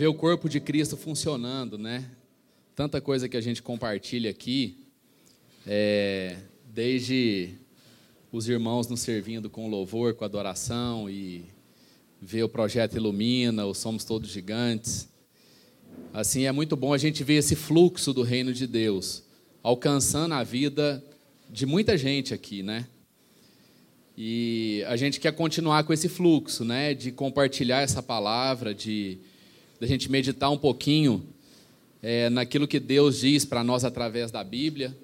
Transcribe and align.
ver 0.00 0.06
o 0.06 0.14
corpo 0.14 0.48
de 0.48 0.60
Cristo 0.60 0.96
funcionando, 0.96 1.76
né? 1.76 2.06
Tanta 2.74 3.02
coisa 3.02 3.28
que 3.28 3.36
a 3.36 3.40
gente 3.42 3.62
compartilha 3.62 4.30
aqui, 4.30 4.78
é, 5.66 6.38
desde 6.64 7.50
os 8.32 8.48
irmãos 8.48 8.88
nos 8.88 9.00
servindo 9.00 9.50
com 9.50 9.68
louvor, 9.68 10.14
com 10.14 10.24
adoração 10.24 11.10
e 11.10 11.44
ver 12.18 12.42
o 12.44 12.48
projeto 12.48 12.96
Ilumina, 12.96 13.66
o 13.66 13.74
Somos 13.74 14.02
Todos 14.02 14.30
Gigantes. 14.30 15.06
Assim, 16.14 16.46
é 16.46 16.52
muito 16.52 16.76
bom 16.76 16.94
a 16.94 16.98
gente 16.98 17.22
ver 17.22 17.34
esse 17.34 17.54
fluxo 17.54 18.14
do 18.14 18.22
reino 18.22 18.54
de 18.54 18.66
Deus 18.66 19.22
alcançando 19.62 20.32
a 20.32 20.42
vida 20.42 21.04
de 21.50 21.66
muita 21.66 21.98
gente 21.98 22.32
aqui, 22.32 22.62
né? 22.62 22.86
E 24.16 24.82
a 24.88 24.96
gente 24.96 25.20
quer 25.20 25.32
continuar 25.32 25.84
com 25.84 25.92
esse 25.92 26.08
fluxo, 26.08 26.64
né, 26.64 26.94
de 26.94 27.12
compartilhar 27.12 27.82
essa 27.82 28.02
palavra, 28.02 28.74
de, 28.74 29.18
de 29.80 29.86
a 29.86 29.88
gente 29.88 30.10
meditar 30.10 30.50
um 30.50 30.58
pouquinho 30.58 31.26
é, 32.02 32.28
naquilo 32.28 32.68
que 32.68 32.78
Deus 32.78 33.20
diz 33.20 33.46
para 33.46 33.64
nós 33.64 33.82
através 33.82 34.30
da 34.30 34.44
Bíblia. 34.44 34.94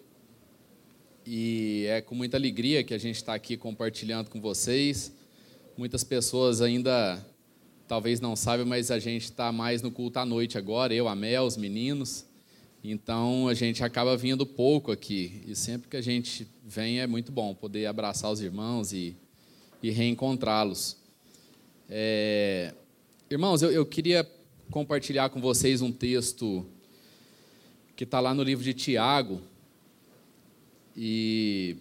E 1.27 1.87
é 1.89 2.03
com 2.03 2.15
muita 2.15 2.37
alegria 2.37 2.85
que 2.85 2.93
a 2.93 2.99
gente 2.99 3.17
está 3.17 3.35
aqui 3.35 3.57
compartilhando 3.57 4.29
com 4.29 4.39
vocês. 4.39 5.11
Muitas 5.79 6.05
pessoas 6.05 6.61
ainda 6.61 7.25
talvez 7.89 8.21
não 8.21 8.37
saibam, 8.37 8.67
mas 8.67 8.91
a 8.91 8.99
gente 8.99 9.25
está 9.25 9.51
mais 9.51 9.81
no 9.81 9.91
culto 9.91 10.19
à 10.19 10.27
noite 10.27 10.59
agora, 10.59 10.93
eu, 10.93 11.09
a 11.09 11.17
Mel, 11.17 11.45
os 11.45 11.57
meninos. 11.57 12.27
Então 12.85 13.49
a 13.49 13.55
gente 13.55 13.83
acaba 13.83 14.15
vindo 14.15 14.45
pouco 14.45 14.93
aqui. 14.93 15.43
E 15.47 15.57
sempre 15.57 15.89
que 15.89 15.97
a 15.97 16.03
gente 16.03 16.47
vem 16.63 17.01
é 17.01 17.07
muito 17.07 17.33
bom 17.33 17.55
poder 17.55 17.87
abraçar 17.87 18.31
os 18.31 18.43
irmãos 18.43 18.93
e, 18.93 19.17
e 19.83 19.91
reencontrá-los. 19.91 20.99
É... 21.89 22.75
Irmãos, 23.31 23.63
eu, 23.63 23.73
eu 23.73 23.85
queria 23.87 24.36
compartilhar 24.71 25.31
com 25.31 25.41
vocês 25.41 25.83
um 25.83 25.93
texto 25.93 26.67
que 27.95 28.05
está 28.05 28.21
lá 28.21 28.35
no 28.35 28.43
livro 28.43 28.65
de 28.65 28.75
Tiago. 28.75 29.41
E 30.97 31.77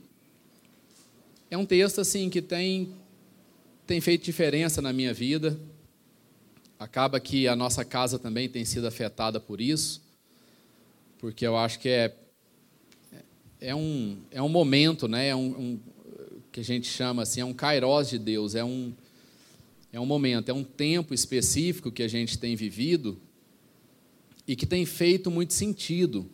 é 1.50 1.58
um 1.58 1.66
texto 1.66 2.02
assim 2.02 2.30
que 2.30 2.42
tem, 2.42 2.94
tem 3.86 4.00
feito 4.02 4.24
diferença 4.24 4.82
na 4.82 4.94
minha 4.94 5.14
vida. 5.14 5.60
Acaba 6.80 7.20
que 7.20 7.48
a 7.48 7.56
nossa 7.56 7.86
casa 7.86 8.20
também 8.20 8.50
tem 8.50 8.66
sido 8.66 8.88
afetada 8.88 9.40
por 9.40 9.62
isso 9.62 10.06
porque 11.26 11.48
eu 11.48 11.58
acho 11.58 11.80
que 11.80 11.90
é, 11.90 12.14
é, 13.60 13.74
um, 13.74 14.18
é 14.30 14.40
um 14.42 14.48
momento, 14.48 15.08
né? 15.08 15.30
é 15.30 15.36
um, 15.36 15.48
um 15.48 15.80
que 16.52 16.60
a 16.60 16.64
gente 16.64 16.88
chama 16.88 17.24
assim, 17.24 17.42
é 17.42 17.46
um 17.46 17.52
kairós 17.52 18.10
de 18.10 18.20
Deus, 18.20 18.54
é 18.54 18.64
um, 18.64 18.94
é 19.96 20.00
um 20.00 20.06
momento, 20.06 20.50
é 20.50 20.54
um 20.54 20.62
tempo 20.62 21.14
específico 21.14 21.90
que 21.90 22.04
a 22.04 22.08
gente 22.10 22.38
tem 22.38 22.54
vivido 22.54 23.18
e 24.46 24.54
que 24.54 24.66
tem 24.66 24.86
feito 24.86 25.32
muito 25.32 25.54
sentido 25.54 26.30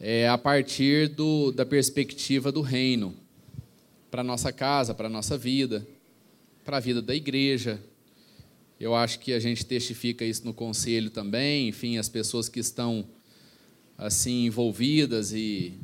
é, 0.00 0.26
a 0.26 0.38
partir 0.38 1.08
do, 1.08 1.52
da 1.52 1.66
perspectiva 1.66 2.50
do 2.50 2.62
reino 2.62 3.14
para 4.10 4.22
a 4.22 4.24
nossa 4.24 4.54
casa, 4.54 4.94
para 4.94 5.06
a 5.06 5.10
nossa 5.10 5.36
vida, 5.36 5.86
para 6.64 6.78
a 6.78 6.80
vida 6.80 7.02
da 7.02 7.14
igreja. 7.14 7.78
Eu 8.80 8.94
acho 8.94 9.18
que 9.18 9.34
a 9.34 9.38
gente 9.38 9.66
testifica 9.66 10.24
isso 10.24 10.42
no 10.46 10.54
conselho 10.54 11.10
também, 11.10 11.68
enfim, 11.68 11.98
as 11.98 12.08
pessoas 12.08 12.48
que 12.48 12.60
estão 12.60 13.06
assim 13.98 14.46
envolvidas 14.46 15.30
e, 15.30 15.74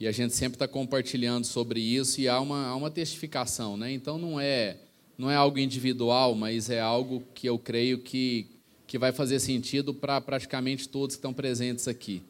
e 0.00 0.06
a 0.06 0.12
gente 0.12 0.34
sempre 0.34 0.56
está 0.56 0.66
compartilhando 0.66 1.44
sobre 1.44 1.78
isso 1.78 2.22
e 2.22 2.26
há 2.26 2.40
uma, 2.40 2.68
há 2.68 2.74
uma 2.74 2.90
testificação, 2.90 3.76
né? 3.76 3.92
Então 3.92 4.16
não 4.16 4.40
é 4.40 4.78
não 5.20 5.30
é 5.30 5.36
algo 5.36 5.58
individual, 5.58 6.34
mas 6.34 6.70
é 6.70 6.80
algo 6.80 7.22
que 7.34 7.48
eu 7.48 7.58
creio 7.58 7.98
que 7.98 8.46
que 8.86 8.98
vai 8.98 9.12
fazer 9.12 9.38
sentido 9.38 9.94
para 9.94 10.20
praticamente 10.20 10.88
todos 10.88 11.14
que 11.14 11.20
estão 11.20 11.32
presentes 11.32 11.86
aqui. 11.86 12.24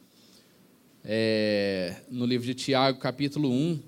É, 1.02 2.02
no 2.10 2.26
livro 2.26 2.46
de 2.46 2.52
Tiago, 2.52 2.98
capítulo 2.98 3.50
1, 3.50 3.80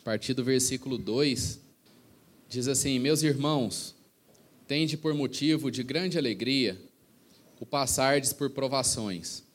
a 0.00 0.02
partir 0.02 0.34
do 0.34 0.42
versículo 0.42 0.98
2, 0.98 1.60
diz 2.48 2.66
assim: 2.66 2.98
Meus 2.98 3.22
irmãos, 3.22 3.94
tende 4.66 4.96
por 4.96 5.14
motivo 5.14 5.70
de 5.70 5.84
grande 5.84 6.18
alegria 6.18 6.76
o 7.60 7.66
passardes 7.66 8.32
por 8.32 8.50
provações 8.50 9.46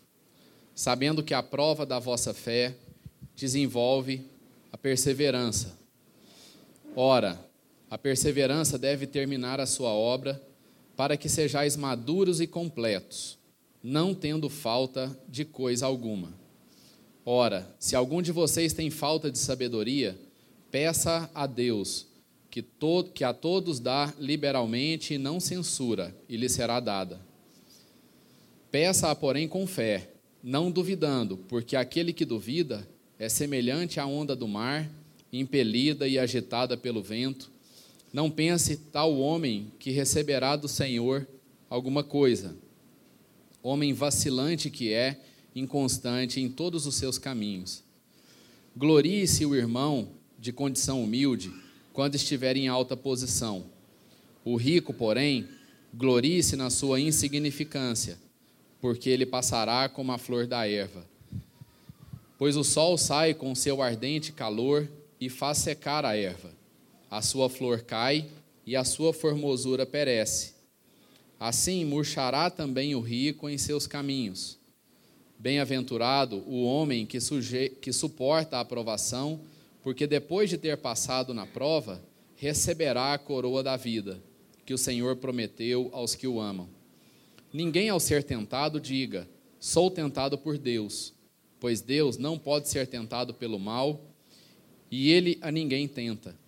sabendo 0.75 1.24
que 1.24 1.34
a 1.34 1.44
prova 1.44 1.86
da 1.86 2.00
vossa 2.00 2.34
fé 2.34 2.75
desenvolve 3.36 4.25
a 4.72 4.78
perseverança. 4.78 5.78
Ora, 6.96 7.40
a 7.94 7.98
perseverança 8.00 8.76
deve 8.76 9.06
terminar 9.06 9.59
a 9.59 9.68
sua 9.68 9.92
obra, 9.92 10.42
para 10.96 11.16
que 11.16 11.30
sejais 11.30 11.78
maduros 11.78 12.42
e 12.42 12.48
completos, 12.48 13.38
não 13.84 14.16
tendo 14.16 14.50
falta 14.50 15.16
de 15.30 15.46
coisa 15.46 15.86
alguma. 15.86 16.34
Ora, 17.24 17.72
se 17.78 17.96
algum 17.96 18.20
de 18.20 18.31
vocês 18.31 18.74
tem 18.74 18.90
falta 18.90 19.30
de 19.30 19.38
sabedoria, 19.38 20.18
peça 20.72 21.30
a 21.36 21.46
Deus, 21.46 22.08
que, 22.50 22.64
to 22.64 23.04
que 23.14 23.24
a 23.24 23.31
todos 23.31 23.80
dá 23.80 24.12
liberalmente 24.18 25.14
e 25.14 25.20
não 25.20 25.40
censura, 25.40 26.16
e 26.28 26.36
lhe 26.36 26.50
será 26.50 26.80
dada. 26.80 27.22
Peça-a, 28.72 29.14
porém, 29.14 29.48
com 29.48 29.68
fé 29.68 30.10
não 30.42 30.72
duvidando, 30.72 31.38
porque 31.48 31.75
aquele 31.75 32.12
que 32.12 32.25
duvida 32.25 32.90
é 33.20 33.30
semelhante 33.30 34.00
à 34.00 34.08
onda 34.08 34.36
do 34.36 34.48
mar, 34.48 34.90
impelida 35.31 36.08
e 36.08 36.18
agitada 36.18 36.75
pelo 36.75 37.04
vento. 37.04 37.53
Não 38.13 38.29
pense 38.29 38.78
tal 38.78 39.18
homem 39.19 39.74
que 39.79 39.91
receberá 39.91 40.56
do 40.56 40.68
Senhor 40.68 41.28
alguma 41.69 42.03
coisa. 42.03 42.56
Homem 43.62 43.91
vacilante 43.91 44.69
que 44.69 44.94
é, 44.94 45.19
inconstante 45.56 46.40
em 46.40 46.47
todos 46.47 46.85
os 46.85 46.96
seus 46.96 47.18
caminhos. 47.18 47.84
Glorie-se 48.78 49.46
o 49.46 49.56
irmão 49.56 50.09
de 50.40 50.53
condição 50.53 51.03
humilde 51.03 51.51
quando 51.91 52.16
estiver 52.16 52.56
em 52.56 52.68
alta 52.68 52.96
posição. 52.96 53.66
O 54.45 54.56
rico, 54.56 54.94
porém, 54.94 55.47
glorie-se 55.94 56.56
na 56.56 56.69
sua 56.69 57.00
insignificância 57.00 58.18
porque 58.84 59.09
ele 59.09 59.25
passará 59.25 59.88
como 59.88 60.12
a 60.12 60.18
flor 60.18 60.45
da 60.45 60.68
erva. 60.68 61.07
Pois 62.38 62.57
o 62.57 62.66
sol 62.66 62.97
sai 62.97 63.34
com 63.34 63.56
seu 63.56 63.81
ardente 63.81 64.34
calor 64.34 64.91
e 65.22 65.30
faz 65.30 65.59
secar 65.59 66.03
a 66.03 66.18
erva. 66.18 66.51
A 67.13 67.22
sua 67.22 67.47
flor 67.47 67.84
cai 67.84 68.25
e 68.66 68.75
a 68.75 68.84
sua 68.84 69.13
formosura 69.13 69.85
perece. 69.85 70.56
Assim 71.40 71.85
murchará 71.85 72.50
também 72.50 72.96
o 72.96 73.01
rico 73.01 73.47
em 73.47 73.56
seus 73.56 73.85
caminhos. 73.85 74.57
Bem-aventurado 75.38 76.38
o 76.47 76.63
homem 76.63 77.06
que, 77.06 77.22
suje... 77.22 77.69
que 77.69 77.94
suporta 77.94 78.57
a 78.57 78.62
aprovação, 78.62 79.41
porque 79.84 80.07
depois 80.07 80.50
de 80.50 80.57
ter 80.57 80.75
passado 80.75 81.35
na 81.35 81.46
prova, 81.46 82.01
receberá 82.35 83.13
a 83.13 83.19
coroa 83.19 83.62
da 83.62 83.78
vida, 83.78 84.19
que 84.66 84.74
o 84.74 84.78
Senhor 84.78 85.16
prometeu 85.18 85.91
aos 85.94 86.16
que 86.16 86.25
o 86.25 86.41
amam. 86.41 86.68
Ninguém, 87.53 87.90
ao 87.90 88.00
ser 88.00 88.24
tentado, 88.24 88.81
diga: 88.81 89.30
Sou 89.59 89.91
tentado 89.91 90.35
por 90.35 90.57
Deus, 90.57 91.13
pois 91.59 91.80
Deus 91.80 92.18
não 92.18 92.40
pode 92.40 92.69
ser 92.69 92.88
tentado 92.88 93.35
pelo 93.35 93.59
mal 93.59 94.01
e 94.90 95.12
ele 95.12 95.38
a 95.44 95.51
ninguém 95.51 95.88
tenta. 95.88 96.41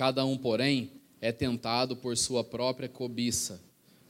Cada 0.00 0.24
um, 0.24 0.34
porém, 0.34 0.92
é 1.20 1.30
tentado 1.30 1.94
por 1.94 2.16
sua 2.16 2.42
própria 2.42 2.88
cobiça, 2.88 3.60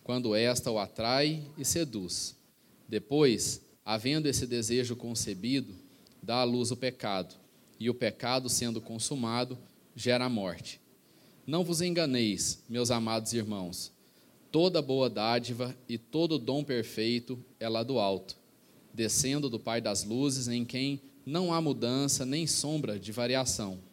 quando 0.05 0.37
esta 0.37 0.70
o 0.70 0.79
atrai 0.79 1.43
e 1.59 1.64
seduz. 1.64 2.37
Depois, 2.88 3.61
havendo 3.85 4.29
esse 4.29 4.47
desejo 4.47 4.94
concebido, 4.94 5.75
dá 6.23 6.37
à 6.37 6.44
luz 6.44 6.70
o 6.70 6.76
pecado, 6.76 7.35
e 7.76 7.91
o 7.91 7.94
pecado, 7.94 8.49
sendo 8.49 8.81
consumado, 8.81 9.59
gera 9.97 10.26
a 10.26 10.29
morte. 10.29 10.81
Não 11.44 11.64
vos 11.64 11.81
enganeis, 11.81 12.62
meus 12.69 12.93
amados 12.93 13.32
irmãos 13.32 13.91
Toda 14.53 14.81
boa 14.81 15.11
dádiva 15.11 15.76
e 15.88 15.99
todo 15.99 16.38
dom 16.38 16.62
perfeito 16.62 17.37
é 17.59 17.69
lá 17.69 17.82
do 17.82 17.99
alto, 17.99 18.37
descendo 18.94 19.50
do 19.50 19.59
Pai 19.59 19.81
das 19.81 20.05
luzes, 20.05 20.47
em 20.47 20.64
quem 20.64 21.00
não 21.26 21.53
há 21.53 21.61
mudança 21.61 22.25
nem 22.25 22.47
sombra 22.47 22.97
de 22.97 23.11
variação. 23.11 23.89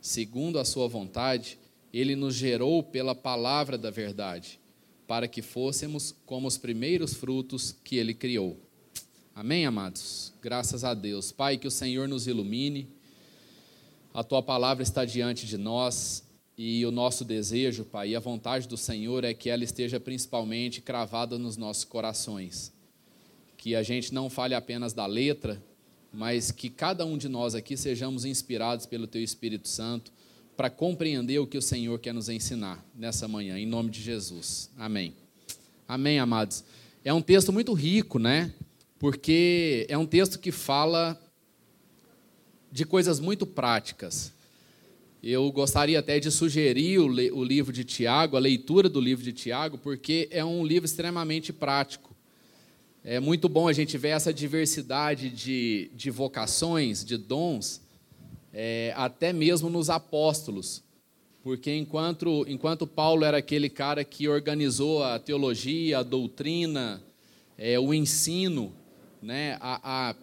Segundo 0.00 0.58
a 0.58 0.64
sua 0.64 0.88
vontade, 0.88 1.58
ele 1.92 2.16
nos 2.16 2.34
gerou 2.34 2.82
pela 2.82 3.14
palavra 3.14 3.76
da 3.76 3.90
verdade, 3.90 4.58
para 5.06 5.28
que 5.28 5.42
fôssemos 5.42 6.14
como 6.24 6.48
os 6.48 6.56
primeiros 6.56 7.14
frutos 7.14 7.76
que 7.84 7.96
ele 7.96 8.14
criou. 8.14 8.56
Amém, 9.34 9.66
amados? 9.66 10.32
Graças 10.40 10.84
a 10.84 10.94
Deus. 10.94 11.32
Pai, 11.32 11.58
que 11.58 11.66
o 11.66 11.70
Senhor 11.70 12.08
nos 12.08 12.26
ilumine. 12.26 12.88
A 14.12 14.24
tua 14.24 14.42
palavra 14.42 14.82
está 14.82 15.04
diante 15.04 15.46
de 15.46 15.56
nós 15.56 16.24
e 16.56 16.84
o 16.84 16.90
nosso 16.90 17.24
desejo, 17.24 17.84
Pai, 17.84 18.10
e 18.10 18.16
a 18.16 18.20
vontade 18.20 18.68
do 18.68 18.76
Senhor 18.76 19.24
é 19.24 19.32
que 19.32 19.48
ela 19.48 19.64
esteja 19.64 20.00
principalmente 20.00 20.80
cravada 20.80 21.38
nos 21.38 21.56
nossos 21.56 21.84
corações. 21.84 22.72
Que 23.56 23.74
a 23.74 23.82
gente 23.82 24.12
não 24.12 24.28
fale 24.28 24.54
apenas 24.54 24.92
da 24.92 25.06
letra, 25.06 25.62
mas 26.12 26.50
que 26.50 26.68
cada 26.68 27.04
um 27.04 27.16
de 27.16 27.28
nós 27.28 27.54
aqui 27.54 27.76
sejamos 27.76 28.24
inspirados 28.24 28.86
pelo 28.86 29.06
Teu 29.06 29.22
Espírito 29.22 29.68
Santo 29.68 30.12
para 30.56 30.68
compreender 30.68 31.38
o 31.38 31.46
que 31.46 31.56
o 31.56 31.62
Senhor 31.62 31.98
quer 31.98 32.12
nos 32.12 32.28
ensinar 32.28 32.84
nessa 32.94 33.26
manhã, 33.26 33.58
em 33.58 33.66
nome 33.66 33.90
de 33.90 34.02
Jesus. 34.02 34.70
Amém. 34.76 35.14
Amém, 35.88 36.18
amados. 36.18 36.62
É 37.04 37.14
um 37.14 37.22
texto 37.22 37.52
muito 37.52 37.72
rico, 37.72 38.18
né? 38.18 38.52
Porque 38.98 39.86
é 39.88 39.96
um 39.96 40.04
texto 40.04 40.38
que 40.38 40.52
fala 40.52 41.18
de 42.70 42.84
coisas 42.84 43.18
muito 43.18 43.46
práticas. 43.46 44.32
Eu 45.22 45.50
gostaria 45.52 45.98
até 45.98 46.18
de 46.18 46.30
sugerir 46.30 46.98
o, 46.98 47.06
o, 47.06 47.44
livro 47.44 47.72
de 47.72 47.84
Tiago, 47.84 48.36
a 48.36 48.40
leitura 48.40 48.88
do 48.88 49.00
livro 49.00 49.24
de 49.24 49.32
Tiago, 49.32 49.78
porque 49.78 50.28
é 50.30 50.44
um 50.44 50.64
livro 50.64 50.86
extremamente 50.86 51.52
prático. 51.52 52.14
É 53.02 53.18
muito 53.18 53.48
bom 53.48 53.66
a 53.66 53.72
gente 53.72 53.96
ver 53.96 54.10
essa 54.10 54.32
diversidade 54.32 55.30
de, 55.30 55.90
de 55.94 56.10
vocações, 56.10 57.02
de 57.02 57.16
dons, 57.16 57.80
é, 58.52 58.92
até 58.94 59.32
mesmo 59.32 59.70
nos 59.70 59.88
apóstolos. 59.88 60.82
Porque 61.42 61.74
enquanto, 61.74 62.44
enquanto 62.46 62.86
Paulo 62.86 63.24
era 63.24 63.38
aquele 63.38 63.70
cara 63.70 64.04
que 64.04 64.28
organizou 64.28 65.02
a 65.02 65.18
teologia, 65.18 66.00
a 66.00 66.02
doutrina, 66.02 67.02
é, 67.56 67.80
o 67.80 67.94
ensino, 67.94 68.70
né, 69.22 69.56
a, 69.62 70.14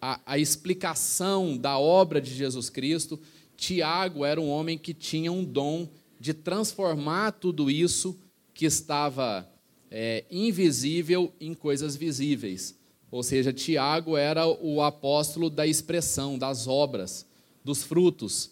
a, 0.00 0.20
a, 0.26 0.36
explicação 0.36 1.56
da 1.56 1.78
obra 1.78 2.20
de 2.20 2.34
Jesus 2.34 2.68
Cristo, 2.68 3.20
Tiago 3.56 4.24
era 4.24 4.40
um 4.40 4.48
homem 4.48 4.76
que 4.76 4.92
tinha 4.92 5.30
um 5.30 5.44
dom 5.44 5.88
de 6.18 6.34
transformar 6.34 7.32
tudo 7.32 7.70
isso 7.70 8.18
que 8.52 8.66
estava 8.66 9.48
é, 9.90 10.24
invisível 10.30 11.32
em 11.40 11.54
coisas 11.54 11.96
visíveis. 11.96 12.74
Ou 13.10 13.22
seja, 13.22 13.52
Tiago 13.52 14.16
era 14.16 14.46
o 14.46 14.82
apóstolo 14.82 15.48
da 15.48 15.66
expressão, 15.66 16.38
das 16.38 16.66
obras, 16.66 17.26
dos 17.64 17.82
frutos. 17.82 18.50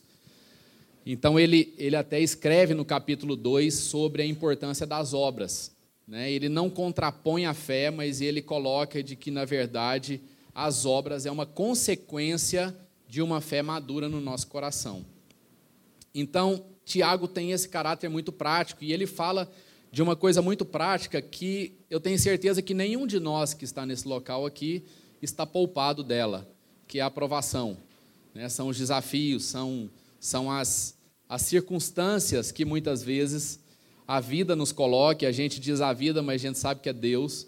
Então, 1.04 1.38
ele, 1.38 1.74
ele 1.76 1.96
até 1.96 2.20
escreve 2.20 2.72
no 2.72 2.84
capítulo 2.84 3.36
2 3.36 3.74
sobre 3.74 4.22
a 4.22 4.26
importância 4.26 4.86
das 4.86 5.12
obras. 5.12 5.72
Né? 6.06 6.30
Ele 6.30 6.48
não 6.48 6.70
contrapõe 6.70 7.46
a 7.46 7.54
fé, 7.54 7.90
mas 7.90 8.20
ele 8.20 8.40
coloca 8.40 9.02
de 9.02 9.16
que, 9.16 9.30
na 9.30 9.44
verdade, 9.44 10.20
as 10.54 10.86
obras 10.86 11.26
é 11.26 11.30
uma 11.30 11.44
consequência 11.44 12.74
de 13.08 13.20
uma 13.20 13.40
fé 13.40 13.60
madura 13.60 14.08
no 14.08 14.20
nosso 14.20 14.46
coração. 14.46 15.04
Então, 16.14 16.64
Tiago 16.84 17.26
tem 17.26 17.50
esse 17.50 17.68
caráter 17.68 18.08
muito 18.08 18.30
prático 18.30 18.84
e 18.84 18.92
ele 18.92 19.06
fala 19.06 19.50
de 19.94 20.02
uma 20.02 20.16
coisa 20.16 20.42
muito 20.42 20.64
prática 20.64 21.22
que 21.22 21.72
eu 21.88 22.00
tenho 22.00 22.18
certeza 22.18 22.60
que 22.60 22.74
nenhum 22.74 23.06
de 23.06 23.20
nós 23.20 23.54
que 23.54 23.64
está 23.64 23.86
nesse 23.86 24.08
local 24.08 24.44
aqui 24.44 24.82
está 25.22 25.46
poupado 25.46 26.02
dela, 26.02 26.50
que 26.88 26.98
é 26.98 27.02
a 27.02 27.06
aprovação. 27.06 27.76
Né? 28.34 28.48
São 28.48 28.66
os 28.66 28.76
desafios, 28.76 29.44
são, 29.44 29.88
são 30.18 30.50
as, 30.50 30.98
as 31.28 31.42
circunstâncias 31.42 32.50
que 32.50 32.64
muitas 32.64 33.04
vezes 33.04 33.60
a 34.04 34.18
vida 34.18 34.56
nos 34.56 34.72
coloque, 34.72 35.26
a 35.26 35.30
gente 35.30 35.60
diz 35.60 35.80
a 35.80 35.92
vida, 35.92 36.20
mas 36.24 36.42
a 36.42 36.48
gente 36.48 36.58
sabe 36.58 36.80
que 36.80 36.88
é 36.88 36.92
Deus, 36.92 37.46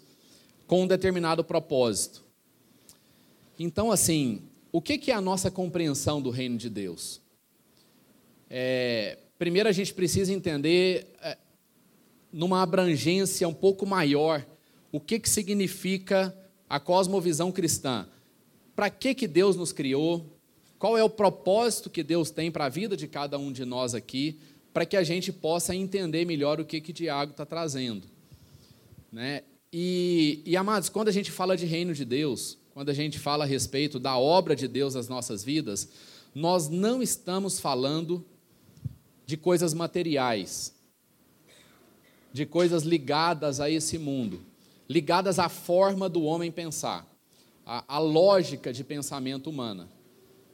com 0.65 0.83
um 0.83 0.87
determinado 0.87 1.43
propósito. 1.43 2.23
Então, 3.59 3.91
assim, 3.91 4.41
o 4.71 4.81
que 4.81 5.11
é 5.11 5.13
a 5.13 5.19
nossa 5.19 5.51
compreensão 5.51 6.21
do 6.21 6.29
reino 6.29 6.57
de 6.57 6.69
Deus? 6.69 7.19
É, 8.49 9.17
primeiro, 9.37 9.67
a 9.67 9.73
gente 9.73 9.93
precisa 9.93 10.31
entender, 10.31 11.13
é, 11.21 11.37
numa 12.31 12.61
abrangência 12.61 13.47
um 13.47 13.53
pouco 13.53 13.85
maior, 13.85 14.45
o 14.91 14.99
que, 14.99 15.19
que 15.19 15.29
significa 15.29 16.35
a 16.69 16.79
cosmovisão 16.79 17.51
cristã. 17.51 18.07
Para 18.75 18.89
que, 18.89 19.15
que 19.15 19.27
Deus 19.27 19.55
nos 19.55 19.71
criou? 19.71 20.37
Qual 20.77 20.97
é 20.97 21.03
o 21.03 21.09
propósito 21.09 21.89
que 21.89 22.03
Deus 22.03 22.29
tem 22.29 22.51
para 22.51 22.65
a 22.65 22.69
vida 22.69 22.95
de 22.95 23.07
cada 23.07 23.37
um 23.37 23.51
de 23.51 23.65
nós 23.65 23.95
aqui? 23.95 24.39
para 24.77 24.85
que 24.85 24.95
a 24.95 25.03
gente 25.03 25.33
possa 25.33 25.75
entender 25.75 26.23
melhor 26.23 26.61
o 26.61 26.65
que, 26.65 26.79
que 26.79 26.93
Tiago 26.93 27.31
está 27.31 27.43
trazendo. 27.43 28.05
Né? 29.11 29.41
E, 29.73 30.43
e, 30.45 30.55
amados, 30.55 30.87
quando 30.87 31.07
a 31.07 31.11
gente 31.11 31.31
fala 31.31 31.57
de 31.57 31.65
reino 31.65 31.95
de 31.95 32.05
Deus, 32.05 32.59
quando 32.75 32.89
a 32.89 32.93
gente 32.93 33.17
fala 33.17 33.43
a 33.43 33.47
respeito 33.47 33.97
da 33.99 34.19
obra 34.19 34.55
de 34.55 34.67
Deus 34.67 34.93
nas 34.93 35.09
nossas 35.09 35.43
vidas, 35.43 35.89
nós 36.35 36.69
não 36.69 37.01
estamos 37.01 37.59
falando 37.59 38.23
de 39.25 39.35
coisas 39.35 39.73
materiais, 39.73 40.75
de 42.37 42.45
coisas 42.45 42.83
ligadas 42.83 43.59
a 43.59 43.67
esse 43.67 43.97
mundo, 43.97 44.39
ligadas 44.87 45.39
à 45.39 45.49
forma 45.49 46.07
do 46.07 46.21
homem 46.21 46.51
pensar, 46.51 47.03
à, 47.65 47.95
à 47.95 47.97
lógica 47.97 48.71
de 48.71 48.83
pensamento 48.83 49.49
humana. 49.49 49.89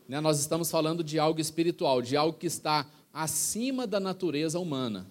Né? 0.08 0.22
Nós 0.22 0.40
estamos 0.40 0.72
falando 0.72 1.04
de 1.04 1.20
algo 1.20 1.42
espiritual, 1.42 2.02
de 2.02 2.16
algo 2.16 2.38
que 2.38 2.48
está 2.48 2.90
acima 3.14 3.86
da 3.86 4.00
natureza 4.00 4.58
humana. 4.60 5.06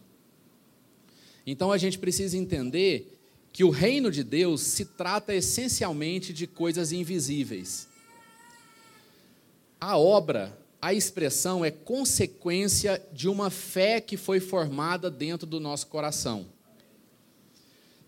Então 1.46 1.70
a 1.70 1.76
gente 1.76 1.98
precisa 1.98 2.38
entender 2.38 3.18
que 3.52 3.64
o 3.64 3.68
reino 3.68 4.10
de 4.10 4.25
Deus 4.25 4.62
se 4.62 4.86
trata 4.86 5.34
essencialmente 5.34 6.32
de 6.32 6.46
coisas 6.46 6.90
invisíveis. 6.90 7.86
A 9.78 9.98
obra, 9.98 10.58
a 10.80 10.94
expressão 10.94 11.62
é 11.62 11.70
consequência 11.70 13.06
de 13.12 13.28
uma 13.28 13.50
fé 13.50 14.00
que 14.00 14.16
foi 14.16 14.40
formada 14.40 15.10
dentro 15.10 15.46
do 15.46 15.60
nosso 15.60 15.88
coração. 15.88 16.46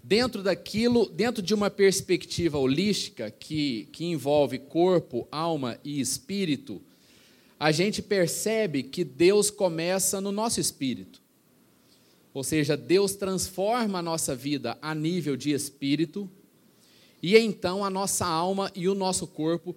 Dentro 0.06 0.42
daquilo, 0.42 1.08
dentro 1.08 1.42
de 1.42 1.54
uma 1.54 1.70
perspectiva 1.70 2.58
holística 2.58 3.30
que, 3.30 3.88
que 3.90 4.04
envolve 4.04 4.58
corpo, 4.58 5.26
alma 5.32 5.80
e 5.82 5.98
espírito, 5.98 6.82
a 7.58 7.72
gente 7.72 8.02
percebe 8.02 8.82
que 8.82 9.02
Deus 9.02 9.50
começa 9.50 10.20
no 10.20 10.30
nosso 10.30 10.60
espírito. 10.60 11.22
Ou 12.34 12.44
seja, 12.44 12.76
Deus 12.76 13.14
transforma 13.14 14.00
a 14.00 14.02
nossa 14.02 14.36
vida 14.36 14.76
a 14.82 14.94
nível 14.94 15.38
de 15.38 15.52
espírito, 15.52 16.28
e 17.22 17.34
então 17.38 17.82
a 17.82 17.88
nossa 17.88 18.26
alma 18.26 18.70
e 18.74 18.86
o 18.86 18.94
nosso 18.94 19.26
corpo 19.26 19.74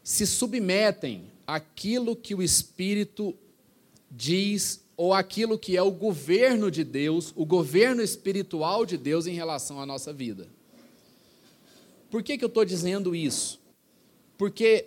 se 0.00 0.28
submetem 0.28 1.24
àquilo 1.44 2.14
que 2.14 2.36
o 2.36 2.42
espírito 2.42 3.34
diz 4.08 4.85
ou 4.96 5.12
aquilo 5.12 5.58
que 5.58 5.76
é 5.76 5.82
o 5.82 5.90
governo 5.90 6.70
de 6.70 6.82
Deus, 6.82 7.32
o 7.36 7.44
governo 7.44 8.02
espiritual 8.02 8.86
de 8.86 8.96
Deus 8.96 9.26
em 9.26 9.34
relação 9.34 9.80
à 9.80 9.84
nossa 9.84 10.12
vida. 10.12 10.48
Por 12.10 12.22
que, 12.22 12.38
que 12.38 12.44
eu 12.44 12.48
estou 12.48 12.64
dizendo 12.64 13.14
isso? 13.14 13.60
Porque 14.38 14.86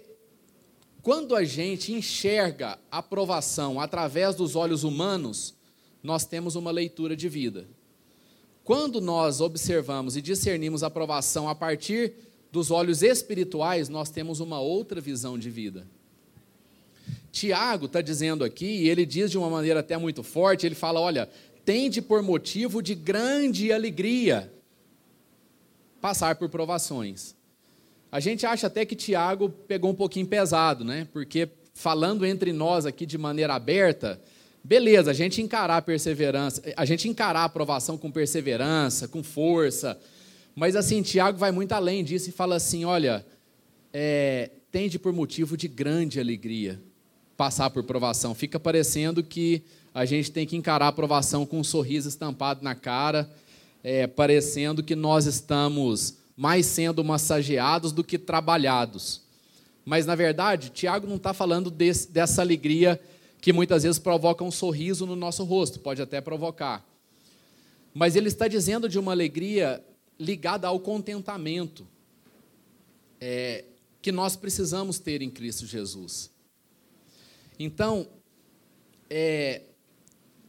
quando 1.02 1.36
a 1.36 1.44
gente 1.44 1.94
enxerga 1.94 2.80
a 2.92 2.98
aprovação 2.98 3.80
através 3.80 4.36
dos 4.36 4.56
olhos 4.56 4.84
humanos, 4.84 5.54
nós 6.02 6.26
temos 6.26 6.56
uma 6.56 6.72
leitura 6.72 7.16
de 7.16 7.30
vida. 7.30 7.68
Quando 8.64 9.02
nós 9.02 9.42
observamos 9.42 10.16
e 10.16 10.22
discernimos 10.22 10.84
a 10.84 10.88
aprovação 10.88 11.50
a 11.50 11.56
partir 11.56 12.14
dos 12.52 12.72
olhos 12.72 13.04
espirituais, 13.04 13.90
nós 13.90 14.10
temos 14.10 14.40
uma 14.40 14.60
outra 14.60 15.00
visão 15.00 15.38
de 15.38 15.50
vida. 15.50 15.88
Tiago 17.32 17.86
está 17.86 18.02
dizendo 18.02 18.44
aqui, 18.44 18.66
e 18.66 18.90
ele 18.90 19.06
diz 19.06 19.30
de 19.30 19.38
uma 19.38 19.50
maneira 19.50 19.80
até 19.80 19.98
muito 19.98 20.24
forte: 20.24 20.66
ele 20.66 20.76
fala, 20.76 21.00
olha, 21.00 21.30
tende 21.64 22.02
por 22.02 22.22
motivo 22.22 22.82
de 22.82 22.96
grande 22.96 23.72
alegria 23.72 24.52
passar 26.02 26.36
por 26.36 26.50
provações. 26.50 27.36
A 28.12 28.20
gente 28.20 28.46
acha 28.46 28.68
até 28.68 28.86
que 28.86 28.96
Tiago 28.96 29.50
pegou 29.50 29.92
um 29.92 29.96
pouquinho 29.96 30.26
pesado, 30.26 30.84
né? 30.84 31.08
Porque 31.14 31.48
falando 31.74 32.26
entre 32.26 32.52
nós 32.52 32.86
aqui 32.86 33.06
de 33.06 33.18
maneira 33.18 33.54
aberta, 33.54 34.20
beleza, 34.64 35.12
a 35.12 35.14
gente 35.14 35.42
encarar 35.42 35.78
a 35.78 35.82
perseverança, 35.82 36.62
a 36.76 36.86
gente 36.86 37.08
encarar 37.08 37.42
a 37.42 37.46
aprovação 37.46 37.98
com 37.98 38.10
perseverança, 38.10 39.08
com 39.08 39.22
força, 39.22 40.00
mas 40.56 40.76
assim, 40.76 41.04
Tiago 41.04 41.38
vai 41.38 41.52
muito 41.52 41.74
além 41.74 42.04
disso 42.04 42.30
e 42.30 42.34
fala 42.34 42.56
assim: 42.56 42.84
olha, 42.84 43.24
é, 43.94 44.50
tende 44.72 44.98
por 44.98 45.14
motivo 45.14 45.56
de 45.56 45.68
grande 45.68 46.20
alegria 46.20 46.82
passar 47.40 47.70
por 47.70 47.84
provação. 47.84 48.36
Fica 48.36 48.60
parecendo 48.60 49.24
que 49.24 49.64
a 49.94 50.04
gente 50.04 50.30
tem 50.30 50.46
que 50.46 50.58
encarar 50.58 50.88
a 50.88 50.90
aprovação 50.90 51.46
com 51.46 51.62
um 51.62 51.64
sorriso 51.64 52.10
estampado 52.10 52.62
na 52.62 52.76
cara, 52.76 53.32
é, 53.82 54.06
parecendo 54.08 54.84
que 54.84 54.94
nós 54.94 55.26
estamos 55.26 56.16
mais 56.36 56.66
sendo 56.66 57.02
massageados 57.02 57.94
do 57.94 58.04
que 58.04 58.18
trabalhados. 58.18 59.22
Mas, 59.86 60.06
na 60.06 60.16
verdade, 60.16 60.70
Tiago 60.70 61.08
não 61.08 61.16
está 61.16 61.34
falando 61.34 61.72
desse, 61.72 62.12
dessa 62.12 62.42
alegria 62.42 63.00
que 63.40 63.54
muitas 63.54 63.84
vezes 63.84 64.00
provoca 64.00 64.44
um 64.44 64.52
sorriso 64.52 65.06
no 65.06 65.16
nosso 65.16 65.46
rosto, 65.46 65.80
pode 65.80 66.02
até 66.02 66.20
provocar. 66.20 66.86
Mas 67.94 68.18
ele 68.18 68.28
está 68.28 68.50
dizendo 68.50 68.90
de 68.90 69.00
uma 69.00 69.14
alegria 69.14 69.82
ligada 70.20 70.68
ao 70.68 70.78
contentamento 70.78 71.88
é, 73.22 73.64
que 74.02 74.12
nós 74.12 74.36
precisamos 74.36 75.00
ter 75.00 75.22
em 75.22 75.30
Cristo 75.30 75.66
Jesus. 75.66 76.38
Então, 77.60 78.08
é, 79.10 79.64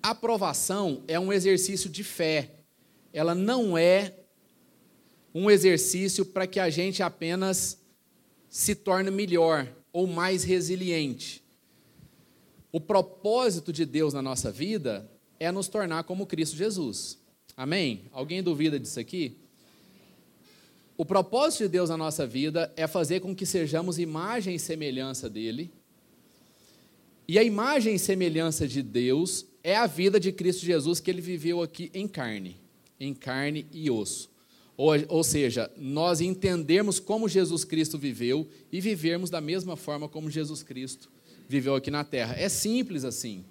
a 0.01 0.11
aprovação 0.11 1.03
é 1.09 1.19
um 1.19 1.33
exercício 1.33 1.91
de 1.91 2.05
fé, 2.05 2.53
ela 3.13 3.35
não 3.35 3.77
é 3.77 4.15
um 5.35 5.51
exercício 5.51 6.25
para 6.25 6.47
que 6.47 6.61
a 6.61 6.71
gente 6.71 7.03
apenas 7.03 7.79
se 8.49 8.75
torne 8.75 9.11
melhor 9.11 9.69
ou 9.93 10.07
mais 10.07 10.45
resiliente. 10.45 11.43
o 12.73 12.81
propósito 12.81 13.73
de 13.73 13.85
Deus 13.85 14.15
na 14.15 14.23
nossa 14.23 14.53
vida 14.53 15.11
é 15.41 15.51
nos 15.51 15.67
tornar 15.67 16.05
como 16.05 16.27
Cristo 16.27 16.57
Jesus. 16.57 17.19
Amém? 17.57 18.05
Alguém 18.13 18.43
duvida 18.43 18.79
disso 18.79 19.01
aqui? 19.01 19.37
O 20.97 21.05
propósito 21.05 21.65
de 21.65 21.69
Deus 21.71 21.91
na 21.91 21.97
nossa 21.97 22.27
vida 22.27 22.73
é 22.77 22.87
fazer 22.87 23.21
com 23.21 23.35
que 23.35 23.45
sejamos 23.45 23.99
imagem 23.99 24.55
e 24.55 24.59
semelhança 24.59 25.29
dele. 25.29 25.73
E 27.31 27.39
a 27.39 27.45
imagem 27.45 27.95
e 27.95 27.99
semelhança 28.01 28.67
de 28.67 28.83
Deus 28.83 29.47
é 29.63 29.77
a 29.77 29.87
vida 29.87 30.19
de 30.19 30.33
Cristo 30.33 30.67
Jesus 30.67 30.99
que 30.99 31.09
ele 31.09 31.21
viveu 31.21 31.63
aqui 31.63 31.89
em 31.95 32.09
carne, 32.09 32.57
em 32.99 33.15
carne 33.15 33.69
e 33.73 33.89
osso. 33.89 34.29
Ou, 34.77 34.95
ou 35.09 35.23
seja, 35.23 35.71
nós 35.77 36.21
entendermos 36.21 36.99
como 36.99 37.29
Jesus 37.29 37.65
Cristo 37.65 37.97
viveu 37.97 38.49
e 38.73 38.81
vivermos 38.81 39.31
da 39.31 39.41
mesma 39.41 39.77
forma 39.77 40.09
como 40.09 40.29
Jesus 40.29 40.65
Cristo 40.65 41.09
viveu 41.49 41.77
aqui 41.77 41.89
na 41.89 42.03
terra. 42.03 42.35
É 42.37 42.49
simples 42.49 43.05
assim. 43.05 43.45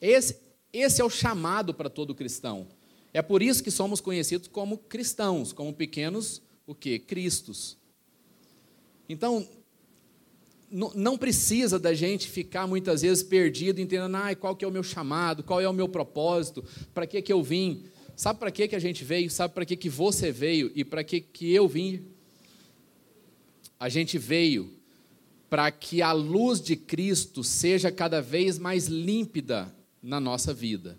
Esse, 0.00 0.36
esse 0.72 1.00
é 1.00 1.04
o 1.04 1.08
chamado 1.08 1.72
para 1.72 1.88
todo 1.88 2.16
cristão. 2.16 2.66
É 3.12 3.22
por 3.22 3.42
isso 3.42 3.62
que 3.62 3.70
somos 3.70 4.00
conhecidos 4.00 4.48
como 4.48 4.76
cristãos, 4.76 5.52
como 5.52 5.72
pequenos 5.72 6.42
o 6.66 6.74
que? 6.74 6.98
Cristos. 6.98 7.78
Então, 9.08 9.46
não 10.70 11.16
precisa 11.16 11.78
da 11.78 11.94
gente 11.94 12.28
ficar 12.28 12.66
muitas 12.66 13.02
vezes 13.02 13.22
perdido, 13.22 13.80
entendendo 13.80 14.16
ah, 14.16 14.34
qual 14.34 14.56
que 14.56 14.64
é 14.64 14.68
o 14.68 14.72
meu 14.72 14.82
chamado, 14.82 15.42
qual 15.42 15.60
é 15.60 15.68
o 15.68 15.72
meu 15.72 15.88
propósito, 15.88 16.64
para 16.92 17.06
que, 17.06 17.22
que 17.22 17.32
eu 17.32 17.42
vim. 17.42 17.84
Sabe 18.16 18.38
para 18.38 18.50
que, 18.50 18.68
que 18.68 18.76
a 18.76 18.80
gente 18.80 19.04
veio? 19.04 19.30
Sabe 19.30 19.54
para 19.54 19.64
que, 19.64 19.76
que 19.76 19.88
você 19.88 20.32
veio 20.32 20.70
e 20.74 20.84
para 20.84 21.04
que, 21.04 21.20
que 21.20 21.52
eu 21.52 21.68
vim? 21.68 22.04
A 23.78 23.88
gente 23.88 24.18
veio 24.18 24.72
para 25.48 25.70
que 25.70 26.02
a 26.02 26.12
luz 26.12 26.60
de 26.60 26.76
Cristo 26.76 27.44
seja 27.44 27.92
cada 27.92 28.20
vez 28.20 28.58
mais 28.58 28.86
límpida 28.86 29.72
na 30.02 30.18
nossa 30.18 30.52
vida 30.52 30.98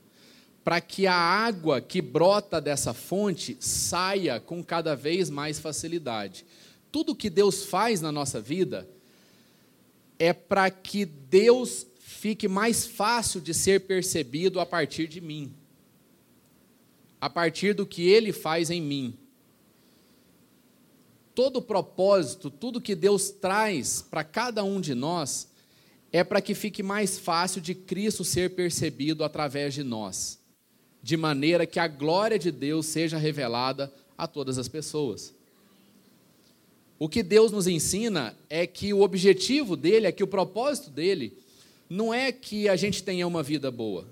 para 0.65 0.81
que 0.81 1.05
a 1.05 1.13
água 1.13 1.79
que 1.79 2.01
brota 2.01 2.59
dessa 2.59 2.91
fonte 2.91 3.55
saia 3.59 4.39
com 4.39 4.63
cada 4.63 4.95
vez 4.95 5.29
mais 5.29 5.59
facilidade. 5.59 6.43
Tudo 6.91 7.15
que 7.15 7.29
Deus 7.29 7.65
faz 7.65 8.01
na 8.01 8.11
nossa 8.11 8.41
vida 8.41 8.89
é 10.17 10.33
para 10.33 10.69
que 10.69 11.05
Deus 11.05 11.85
fique 11.99 12.47
mais 12.47 12.85
fácil 12.85 13.41
de 13.41 13.53
ser 13.53 13.81
percebido 13.81 14.59
a 14.59 14.65
partir 14.65 15.07
de 15.07 15.21
mim, 15.21 15.53
a 17.19 17.29
partir 17.29 17.73
do 17.73 17.85
que 17.85 18.07
Ele 18.07 18.31
faz 18.31 18.69
em 18.69 18.81
mim. 18.81 19.17
Todo 21.33 21.57
o 21.57 21.61
propósito, 21.61 22.49
tudo 22.49 22.81
que 22.81 22.95
Deus 22.95 23.29
traz 23.29 24.01
para 24.01 24.23
cada 24.23 24.63
um 24.63 24.79
de 24.79 24.95
nós, 24.95 25.49
é 26.11 26.23
para 26.23 26.41
que 26.41 26.55
fique 26.55 26.81
mais 26.81 27.19
fácil 27.19 27.61
de 27.61 27.75
Cristo 27.75 28.23
ser 28.23 28.55
percebido 28.55 29.23
através 29.23 29.73
de 29.73 29.83
nós 29.83 30.39
de 31.05 31.15
maneira 31.15 31.67
que 31.67 31.79
a 31.79 31.87
glória 31.87 32.39
de 32.39 32.51
Deus 32.51 32.87
seja 32.87 33.15
revelada 33.15 33.93
a 34.17 34.25
todas 34.25 34.57
as 34.57 34.67
pessoas. 34.67 35.35
O 36.97 37.09
que 37.09 37.21
Deus 37.21 37.51
nos 37.51 37.67
ensina 37.67 38.35
é 38.49 38.65
que 38.65 38.93
o 38.93 39.01
objetivo 39.01 39.75
dele, 39.75 40.07
é 40.07 40.11
que 40.11 40.23
o 40.23 40.27
propósito 40.27 40.89
dele, 40.89 41.37
não 41.89 42.13
é 42.13 42.31
que 42.31 42.69
a 42.69 42.75
gente 42.75 43.03
tenha 43.03 43.27
uma 43.27 43.43
vida 43.43 43.69
boa, 43.69 44.07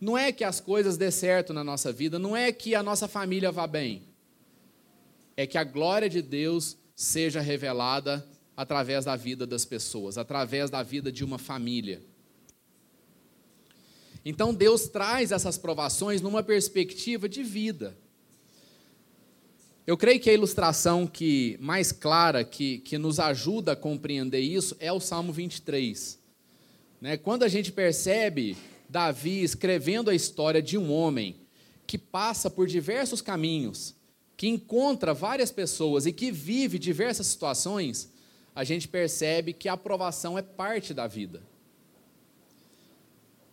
não 0.00 0.18
é 0.18 0.32
que 0.32 0.44
as 0.44 0.60
coisas 0.60 0.96
dê 0.96 1.10
certo 1.10 1.52
na 1.52 1.62
nossa 1.62 1.92
vida, 1.92 2.18
não 2.18 2.36
é 2.36 2.50
que 2.52 2.74
a 2.74 2.82
nossa 2.82 3.06
família 3.06 3.52
vá 3.52 3.66
bem, 3.66 4.02
é 5.36 5.46
que 5.46 5.56
a 5.56 5.64
glória 5.64 6.08
de 6.08 6.20
Deus 6.20 6.76
seja 6.96 7.40
revelada 7.40 8.26
através 8.56 9.04
da 9.04 9.14
vida 9.14 9.46
das 9.46 9.64
pessoas, 9.64 10.18
através 10.18 10.68
da 10.68 10.82
vida 10.82 11.12
de 11.12 11.24
uma 11.24 11.38
família. 11.38 12.02
Então 14.24 14.52
Deus 14.52 14.88
traz 14.88 15.30
essas 15.30 15.56
provações 15.56 16.20
numa 16.20 16.42
perspectiva 16.42 17.28
de 17.28 17.44
vida. 17.44 17.96
Eu 19.88 19.96
creio 19.96 20.20
que 20.20 20.28
a 20.28 20.34
ilustração 20.34 21.06
que 21.06 21.56
mais 21.62 21.92
clara, 21.92 22.44
que, 22.44 22.80
que 22.80 22.98
nos 22.98 23.18
ajuda 23.18 23.72
a 23.72 23.76
compreender 23.76 24.38
isso, 24.38 24.76
é 24.80 24.92
o 24.92 25.00
Salmo 25.00 25.32
23. 25.32 26.18
Né? 27.00 27.16
Quando 27.16 27.42
a 27.42 27.48
gente 27.48 27.72
percebe 27.72 28.54
Davi 28.86 29.42
escrevendo 29.42 30.10
a 30.10 30.14
história 30.14 30.60
de 30.60 30.76
um 30.76 30.92
homem 30.92 31.36
que 31.86 31.96
passa 31.96 32.50
por 32.50 32.66
diversos 32.66 33.22
caminhos, 33.22 33.94
que 34.36 34.46
encontra 34.46 35.14
várias 35.14 35.50
pessoas 35.50 36.04
e 36.04 36.12
que 36.12 36.30
vive 36.30 36.78
diversas 36.78 37.26
situações, 37.26 38.12
a 38.54 38.64
gente 38.64 38.86
percebe 38.86 39.54
que 39.54 39.70
a 39.70 39.72
aprovação 39.72 40.36
é 40.36 40.42
parte 40.42 40.92
da 40.92 41.06
vida. 41.06 41.42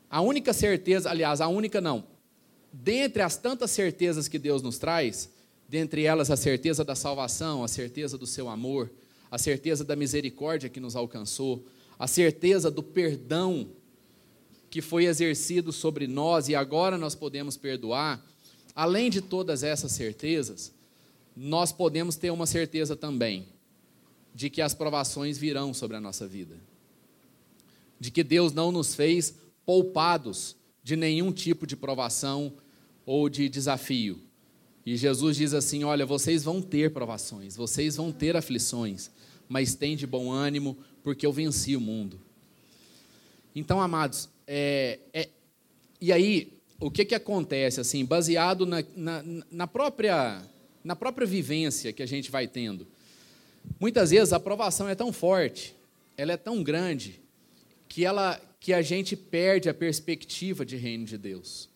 A 0.10 0.20
única 0.20 0.52
certeza, 0.52 1.10
aliás, 1.10 1.40
a 1.40 1.48
única 1.48 1.80
não. 1.80 2.04
Dentre 2.74 3.22
as 3.22 3.38
tantas 3.38 3.72
certezas 3.72 4.28
que 4.28 4.38
Deus 4.38 4.62
nos 4.62 4.78
traz, 4.78 5.34
dentre 5.68 6.04
elas 6.04 6.30
a 6.30 6.38
certeza 6.38 6.84
da 6.84 6.96
salvação, 6.96 7.64
a 7.64 7.68
certeza 7.68 8.18
do 8.18 8.28
seu 8.28 8.50
amor, 8.50 8.92
a 9.30 9.38
certeza 9.38 9.84
da 9.84 9.96
misericórdia 9.96 10.70
que 10.70 10.80
nos 10.80 10.96
alcançou, 10.96 11.66
a 11.98 12.08
certeza 12.08 12.70
do 12.70 12.84
perdão 12.84 13.68
que 14.70 14.82
foi 14.82 15.06
exercido 15.06 15.72
sobre 15.72 16.08
nós 16.08 16.50
e 16.50 16.56
agora 16.56 16.98
nós 16.98 17.16
podemos 17.16 17.56
perdoar, 17.56 18.24
além 18.76 19.10
de 19.10 19.22
todas 19.22 19.64
essas 19.64 19.92
certezas, 19.92 20.74
nós 21.36 21.72
podemos 21.72 22.16
ter 22.16 22.30
uma 22.30 22.46
certeza 22.46 22.96
também 22.96 23.48
de 24.34 24.50
que 24.50 24.62
as 24.62 24.74
provações 24.74 25.38
virão 25.38 25.74
sobre 25.74 25.96
a 25.96 26.02
nossa 26.02 26.28
vida. 26.28 26.56
De 27.98 28.12
que 28.12 28.24
Deus 28.24 28.52
não 28.52 28.72
nos 28.72 28.94
fez 28.94 29.36
poupados 29.66 30.56
de 30.84 30.96
nenhum 30.96 31.32
tipo 31.32 31.66
de 31.66 31.76
provação 31.76 32.54
ou 33.06 33.30
de 33.30 33.48
desafio. 33.48 34.20
E 34.86 34.96
Jesus 34.96 35.36
diz 35.38 35.54
assim: 35.54 35.84
Olha, 35.84 36.06
vocês 36.06 36.44
vão 36.44 36.62
ter 36.62 36.92
provações, 36.92 37.56
vocês 37.56 37.96
vão 37.96 38.12
ter 38.12 38.36
aflições, 38.36 39.10
mas 39.50 39.74
tem 39.74 39.96
de 39.96 40.06
bom 40.06 40.32
ânimo, 40.32 40.78
porque 41.04 41.26
eu 41.26 41.34
venci 41.34 41.76
o 41.76 41.82
mundo. 41.82 42.20
Então, 43.56 43.82
amados, 43.82 44.30
é, 44.46 45.00
é, 45.14 45.30
e 46.00 46.12
aí, 46.12 46.52
o 46.80 46.92
que, 46.92 47.06
que 47.06 47.16
acontece, 47.16 47.80
assim, 47.80 48.04
baseado 48.06 48.66
na, 48.66 48.84
na, 48.96 49.24
na, 49.50 49.68
própria, 49.68 50.42
na 50.84 50.96
própria 50.96 51.26
vivência 51.26 51.94
que 51.94 52.04
a 52.04 52.06
gente 52.06 52.30
vai 52.30 52.48
tendo? 52.48 52.86
Muitas 53.80 54.12
vezes 54.12 54.34
a 54.34 54.40
provação 54.40 54.88
é 54.88 54.94
tão 54.94 55.12
forte, 55.12 55.76
ela 56.18 56.34
é 56.34 56.38
tão 56.38 56.62
grande, 56.62 57.20
que 57.88 58.06
ela, 58.06 58.40
que 58.60 58.74
a 58.74 58.82
gente 58.82 59.16
perde 59.16 59.70
a 59.70 59.74
perspectiva 59.74 60.66
de 60.66 60.76
reino 60.76 61.06
de 61.06 61.18
Deus. 61.18 61.70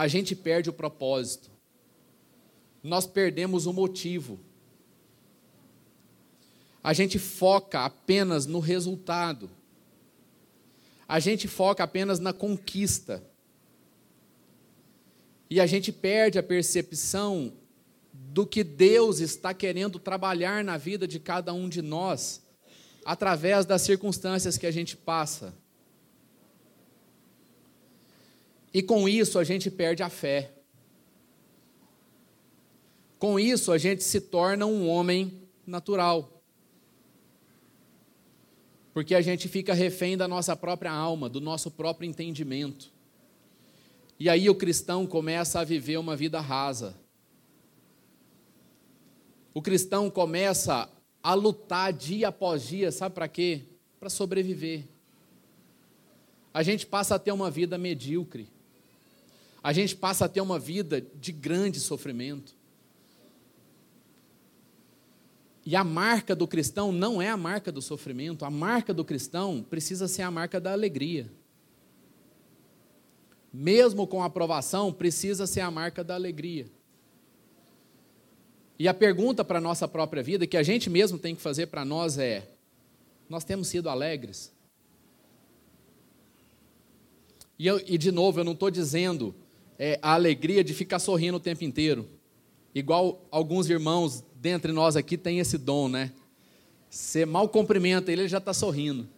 A 0.00 0.08
gente 0.08 0.34
perde 0.34 0.70
o 0.70 0.72
propósito. 0.72 1.50
Nós 2.82 3.06
perdemos 3.06 3.66
o 3.66 3.72
motivo. 3.74 4.40
A 6.82 6.94
gente 6.94 7.18
foca 7.18 7.84
apenas 7.84 8.46
no 8.46 8.60
resultado. 8.60 9.50
A 11.06 11.20
gente 11.20 11.46
foca 11.46 11.84
apenas 11.84 12.18
na 12.18 12.32
conquista. 12.32 13.22
E 15.50 15.60
a 15.60 15.66
gente 15.66 15.92
perde 15.92 16.38
a 16.38 16.42
percepção 16.42 17.52
do 18.10 18.46
que 18.46 18.64
Deus 18.64 19.20
está 19.20 19.52
querendo 19.52 19.98
trabalhar 19.98 20.64
na 20.64 20.78
vida 20.78 21.06
de 21.06 21.20
cada 21.20 21.52
um 21.52 21.68
de 21.68 21.82
nós 21.82 22.42
através 23.04 23.66
das 23.66 23.82
circunstâncias 23.82 24.56
que 24.56 24.66
a 24.66 24.70
gente 24.70 24.96
passa. 24.96 25.54
E 28.72 28.82
com 28.82 29.08
isso 29.08 29.38
a 29.38 29.44
gente 29.44 29.70
perde 29.70 30.02
a 30.02 30.08
fé. 30.08 30.52
Com 33.18 33.38
isso 33.38 33.72
a 33.72 33.78
gente 33.78 34.02
se 34.02 34.20
torna 34.20 34.64
um 34.66 34.88
homem 34.88 35.42
natural. 35.66 36.42
Porque 38.92 39.14
a 39.14 39.20
gente 39.20 39.48
fica 39.48 39.74
refém 39.74 40.16
da 40.16 40.26
nossa 40.26 40.56
própria 40.56 40.92
alma, 40.92 41.28
do 41.28 41.40
nosso 41.40 41.70
próprio 41.70 42.08
entendimento. 42.08 42.92
E 44.18 44.28
aí 44.28 44.50
o 44.50 44.54
cristão 44.54 45.06
começa 45.06 45.60
a 45.60 45.64
viver 45.64 45.96
uma 45.96 46.16
vida 46.16 46.40
rasa. 46.40 46.94
O 49.52 49.60
cristão 49.62 50.10
começa 50.10 50.88
a 51.22 51.34
lutar 51.34 51.92
dia 51.92 52.28
após 52.28 52.66
dia, 52.66 52.92
sabe 52.92 53.14
para 53.14 53.28
quê? 53.28 53.62
Para 53.98 54.08
sobreviver. 54.08 54.84
A 56.52 56.62
gente 56.62 56.86
passa 56.86 57.14
a 57.14 57.18
ter 57.18 57.32
uma 57.32 57.50
vida 57.50 57.78
medíocre. 57.78 58.48
A 59.62 59.72
gente 59.72 59.94
passa 59.94 60.24
a 60.24 60.28
ter 60.28 60.40
uma 60.40 60.58
vida 60.58 61.00
de 61.00 61.32
grande 61.32 61.78
sofrimento. 61.80 62.54
E 65.64 65.76
a 65.76 65.84
marca 65.84 66.34
do 66.34 66.48
cristão 66.48 66.90
não 66.90 67.20
é 67.20 67.28
a 67.28 67.36
marca 67.36 67.70
do 67.70 67.82
sofrimento, 67.82 68.44
a 68.44 68.50
marca 68.50 68.94
do 68.94 69.04
cristão 69.04 69.62
precisa 69.68 70.08
ser 70.08 70.22
a 70.22 70.30
marca 70.30 70.58
da 70.58 70.72
alegria. 70.72 71.30
Mesmo 73.52 74.06
com 74.06 74.22
a 74.22 74.26
aprovação, 74.26 74.92
precisa 74.92 75.46
ser 75.46 75.60
a 75.60 75.70
marca 75.70 76.02
da 76.02 76.14
alegria. 76.14 76.66
E 78.78 78.88
a 78.88 78.94
pergunta 78.94 79.44
para 79.44 79.58
a 79.58 79.60
nossa 79.60 79.86
própria 79.86 80.22
vida, 80.22 80.46
que 80.46 80.56
a 80.56 80.62
gente 80.62 80.88
mesmo 80.88 81.18
tem 81.18 81.34
que 81.34 81.42
fazer 81.42 81.66
para 81.66 81.84
nós 81.84 82.16
é: 82.16 82.48
nós 83.28 83.44
temos 83.44 83.68
sido 83.68 83.90
alegres? 83.90 84.50
E, 87.58 87.66
eu, 87.66 87.78
e 87.86 87.98
de 87.98 88.10
novo, 88.10 88.40
eu 88.40 88.44
não 88.44 88.52
estou 88.52 88.70
dizendo 88.70 89.34
é, 89.82 89.98
a 90.02 90.12
alegria 90.12 90.62
de 90.62 90.74
ficar 90.74 90.98
sorrindo 90.98 91.38
o 91.38 91.40
tempo 91.40 91.64
inteiro. 91.64 92.06
Igual 92.74 93.26
alguns 93.30 93.70
irmãos 93.70 94.22
dentre 94.36 94.72
nós 94.72 94.94
aqui 94.94 95.16
têm 95.16 95.38
esse 95.38 95.56
dom, 95.56 95.88
né? 95.88 96.12
Você 96.90 97.24
mal 97.24 97.48
cumprimenta 97.48 98.12
ele, 98.12 98.22
ele 98.22 98.28
já 98.28 98.36
está 98.36 98.52
sorrindo. 98.52 99.08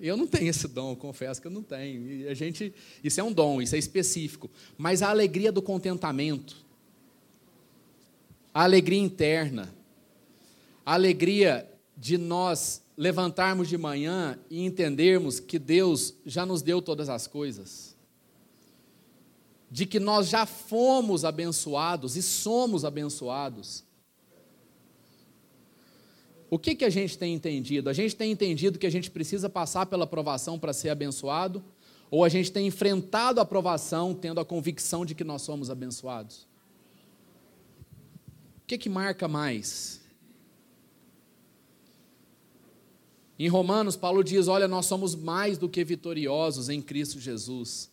Eu 0.00 0.16
não 0.16 0.26
tenho 0.26 0.48
esse 0.48 0.66
dom, 0.66 0.96
confesso 0.96 1.38
que 1.38 1.48
eu 1.48 1.50
não 1.50 1.62
tenho. 1.62 2.10
E 2.10 2.28
a 2.28 2.34
gente, 2.34 2.72
isso 3.04 3.20
é 3.20 3.22
um 3.22 3.30
dom, 3.30 3.60
isso 3.60 3.76
é 3.76 3.78
específico. 3.78 4.50
Mas 4.78 5.02
a 5.02 5.10
alegria 5.10 5.52
do 5.52 5.60
contentamento, 5.60 6.56
a 8.54 8.62
alegria 8.62 9.00
interna, 9.00 9.72
a 10.84 10.94
alegria 10.94 11.70
de 11.94 12.16
nós 12.16 12.82
levantarmos 12.96 13.68
de 13.68 13.76
manhã 13.76 14.38
e 14.48 14.64
entendermos 14.64 15.38
que 15.38 15.58
Deus 15.58 16.14
já 16.24 16.46
nos 16.46 16.62
deu 16.62 16.80
todas 16.80 17.10
as 17.10 17.26
coisas, 17.26 17.91
de 19.72 19.86
que 19.86 19.98
nós 19.98 20.28
já 20.28 20.44
fomos 20.44 21.24
abençoados 21.24 22.14
e 22.14 22.20
somos 22.20 22.84
abençoados. 22.84 23.82
O 26.50 26.58
que, 26.58 26.74
que 26.74 26.84
a 26.84 26.90
gente 26.90 27.16
tem 27.16 27.34
entendido? 27.34 27.88
A 27.88 27.94
gente 27.94 28.14
tem 28.14 28.30
entendido 28.30 28.78
que 28.78 28.86
a 28.86 28.90
gente 28.90 29.10
precisa 29.10 29.48
passar 29.48 29.86
pela 29.86 30.04
aprovação 30.04 30.58
para 30.58 30.74
ser 30.74 30.90
abençoado? 30.90 31.64
Ou 32.10 32.22
a 32.22 32.28
gente 32.28 32.52
tem 32.52 32.66
enfrentado 32.66 33.40
a 33.40 33.44
aprovação 33.44 34.12
tendo 34.12 34.40
a 34.40 34.44
convicção 34.44 35.06
de 35.06 35.14
que 35.14 35.24
nós 35.24 35.40
somos 35.40 35.70
abençoados? 35.70 36.46
O 38.58 38.66
que, 38.66 38.76
que 38.76 38.90
marca 38.90 39.26
mais? 39.26 40.02
Em 43.38 43.48
Romanos, 43.48 43.96
Paulo 43.96 44.22
diz: 44.22 44.48
Olha, 44.48 44.68
nós 44.68 44.84
somos 44.84 45.14
mais 45.14 45.56
do 45.56 45.66
que 45.66 45.82
vitoriosos 45.82 46.68
em 46.68 46.82
Cristo 46.82 47.18
Jesus. 47.18 47.90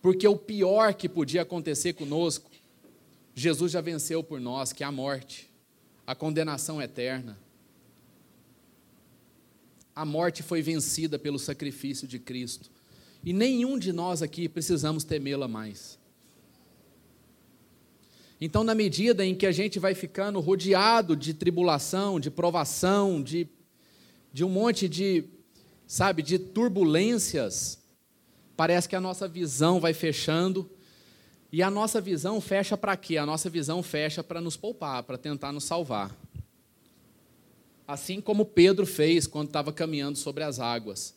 Porque 0.00 0.26
o 0.26 0.36
pior 0.36 0.94
que 0.94 1.08
podia 1.08 1.42
acontecer 1.42 1.94
conosco, 1.94 2.50
Jesus 3.34 3.72
já 3.72 3.80
venceu 3.80 4.22
por 4.22 4.40
nós, 4.40 4.72
que 4.72 4.82
é 4.82 4.86
a 4.86 4.92
morte, 4.92 5.50
a 6.06 6.14
condenação 6.14 6.80
eterna. 6.80 7.38
A 9.94 10.04
morte 10.04 10.42
foi 10.42 10.62
vencida 10.62 11.18
pelo 11.18 11.38
sacrifício 11.38 12.06
de 12.06 12.18
Cristo. 12.18 12.70
E 13.24 13.32
nenhum 13.32 13.78
de 13.78 13.92
nós 13.92 14.22
aqui 14.22 14.48
precisamos 14.48 15.04
temê-la 15.04 15.48
mais. 15.48 15.98
Então, 18.40 18.62
na 18.62 18.74
medida 18.74 19.24
em 19.24 19.34
que 19.34 19.46
a 19.46 19.52
gente 19.52 19.78
vai 19.78 19.94
ficando 19.94 20.38
rodeado 20.40 21.16
de 21.16 21.32
tribulação, 21.32 22.20
de 22.20 22.30
provação, 22.30 23.22
de 23.22 23.48
de 24.36 24.44
um 24.44 24.50
monte 24.50 24.86
de, 24.86 25.24
sabe, 25.86 26.22
de 26.22 26.38
turbulências, 26.38 27.78
parece 28.56 28.88
que 28.88 28.96
a 28.96 29.00
nossa 29.00 29.28
visão 29.28 29.78
vai 29.78 29.92
fechando. 29.92 30.68
E 31.52 31.62
a 31.62 31.70
nossa 31.70 32.00
visão 32.00 32.40
fecha 32.40 32.76
para 32.76 32.96
quê? 32.96 33.16
A 33.16 33.26
nossa 33.26 33.48
visão 33.48 33.82
fecha 33.82 34.22
para 34.22 34.40
nos 34.40 34.56
poupar, 34.56 35.02
para 35.02 35.16
tentar 35.16 35.52
nos 35.52 35.64
salvar. 35.64 36.14
Assim 37.86 38.20
como 38.20 38.44
Pedro 38.44 38.84
fez 38.84 39.26
quando 39.26 39.48
estava 39.48 39.72
caminhando 39.72 40.18
sobre 40.18 40.42
as 40.42 40.58
águas. 40.58 41.14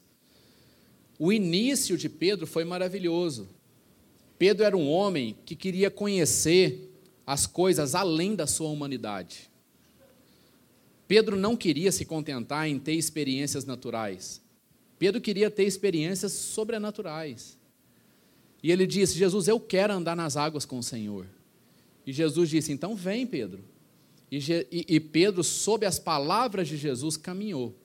O 1.17 1.33
início 1.33 1.97
de 1.97 2.07
Pedro 2.07 2.45
foi 2.45 2.63
maravilhoso. 2.63 3.49
Pedro 4.37 4.63
era 4.63 4.77
um 4.77 4.89
homem 4.89 5.35
que 5.45 5.55
queria 5.55 5.89
conhecer 5.89 6.89
as 7.25 7.45
coisas 7.45 7.95
além 7.95 8.35
da 8.35 8.47
sua 8.47 8.69
humanidade. 8.69 9.49
Pedro 11.07 11.35
não 11.35 11.57
queria 11.57 11.91
se 11.91 12.05
contentar 12.05 12.67
em 12.67 12.77
ter 12.79 12.93
experiências 12.93 13.65
naturais. 13.65 14.41
Pedro 14.99 15.21
queria 15.21 15.49
ter 15.49 15.63
experiências 15.63 16.33
sobrenaturais. 16.33 17.57
E 18.61 18.71
ele 18.71 18.85
disse: 18.85 19.17
Jesus, 19.17 19.47
eu 19.47 19.59
quero 19.59 19.93
andar 19.93 20.15
nas 20.15 20.35
águas 20.35 20.65
com 20.65 20.77
o 20.77 20.83
Senhor. 20.83 21.25
E 22.05 22.11
Jesus 22.11 22.49
disse: 22.49 22.73
Então 22.73 22.95
vem, 22.95 23.25
Pedro. 23.25 23.63
E, 24.31 24.85
e, 24.87 24.99
Pedro, 24.99 25.43
sob 25.43 25.85
as 25.85 25.97
palavras 25.97 26.67
de 26.67 26.77
Jesus, 26.77 27.17
caminhou. 27.17 27.75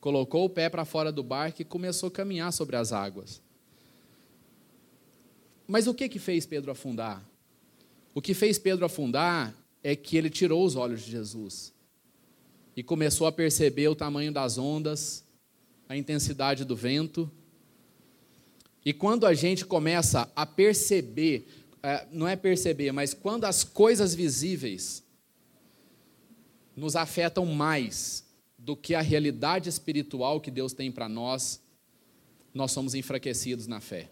Colocou 0.00 0.46
o 0.46 0.48
pé 0.48 0.70
para 0.70 0.86
fora 0.86 1.12
do 1.12 1.22
barco 1.22 1.60
e 1.60 1.64
começou 1.64 2.06
a 2.06 2.12
caminhar 2.12 2.52
sobre 2.54 2.76
as 2.76 2.90
águas. 2.90 3.42
Mas 5.68 5.86
o 5.86 5.92
que, 5.92 6.08
que 6.08 6.18
fez 6.18 6.46
Pedro 6.46 6.70
afundar? 6.70 7.22
O 8.14 8.22
que 8.22 8.32
fez 8.32 8.58
Pedro 8.58 8.86
afundar 8.86 9.54
é 9.82 9.94
que 9.94 10.16
ele 10.16 10.30
tirou 10.30 10.64
os 10.64 10.74
olhos 10.74 11.02
de 11.02 11.10
Jesus 11.10 11.72
e 12.74 12.82
começou 12.82 13.26
a 13.26 13.32
perceber 13.32 13.88
o 13.88 13.94
tamanho 13.94 14.32
das 14.32 14.56
ondas, 14.56 15.22
a 15.90 15.96
intensidade 15.96 16.64
do 16.64 16.76
vento. 16.76 17.28
E 18.84 18.92
quando 18.92 19.26
a 19.26 19.34
gente 19.34 19.66
começa 19.66 20.30
a 20.36 20.46
perceber, 20.46 21.48
é, 21.82 22.06
não 22.12 22.28
é 22.28 22.36
perceber, 22.36 22.92
mas 22.92 23.12
quando 23.12 23.44
as 23.44 23.64
coisas 23.64 24.14
visíveis 24.14 25.02
nos 26.76 26.94
afetam 26.94 27.44
mais 27.44 28.24
do 28.56 28.76
que 28.76 28.94
a 28.94 29.00
realidade 29.00 29.68
espiritual 29.68 30.40
que 30.40 30.48
Deus 30.48 30.72
tem 30.72 30.92
para 30.92 31.08
nós, 31.08 31.60
nós 32.54 32.70
somos 32.70 32.94
enfraquecidos 32.94 33.66
na 33.66 33.80
fé. 33.80 34.08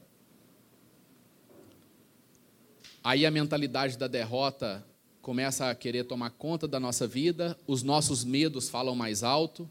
Aí 3.05 3.25
a 3.25 3.31
mentalidade 3.31 3.97
da 3.97 4.09
derrota 4.09 4.85
começa 5.23 5.71
a 5.71 5.77
querer 5.77 6.03
tomar 6.07 6.31
conta 6.31 6.67
da 6.67 6.81
nossa 6.81 7.07
vida, 7.07 7.57
os 7.69 7.85
nossos 7.85 8.25
medos 8.25 8.69
falam 8.69 8.97
mais 8.97 9.23
alto, 9.23 9.71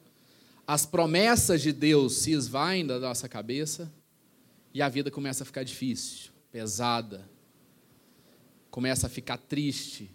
as 0.67 0.85
promessas 0.85 1.61
de 1.61 1.71
Deus 1.71 2.17
se 2.17 2.33
esvaem 2.33 2.85
da 2.85 2.99
nossa 2.99 3.29
cabeça 3.29 3.89
e 4.73 4.81
a 4.81 4.89
vida 4.89 5.09
começa 5.09 5.43
a 5.43 5.45
ficar 5.45 5.63
difícil, 5.63 6.31
pesada, 6.51 7.27
começa 8.69 9.07
a 9.07 9.09
ficar 9.09 9.37
triste. 9.37 10.11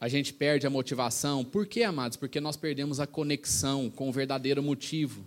A 0.00 0.08
gente 0.08 0.32
perde 0.32 0.66
a 0.66 0.70
motivação. 0.70 1.44
Por 1.44 1.66
quê, 1.66 1.82
amados? 1.82 2.16
Porque 2.16 2.40
nós 2.40 2.56
perdemos 2.56 2.98
a 2.98 3.06
conexão 3.06 3.90
com 3.90 4.08
o 4.08 4.12
verdadeiro 4.12 4.62
motivo. 4.62 5.22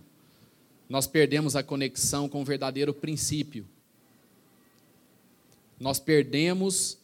Nós 0.90 1.06
perdemos 1.06 1.56
a 1.56 1.62
conexão 1.62 2.28
com 2.28 2.42
o 2.42 2.46
verdadeiro 2.46 2.96
princípio. 2.96 3.68
Nós 5.80 6.00
perdemos 6.00 6.98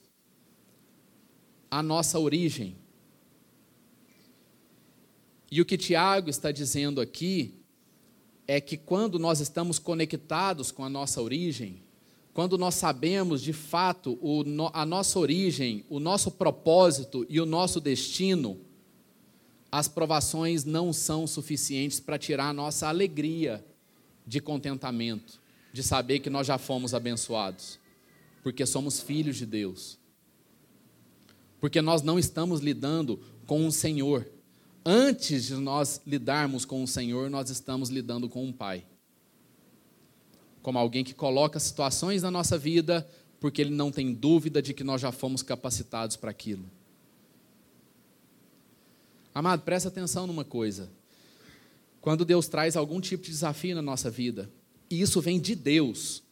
a 1.69 1.83
nossa 1.83 2.17
origem. 2.17 2.75
E 5.51 5.61
o 5.61 5.65
que 5.65 5.77
Tiago 5.77 6.29
está 6.29 6.51
dizendo 6.51 7.01
aqui 7.01 7.55
é 8.47 8.59
que 8.59 8.77
quando 8.77 9.17
nós 9.19 9.39
estamos 9.39 9.79
conectados 9.79 10.71
com 10.71 10.83
a 10.83 10.89
nossa 10.89 11.21
origem, 11.21 11.81
quando 12.33 12.57
nós 12.57 12.75
sabemos 12.75 13.41
de 13.41 13.53
fato 13.53 14.17
o, 14.21 14.43
a 14.73 14.85
nossa 14.85 15.19
origem, 15.19 15.83
o 15.89 15.99
nosso 15.99 16.31
propósito 16.31 17.25
e 17.29 17.39
o 17.39 17.45
nosso 17.45 17.79
destino, 17.79 18.59
as 19.71 19.87
provações 19.87 20.65
não 20.65 20.91
são 20.91 21.27
suficientes 21.27 21.99
para 21.99 22.17
tirar 22.17 22.49
a 22.49 22.53
nossa 22.53 22.87
alegria 22.87 23.63
de 24.25 24.39
contentamento, 24.39 25.39
de 25.71 25.83
saber 25.83 26.19
que 26.19 26.29
nós 26.29 26.47
já 26.47 26.57
fomos 26.57 26.93
abençoados, 26.93 27.79
porque 28.41 28.65
somos 28.65 28.99
filhos 28.99 29.37
de 29.37 29.45
Deus 29.45 29.99
porque 31.59 31.81
nós 31.81 32.01
não 32.01 32.17
estamos 32.17 32.61
lidando 32.61 33.19
com 33.45 33.65
um 33.65 33.71
Senhor. 33.71 34.25
Antes 34.85 35.45
de 35.45 35.55
nós 35.55 36.01
lidarmos 36.05 36.65
com 36.65 36.83
o 36.83 36.87
Senhor, 36.87 37.29
nós 37.29 37.49
estamos 37.49 37.89
lidando 37.89 38.29
com 38.29 38.45
um 38.45 38.51
Pai. 38.51 38.85
Como 40.61 40.77
alguém 40.77 41.03
que 41.03 41.13
coloca 41.13 41.59
situações 41.59 42.21
na 42.21 42.31
nossa 42.31 42.57
vida 42.57 43.07
porque 43.39 43.61
ele 43.61 43.71
não 43.71 43.91
tem 43.91 44.13
dúvida 44.13 44.61
de 44.61 44.73
que 44.73 44.83
nós 44.83 45.01
já 45.01 45.11
fomos 45.11 45.41
capacitados 45.41 46.15
para 46.15 46.31
aquilo. 46.31 46.65
Amado, 49.33 49.61
presta 49.61 49.87
atenção 49.87 50.27
numa 50.27 50.43
coisa. 50.43 50.89
Quando 52.01 52.25
Deus 52.25 52.47
traz 52.47 52.75
algum 52.75 52.99
tipo 52.99 53.23
de 53.23 53.31
desafio 53.31 53.75
na 53.75 53.81
nossa 53.81 54.09
vida, 54.09 54.49
e 54.89 55.01
isso 55.01 55.21
vem 55.21 55.39
de 55.39 55.55
Deus, 55.55 56.23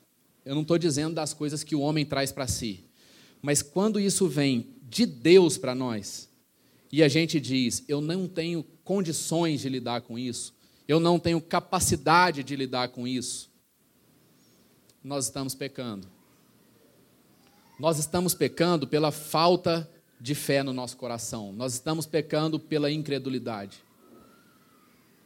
eu 0.43 0.55
não 0.55 0.61
estou 0.61 0.77
dizendo 0.77 1.15
das 1.15 1.33
coisas 1.33 1.63
que 1.63 1.75
o 1.75 1.81
homem 1.81 2.05
traz 2.05 2.31
para 2.31 2.47
si, 2.47 2.83
mas 3.41 3.61
quando 3.61 3.99
isso 3.99 4.27
vem 4.27 4.75
de 4.83 5.05
Deus 5.05 5.57
para 5.57 5.75
nós, 5.75 6.29
e 6.91 7.03
a 7.03 7.07
gente 7.07 7.39
diz: 7.39 7.83
eu 7.87 8.01
não 8.01 8.27
tenho 8.27 8.63
condições 8.83 9.61
de 9.61 9.69
lidar 9.69 10.01
com 10.01 10.17
isso, 10.17 10.53
eu 10.87 10.99
não 10.99 11.19
tenho 11.19 11.41
capacidade 11.41 12.43
de 12.43 12.55
lidar 12.55 12.89
com 12.89 13.07
isso, 13.07 13.49
nós 15.03 15.25
estamos 15.25 15.53
pecando. 15.55 16.07
Nós 17.79 17.99
estamos 17.99 18.33
pecando 18.33 18.87
pela 18.87 19.11
falta 19.11 19.87
de 20.19 20.33
fé 20.33 20.63
no 20.63 20.73
nosso 20.73 20.97
coração, 20.97 21.53
nós 21.53 21.73
estamos 21.73 22.07
pecando 22.07 22.59
pela 22.59 22.91
incredulidade. 22.91 23.83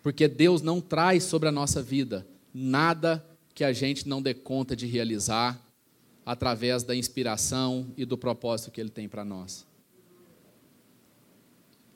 Porque 0.03 0.27
Deus 0.27 0.61
não 0.61 0.81
traz 0.81 1.23
sobre 1.23 1.47
a 1.47 1.51
nossa 1.51 1.81
vida 1.81 2.27
nada 2.53 3.25
que 3.53 3.63
a 3.63 3.71
gente 3.71 4.07
não 4.07 4.21
dê 4.21 4.33
conta 4.33 4.75
de 4.75 4.85
realizar 4.85 5.61
através 6.25 6.83
da 6.83 6.95
inspiração 6.95 7.91
e 7.95 8.05
do 8.05 8.17
propósito 8.17 8.71
que 8.71 8.81
Ele 8.81 8.89
tem 8.89 9.07
para 9.07 9.23
nós. 9.23 9.65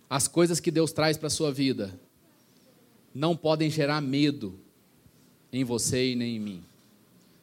As 0.10 0.28
coisas 0.28 0.60
que 0.60 0.72
Deus 0.72 0.92
traz 0.92 1.18
para 1.18 1.28
a 1.28 1.32
sua 1.32 1.52
vida 1.52 2.00
não 3.14 3.36
podem 3.36 3.70
gerar 3.70 4.02
medo 4.02 4.60
em 5.52 5.64
você 5.64 6.12
e 6.12 6.16
nem 6.16 6.36
em 6.36 6.40
mim. 6.40 6.64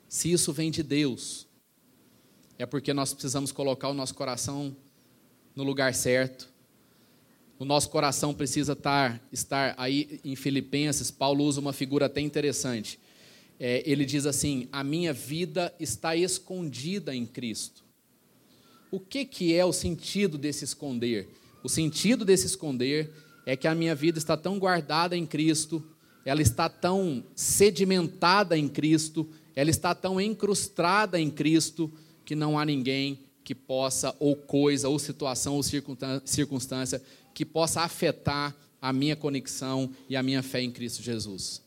Se 0.08 0.30
isso 0.30 0.52
vem 0.52 0.70
de 0.70 0.82
Deus, 0.82 1.46
é 2.58 2.66
porque 2.66 2.92
nós 2.92 3.12
precisamos 3.12 3.50
colocar 3.50 3.88
o 3.88 3.94
nosso 3.94 4.14
coração 4.14 4.76
no 5.56 5.64
lugar 5.64 5.94
certo. 5.94 6.50
O 7.58 7.64
nosso 7.64 7.88
coração 7.90 8.34
precisa 8.34 8.72
estar, 8.74 9.20
estar 9.32 9.74
aí 9.78 10.20
em 10.24 10.36
Filipenses. 10.36 11.10
Paulo 11.10 11.44
usa 11.44 11.60
uma 11.60 11.72
figura 11.72 12.06
até 12.06 12.20
interessante. 12.20 12.98
É, 13.58 13.82
ele 13.86 14.04
diz 14.04 14.26
assim: 14.26 14.68
A 14.70 14.84
minha 14.84 15.12
vida 15.12 15.74
está 15.80 16.14
escondida 16.14 17.14
em 17.14 17.24
Cristo. 17.24 17.82
O 18.90 19.00
que, 19.00 19.24
que 19.24 19.54
é 19.54 19.64
o 19.64 19.72
sentido 19.72 20.36
desse 20.36 20.64
esconder? 20.64 21.28
O 21.62 21.68
sentido 21.68 22.24
desse 22.24 22.46
esconder 22.46 23.12
é 23.46 23.56
que 23.56 23.68
a 23.68 23.74
minha 23.74 23.94
vida 23.94 24.18
está 24.18 24.36
tão 24.36 24.58
guardada 24.58 25.16
em 25.16 25.26
Cristo, 25.26 25.84
ela 26.24 26.42
está 26.42 26.68
tão 26.68 27.24
sedimentada 27.34 28.56
em 28.56 28.68
Cristo, 28.68 29.28
ela 29.54 29.70
está 29.70 29.94
tão 29.94 30.20
encrustada 30.20 31.20
em 31.20 31.30
Cristo, 31.30 31.92
que 32.24 32.34
não 32.34 32.58
há 32.58 32.64
ninguém 32.64 33.20
que 33.44 33.54
possa, 33.54 34.14
ou 34.20 34.36
coisa, 34.36 34.88
ou 34.88 34.98
situação, 34.98 35.56
ou 35.56 35.62
circunstância, 36.24 37.02
que 37.34 37.44
possa 37.44 37.82
afetar 37.82 38.54
a 38.80 38.92
minha 38.92 39.16
conexão 39.16 39.90
e 40.08 40.16
a 40.16 40.22
minha 40.22 40.42
fé 40.42 40.62
em 40.62 40.70
Cristo 40.70 41.02
Jesus. 41.02 41.62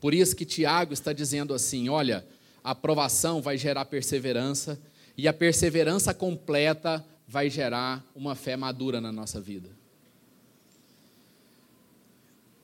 Por 0.00 0.14
isso 0.14 0.36
que 0.36 0.44
Tiago 0.44 0.92
está 0.92 1.12
dizendo 1.12 1.54
assim: 1.54 1.88
olha, 1.88 2.26
a 2.62 2.70
aprovação 2.70 3.42
vai 3.42 3.58
gerar 3.58 3.84
perseverança, 3.86 4.80
e 5.16 5.26
a 5.26 5.32
perseverança 5.32 6.12
completa 6.14 7.04
vai 7.26 7.50
gerar 7.50 8.04
uma 8.14 8.34
fé 8.34 8.56
madura 8.56 9.00
na 9.00 9.10
nossa 9.10 9.40
vida. 9.40 9.68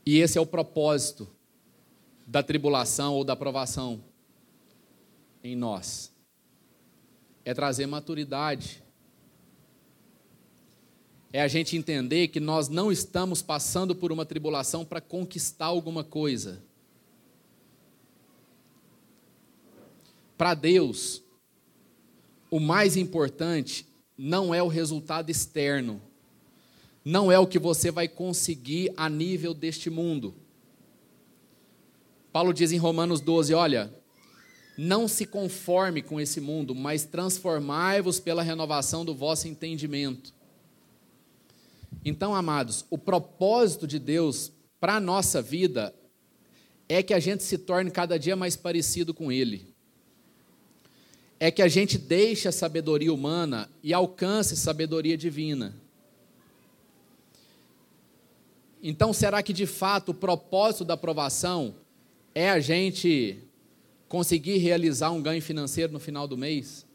E 0.07 0.19
esse 0.19 0.39
é 0.39 0.41
o 0.41 0.47
propósito 0.47 1.29
da 2.27 2.43
tribulação 2.43 3.15
ou 3.15 3.25
da 3.25 3.33
aprovação 3.33 4.03
em 5.43 5.57
nós. 5.57 6.13
É 7.45 7.53
trazer 7.53 7.87
maturidade. 7.87 8.83
É 11.33 11.41
a 11.41 11.49
gente 11.49 11.77
entender 11.77 12.29
que 12.29 12.39
nós 12.39 12.69
não 12.69 12.93
estamos 12.93 13.43
passando 13.43 13.95
por 13.95 14.13
uma 14.13 14.25
tribulação 14.25 14.85
para 14.85 15.01
conquistar 15.01 15.67
alguma 15.67 16.05
coisa. 16.05 16.63
Para 20.37 20.55
Deus, 20.55 21.23
o 22.51 22.61
mais 22.61 22.97
importante 22.97 23.92
não 24.25 24.55
é 24.55 24.63
o 24.63 24.69
resultado 24.69 25.31
externo, 25.31 26.01
não 27.05 27.33
é 27.33 27.41
o 27.41 27.47
que 27.47 27.59
você 27.59 27.91
vai 27.91 28.07
conseguir 28.07 28.93
a 28.97 29.09
nível 29.09 29.53
deste 29.53 29.91
mundo. 29.91 30.33
Paulo 32.33 32.55
diz 32.55 32.71
em 32.71 32.77
Romanos 32.77 33.21
12: 33.21 33.53
olha, 33.53 33.93
não 34.79 35.09
se 35.09 35.27
conforme 35.27 36.03
com 36.03 36.21
esse 36.21 36.41
mundo, 36.41 36.73
mas 36.73 37.05
transformai-vos 37.05 38.21
pela 38.21 38.45
renovação 38.45 39.05
do 39.05 39.13
vosso 39.13 39.49
entendimento. 39.49 40.33
Então, 42.05 42.33
amados, 42.33 42.85
o 42.91 42.97
propósito 42.97 43.89
de 43.89 43.99
Deus 43.99 44.53
para 44.79 44.95
a 44.95 45.01
nossa 45.01 45.43
vida 45.43 45.93
é 46.89 47.03
que 47.03 47.13
a 47.13 47.19
gente 47.19 47.43
se 47.43 47.59
torne 47.59 47.91
cada 47.91 48.21
dia 48.21 48.37
mais 48.37 48.55
parecido 48.55 49.13
com 49.13 49.33
Ele 49.33 49.72
é 51.43 51.51
que 51.51 51.61
a 51.61 51.67
gente 51.67 51.99
deixe 51.99 52.47
a 52.47 52.53
sabedoria 52.53 53.13
humana 53.13 53.69
e 53.83 53.93
alcance 53.93 54.57
sabedoria 54.57 55.17
divina. 55.17 55.75
Então, 58.81 59.13
será 59.13 59.43
que 59.43 59.53
de 59.53 59.67
fato 59.67 60.11
o 60.11 60.15
propósito 60.15 60.85
da 60.85 60.95
aprovação 60.95 61.75
é 62.33 62.49
a 62.49 62.61
gente 62.61 63.41
conseguir 64.09 64.59
realizar 64.59 65.11
um 65.11 65.21
ganho 65.21 65.43
financeiro 65.43 65.93
no 65.93 65.99
final 65.99 66.29
do 66.29 66.39
mês? 66.39 66.87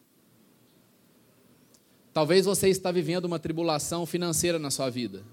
Talvez 2.13 2.45
você 2.45 2.69
está 2.69 2.89
vivendo 2.89 3.25
uma 3.25 3.39
tribulação 3.39 4.05
financeira 4.05 4.57
na 4.57 4.71
sua 4.71 4.89
vida. 4.89 5.23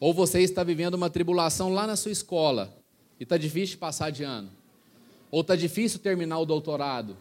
Ou 0.00 0.14
você 0.14 0.40
está 0.40 0.64
vivendo 0.64 0.94
uma 0.94 1.10
tribulação 1.10 1.74
lá 1.74 1.86
na 1.86 1.94
sua 1.94 2.12
escola 2.12 2.74
e 3.20 3.24
está 3.24 3.36
difícil 3.36 3.76
passar 3.76 4.08
de 4.08 4.24
ano. 4.24 4.50
Ou 5.30 5.42
está 5.42 5.54
difícil 5.54 5.98
terminar 5.98 6.38
o 6.38 6.46
doutorado 6.46 7.18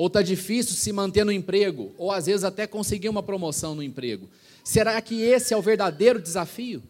ou 0.00 0.06
está 0.06 0.22
difícil 0.22 0.76
se 0.76 0.94
manter 0.94 1.26
no 1.26 1.30
emprego, 1.30 1.94
ou 1.98 2.10
às 2.10 2.24
vezes 2.24 2.42
até 2.42 2.66
conseguir 2.66 3.10
uma 3.10 3.22
promoção 3.22 3.74
no 3.74 3.82
emprego. 3.82 4.30
Será 4.64 4.98
que 5.02 5.20
esse 5.20 5.52
é 5.52 5.56
o 5.58 5.60
verdadeiro 5.60 6.22
desafio? 6.22 6.82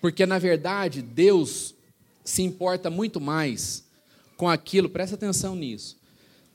Porque 0.00 0.26
na 0.26 0.40
verdade 0.40 1.02
Deus 1.02 1.72
se 2.24 2.42
importa 2.42 2.90
muito 2.90 3.20
mais 3.20 3.84
com 4.36 4.48
aquilo, 4.48 4.90
presta 4.90 5.14
atenção 5.14 5.54
nisso. 5.54 5.96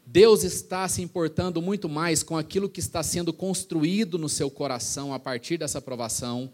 Deus 0.05 0.43
está 0.43 0.89
se 0.89 1.01
importando 1.01 1.61
muito 1.61 1.87
mais 1.87 2.21
com 2.21 2.35
aquilo 2.35 2.67
que 2.67 2.81
está 2.81 3.01
sendo 3.01 3.31
construído 3.31 4.19
no 4.19 4.27
seu 4.27 4.51
coração 4.51 5.13
a 5.13 5.19
partir 5.19 5.57
dessa 5.57 5.77
aprovação, 5.77 6.51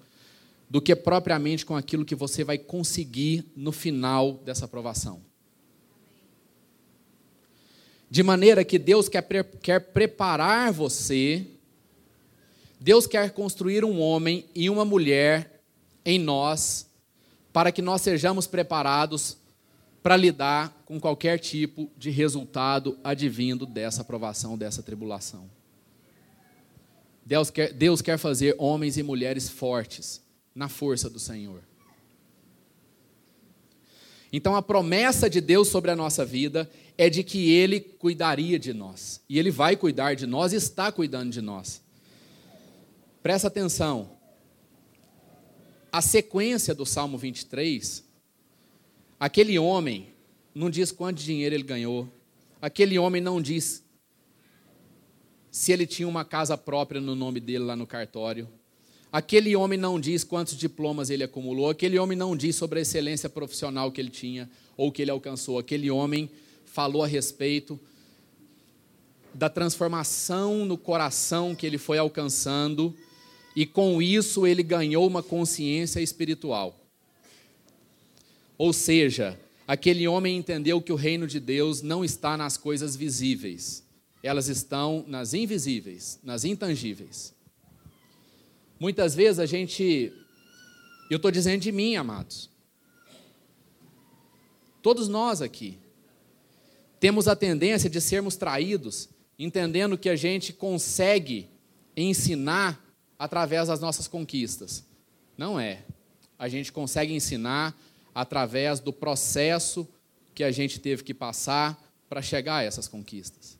do 0.70 0.80
que 0.80 0.96
propriamente 0.96 1.66
com 1.66 1.76
aquilo 1.76 2.06
que 2.06 2.14
você 2.14 2.44
vai 2.44 2.60
conseguir 2.60 3.52
no 3.56 3.72
final 3.72 4.34
dessa 4.46 4.66
aprovação. 4.66 5.31
De 8.12 8.22
maneira 8.24 8.66
que 8.66 8.78
Deus 8.78 9.08
quer, 9.08 9.26
quer 9.62 9.80
preparar 9.80 10.70
você, 10.74 11.48
Deus 12.78 13.08
quer 13.08 13.32
construir 13.32 13.86
um 13.86 14.02
homem 14.02 14.44
e 14.54 14.70
uma 14.70 14.84
mulher 14.84 15.62
em 16.04 16.20
nós, 16.20 16.90
para 17.54 17.72
que 17.72 17.82
nós 17.82 18.02
sejamos 18.02 18.46
preparados 18.46 19.38
para 20.04 20.18
lidar 20.18 20.84
com 20.84 21.00
qualquer 21.00 21.40
tipo 21.40 21.90
de 21.96 22.10
resultado 22.10 23.00
advindo 23.02 23.66
dessa 23.66 24.02
aprovação, 24.02 24.58
dessa 24.58 24.84
tribulação. 24.84 25.50
Deus 27.26 27.50
quer, 27.50 27.72
Deus 27.72 28.02
quer 28.02 28.18
fazer 28.18 28.56
homens 28.58 28.98
e 28.98 29.04
mulheres 29.04 29.48
fortes 29.48 30.22
na 30.54 30.68
força 30.68 31.10
do 31.10 31.18
Senhor. 31.18 31.62
Então 34.34 34.54
a 34.54 34.62
promessa 34.62 35.30
de 35.30 35.40
Deus 35.40 35.70
sobre 35.70 35.92
a 35.92 35.96
nossa 35.96 36.26
vida 36.26 36.70
é 37.02 37.10
de 37.10 37.24
que 37.24 37.50
Ele 37.50 37.80
cuidaria 37.80 38.60
de 38.60 38.76
nós. 38.76 39.24
E 39.28 39.40
Ele 39.40 39.50
vai 39.50 39.76
cuidar 39.76 40.14
de 40.14 40.28
nós 40.28 40.54
e 40.54 40.58
está 40.58 40.92
cuidando 40.92 41.32
de 41.32 41.42
nós. 41.42 41.82
Presta 43.24 43.48
atenção. 43.48 44.12
A 45.92 46.00
sequência 46.00 46.76
do 46.76 46.86
Salmo 46.86 47.18
23, 47.18 48.06
aquele 49.20 49.58
homem 49.58 50.10
não 50.54 50.70
diz 50.70 50.92
quanto 50.92 51.24
dinheiro 51.24 51.56
ele 51.56 51.64
ganhou, 51.64 52.08
aquele 52.62 53.00
homem 53.00 53.20
não 53.20 53.42
diz 53.42 53.84
se 55.50 55.72
ele 55.72 55.88
tinha 55.88 56.08
uma 56.08 56.24
casa 56.24 56.56
própria 56.56 57.02
no 57.02 57.16
nome 57.16 57.40
dele 57.40 57.64
lá 57.64 57.76
no 57.76 57.88
cartório. 57.88 58.48
Aquele 59.12 59.56
homem 59.56 59.78
não 59.78 60.00
diz 60.00 60.24
quantos 60.24 60.56
diplomas 60.56 61.10
ele 61.10 61.24
acumulou, 61.24 61.72
aquele 61.72 61.98
homem 61.98 62.16
não 62.16 62.38
diz 62.38 62.56
sobre 62.56 62.78
a 62.78 62.84
excelência 62.84 63.28
profissional 63.28 63.92
que 63.92 64.00
ele 64.00 64.12
tinha 64.12 64.48
ou 64.78 64.92
que 64.92 65.02
ele 65.02 65.10
alcançou. 65.10 65.58
Aquele 65.58 65.90
homem 65.90 66.30
falou 66.72 67.04
a 67.04 67.08
respeito 67.08 67.78
da 69.34 69.50
transformação 69.50 70.66
no 70.66 70.78
coração 70.78 71.54
que 71.54 71.66
ele 71.66 71.78
foi 71.78 71.98
alcançando 71.98 72.96
e 73.54 73.66
com 73.66 74.02
isso 74.02 74.48
ele 74.48 74.64
ganhou 74.64 75.06
uma 75.06 75.22
consciência 75.22 76.00
espiritual. 76.00 76.80
Ou 78.58 78.72
seja, 78.72 79.38
aquele 79.68 80.08
homem 80.08 80.38
entendeu 80.38 80.82
que 80.82 80.94
o 80.94 80.96
reino 80.96 81.28
de 81.28 81.42
Deus 81.42 81.82
não 81.82 82.06
está 82.06 82.38
nas 82.38 82.56
coisas 82.56 82.96
visíveis, 82.96 83.84
elas 84.24 84.48
estão 84.48 85.04
nas 85.08 85.34
invisíveis, 85.34 86.20
nas 86.24 86.46
intangíveis. 86.46 87.34
Muitas 88.80 89.14
vezes 89.14 89.40
a 89.40 89.46
gente, 89.46 90.14
eu 91.10 91.18
estou 91.18 91.32
dizendo 91.32 91.62
de 91.62 91.72
mim, 91.72 91.98
amados, 91.98 92.50
todos 94.82 95.10
nós 95.10 95.42
aqui, 95.42 95.81
temos 97.02 97.28
a 97.28 97.36
tendência 97.36 97.90
de 97.90 98.00
sermos 98.00 98.36
traídos, 98.36 99.10
entendendo 99.40 99.98
que 99.98 100.08
a 100.08 100.16
gente 100.16 100.54
consegue 100.54 101.50
ensinar 101.98 102.80
através 103.18 103.70
das 103.70 103.80
nossas 103.80 104.08
conquistas. 104.08 104.86
Não 105.36 105.60
é. 105.60 105.84
A 106.38 106.48
gente 106.48 106.72
consegue 106.72 107.12
ensinar 107.12 107.76
através 108.14 108.80
do 108.80 108.94
processo 108.94 109.90
que 110.36 110.44
a 110.44 110.52
gente 110.52 110.80
teve 110.80 111.04
que 111.04 111.12
passar 111.12 111.92
para 112.08 112.22
chegar 112.22 112.58
a 112.58 112.64
essas 112.64 112.88
conquistas. 112.88 113.58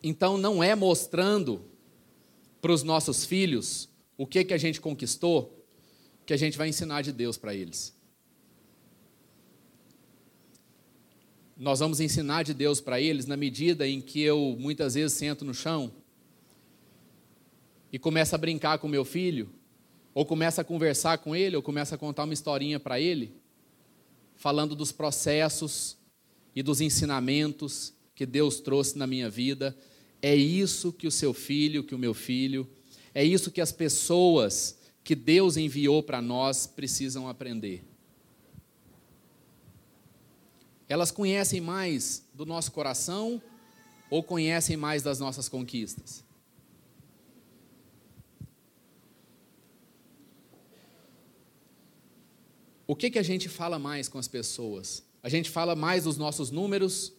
Então 0.00 0.38
não 0.38 0.62
é 0.62 0.76
mostrando 0.76 1.64
para 2.62 2.70
os 2.70 2.84
nossos 2.84 3.24
filhos 3.24 3.88
o 4.16 4.24
que, 4.24 4.44
que 4.44 4.54
a 4.54 4.58
gente 4.58 4.80
conquistou 4.80 5.66
que 6.24 6.32
a 6.32 6.36
gente 6.36 6.56
vai 6.56 6.68
ensinar 6.68 7.02
de 7.02 7.10
Deus 7.10 7.36
para 7.36 7.52
eles. 7.52 7.95
Nós 11.56 11.78
vamos 11.80 12.00
ensinar 12.00 12.42
de 12.42 12.52
Deus 12.52 12.80
para 12.80 13.00
eles 13.00 13.26
na 13.26 13.36
medida 13.36 13.88
em 13.88 14.00
que 14.00 14.20
eu 14.20 14.56
muitas 14.58 14.94
vezes 14.94 15.16
sento 15.16 15.44
no 15.44 15.54
chão 15.54 15.90
e 17.90 17.98
começo 17.98 18.34
a 18.34 18.38
brincar 18.38 18.78
com 18.78 18.86
meu 18.88 19.04
filho 19.04 19.50
ou 20.16 20.24
começa 20.24 20.62
a 20.62 20.64
conversar 20.64 21.18
com 21.18 21.36
ele, 21.36 21.56
ou 21.56 21.62
começa 21.62 21.94
a 21.94 21.98
contar 21.98 22.24
uma 22.24 22.32
historinha 22.32 22.80
para 22.80 22.98
ele, 22.98 23.34
falando 24.34 24.74
dos 24.74 24.90
processos 24.90 25.98
e 26.54 26.62
dos 26.62 26.80
ensinamentos 26.80 27.92
que 28.14 28.24
Deus 28.24 28.58
trouxe 28.58 28.96
na 28.96 29.06
minha 29.06 29.28
vida. 29.28 29.76
É 30.22 30.34
isso 30.34 30.90
que 30.90 31.06
o 31.06 31.10
seu 31.10 31.34
filho, 31.34 31.84
que 31.84 31.94
o 31.94 31.98
meu 31.98 32.14
filho, 32.14 32.66
é 33.14 33.22
isso 33.22 33.50
que 33.50 33.60
as 33.60 33.72
pessoas 33.72 34.78
que 35.04 35.14
Deus 35.14 35.58
enviou 35.58 36.02
para 36.02 36.22
nós 36.22 36.66
precisam 36.66 37.28
aprender. 37.28 37.84
Elas 40.88 41.10
conhecem 41.10 41.60
mais 41.60 42.24
do 42.32 42.46
nosso 42.46 42.70
coração 42.72 43.42
ou 44.08 44.22
conhecem 44.22 44.76
mais 44.76 45.02
das 45.02 45.18
nossas 45.18 45.48
conquistas? 45.48 46.24
O 52.86 52.94
que, 52.94 53.10
que 53.10 53.18
a 53.18 53.22
gente 53.22 53.48
fala 53.48 53.78
mais 53.78 54.08
com 54.08 54.18
as 54.18 54.28
pessoas? 54.28 55.02
A 55.22 55.28
gente 55.28 55.50
fala 55.50 55.74
mais 55.74 56.04
dos 56.04 56.16
nossos 56.16 56.52
números 56.52 57.12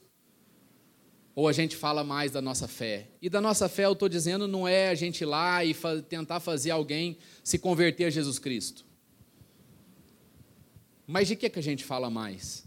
ou 1.35 1.47
a 1.47 1.51
gente 1.51 1.75
fala 1.75 2.05
mais 2.05 2.31
da 2.31 2.41
nossa 2.41 2.67
fé? 2.67 3.09
E 3.21 3.29
da 3.29 3.41
nossa 3.41 3.67
fé, 3.67 3.85
eu 3.85 3.91
estou 3.91 4.07
dizendo, 4.07 4.47
não 4.47 4.67
é 4.67 4.89
a 4.89 4.95
gente 4.95 5.21
ir 5.21 5.25
lá 5.25 5.63
e 5.63 5.73
fa 5.73 6.01
tentar 6.01 6.39
fazer 6.39 6.71
alguém 6.71 7.17
se 7.43 7.59
converter 7.59 8.05
a 8.05 8.09
Jesus 8.09 8.39
Cristo. 8.39 8.85
Mas 11.05 11.27
de 11.27 11.35
que, 11.35 11.49
que 11.49 11.59
a 11.59 11.63
gente 11.63 11.83
fala 11.83 12.09
mais? 12.09 12.66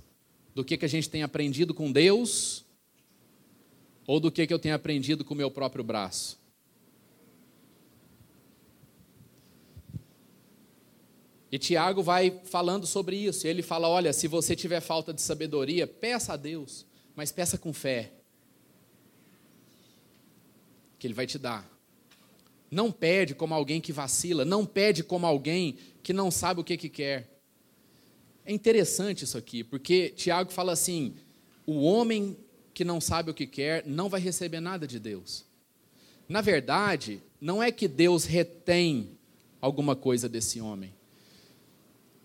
Do 0.60 0.64
que, 0.64 0.76
que 0.76 0.84
a 0.84 0.88
gente 0.88 1.08
tem 1.08 1.22
aprendido 1.22 1.72
com 1.72 1.90
Deus 1.90 2.66
ou 4.06 4.20
do 4.20 4.30
que, 4.30 4.46
que 4.46 4.52
eu 4.52 4.58
tenho 4.58 4.74
aprendido 4.74 5.24
com 5.24 5.32
o 5.32 5.36
meu 5.36 5.50
próprio 5.50 5.82
braço? 5.82 6.38
E 11.50 11.58
Tiago 11.58 12.02
vai 12.02 12.42
falando 12.44 12.86
sobre 12.86 13.16
isso. 13.16 13.46
Ele 13.46 13.62
fala: 13.62 13.88
olha, 13.88 14.12
se 14.12 14.28
você 14.28 14.54
tiver 14.54 14.82
falta 14.82 15.14
de 15.14 15.22
sabedoria, 15.22 15.86
peça 15.86 16.34
a 16.34 16.36
Deus, 16.36 16.84
mas 17.16 17.32
peça 17.32 17.56
com 17.56 17.72
fé, 17.72 18.12
que 20.98 21.06
Ele 21.06 21.14
vai 21.14 21.26
te 21.26 21.38
dar. 21.38 21.66
Não 22.70 22.92
pede 22.92 23.34
como 23.34 23.54
alguém 23.54 23.80
que 23.80 23.94
vacila, 23.94 24.44
não 24.44 24.66
pede 24.66 25.02
como 25.02 25.24
alguém 25.24 25.78
que 26.02 26.12
não 26.12 26.30
sabe 26.30 26.60
o 26.60 26.64
que, 26.64 26.76
que 26.76 26.90
quer. 26.90 27.29
É 28.50 28.52
interessante 28.52 29.22
isso 29.22 29.38
aqui, 29.38 29.62
porque 29.62 30.08
Tiago 30.08 30.50
fala 30.50 30.72
assim: 30.72 31.14
o 31.64 31.82
homem 31.82 32.36
que 32.74 32.84
não 32.84 33.00
sabe 33.00 33.30
o 33.30 33.34
que 33.34 33.46
quer 33.46 33.86
não 33.86 34.08
vai 34.08 34.20
receber 34.20 34.58
nada 34.58 34.88
de 34.88 34.98
Deus. 34.98 35.44
Na 36.28 36.40
verdade, 36.40 37.22
não 37.40 37.62
é 37.62 37.70
que 37.70 37.86
Deus 37.86 38.24
retém 38.24 39.16
alguma 39.60 39.94
coisa 39.94 40.28
desse 40.28 40.60
homem. 40.60 40.92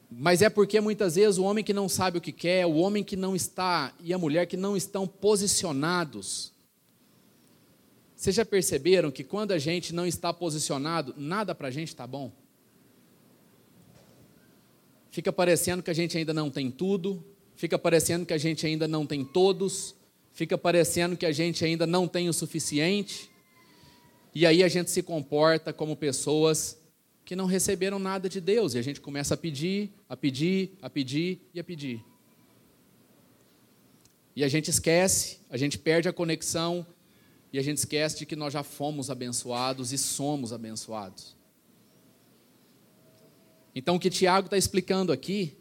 Mas 0.10 0.42
é 0.42 0.50
porque 0.50 0.82
muitas 0.82 1.14
vezes 1.14 1.38
o 1.38 1.44
homem 1.44 1.64
que 1.64 1.74
não 1.74 1.88
sabe 1.88 2.18
o 2.18 2.22
que 2.22 2.32
quer, 2.32 2.66
o 2.66 2.74
homem 2.74 3.04
que 3.04 3.16
não 3.16 3.36
está 3.36 3.94
e 4.02 4.12
a 4.12 4.18
mulher 4.18 4.48
que 4.48 4.58
não 4.58 4.76
estão 4.76 5.06
posicionados. 5.08 6.52
Vocês 8.16 8.36
já 8.36 8.44
perceberam 8.44 9.12
que 9.12 9.24
quando 9.24 9.52
a 9.52 9.60
gente 9.60 9.94
não 9.94 10.08
está 10.08 10.34
posicionado, 10.34 11.14
nada 11.16 11.54
para 11.54 11.68
a 11.68 11.72
gente 11.72 11.90
está 11.90 12.08
bom? 12.08 12.32
Fica 15.16 15.32
parecendo 15.32 15.82
que 15.82 15.90
a 15.90 15.94
gente 15.94 16.18
ainda 16.18 16.34
não 16.34 16.52
tem 16.52 16.70
tudo, 16.70 17.24
fica 17.56 17.80
parecendo 17.80 18.26
que 18.26 18.34
a 18.34 18.38
gente 18.38 18.68
ainda 18.68 18.86
não 18.86 19.08
tem 19.08 19.24
todos, 19.24 19.96
fica 20.34 20.58
parecendo 20.58 21.16
que 21.16 21.26
a 21.26 21.32
gente 21.32 21.64
ainda 21.64 21.88
não 21.88 22.06
tem 22.06 22.28
o 22.28 22.34
suficiente, 22.34 23.32
e 24.34 24.46
aí 24.46 24.62
a 24.62 24.68
gente 24.68 24.92
se 24.92 25.02
comporta 25.02 25.72
como 25.72 25.96
pessoas 25.96 26.78
que 27.24 27.34
não 27.34 27.46
receberam 27.46 27.98
nada 27.98 28.28
de 28.28 28.42
Deus. 28.42 28.74
E 28.74 28.78
a 28.78 28.82
gente 28.82 29.00
começa 29.00 29.36
a 29.36 29.38
pedir, 29.38 29.90
a 30.10 30.18
pedir, 30.18 30.78
a 30.82 30.90
pedir 30.90 31.40
e 31.54 31.62
a 31.62 31.64
pedir. 31.64 32.04
E 34.36 34.44
a 34.44 34.50
gente 34.50 34.70
esquece, 34.70 35.40
a 35.50 35.56
gente 35.56 35.78
perde 35.78 36.10
a 36.10 36.14
conexão 36.14 36.86
e 37.54 37.58
a 37.58 37.62
gente 37.62 37.78
esquece 37.78 38.18
de 38.18 38.26
que 38.26 38.36
nós 38.36 38.52
já 38.52 38.64
fomos 38.64 39.10
abençoados 39.10 39.94
e 39.94 39.98
somos 39.98 40.52
abençoados. 40.52 41.38
Então, 43.76 43.98
o 43.98 44.00
que 44.00 44.10
Tiago 44.10 44.48
está 44.48 44.58
explicando 44.58 45.12
aqui 45.12 45.58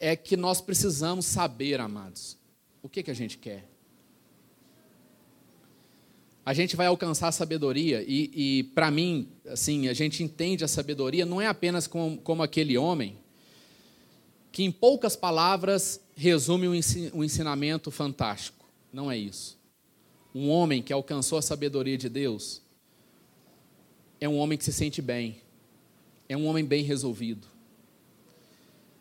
é 0.00 0.16
que 0.16 0.36
nós 0.36 0.60
precisamos 0.60 1.26
saber, 1.26 1.80
amados, 1.80 2.38
o 2.80 2.88
que, 2.88 3.02
que 3.02 3.10
a 3.10 3.14
gente 3.14 3.36
quer 3.36 3.72
a 6.44 6.52
gente 6.52 6.74
vai 6.74 6.88
alcançar 6.88 7.28
a 7.28 7.32
sabedoria, 7.32 8.04
e, 8.06 8.30
e 8.34 8.62
para 8.64 8.90
mim, 8.90 9.28
assim, 9.46 9.86
a 9.88 9.92
gente 9.92 10.22
entende 10.22 10.64
a 10.64 10.68
sabedoria 10.68 11.24
não 11.24 11.40
é 11.40 11.46
apenas 11.46 11.86
como, 11.86 12.18
como 12.18 12.42
aquele 12.42 12.76
homem 12.76 13.16
que, 14.50 14.64
em 14.64 14.72
poucas 14.72 15.14
palavras, 15.14 16.00
resume 16.14 16.68
um 16.68 17.24
ensinamento 17.24 17.90
fantástico. 17.90 18.66
Não 18.92 19.10
é 19.10 19.16
isso. 19.16 19.58
Um 20.34 20.50
homem 20.50 20.82
que 20.82 20.92
alcançou 20.92 21.38
a 21.38 21.42
sabedoria 21.42 21.96
de 21.96 22.08
Deus 22.08 22.60
é 24.20 24.28
um 24.28 24.36
homem 24.36 24.58
que 24.58 24.64
se 24.64 24.72
sente 24.72 25.00
bem, 25.00 25.40
é 26.28 26.36
um 26.36 26.46
homem 26.46 26.64
bem 26.64 26.82
resolvido. 26.82 27.46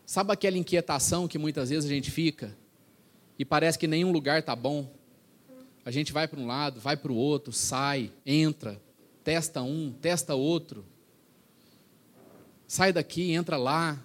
Sabe 0.06 0.34
aquela 0.34 0.58
inquietação 0.58 1.28
que 1.28 1.38
muitas 1.38 1.70
vezes 1.70 1.90
a 1.90 1.94
gente 1.94 2.12
fica 2.12 2.56
e 3.40 3.46
parece 3.46 3.80
que 3.80 3.88
nenhum 3.88 4.12
lugar 4.12 4.40
está 4.40 4.56
bom? 4.56 4.94
A 5.84 5.90
gente 5.90 6.12
vai 6.12 6.28
para 6.28 6.40
um 6.40 6.46
lado, 6.46 6.80
vai 6.80 6.96
para 6.96 7.12
o 7.12 7.16
outro, 7.16 7.52
sai, 7.52 8.12
entra, 8.26 8.80
testa 9.24 9.62
um, 9.62 9.92
testa 9.92 10.36
outro. 10.36 10.86
Sai 12.68 12.94
daqui, 12.94 13.32
entra 13.32 13.58
lá. 13.58 14.00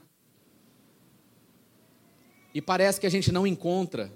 E 2.55 2.63
parece 2.63 2.99
que 2.99 3.07
a 3.07 3.11
gente 3.11 3.31
não 3.31 3.47
encontra. 3.47 4.11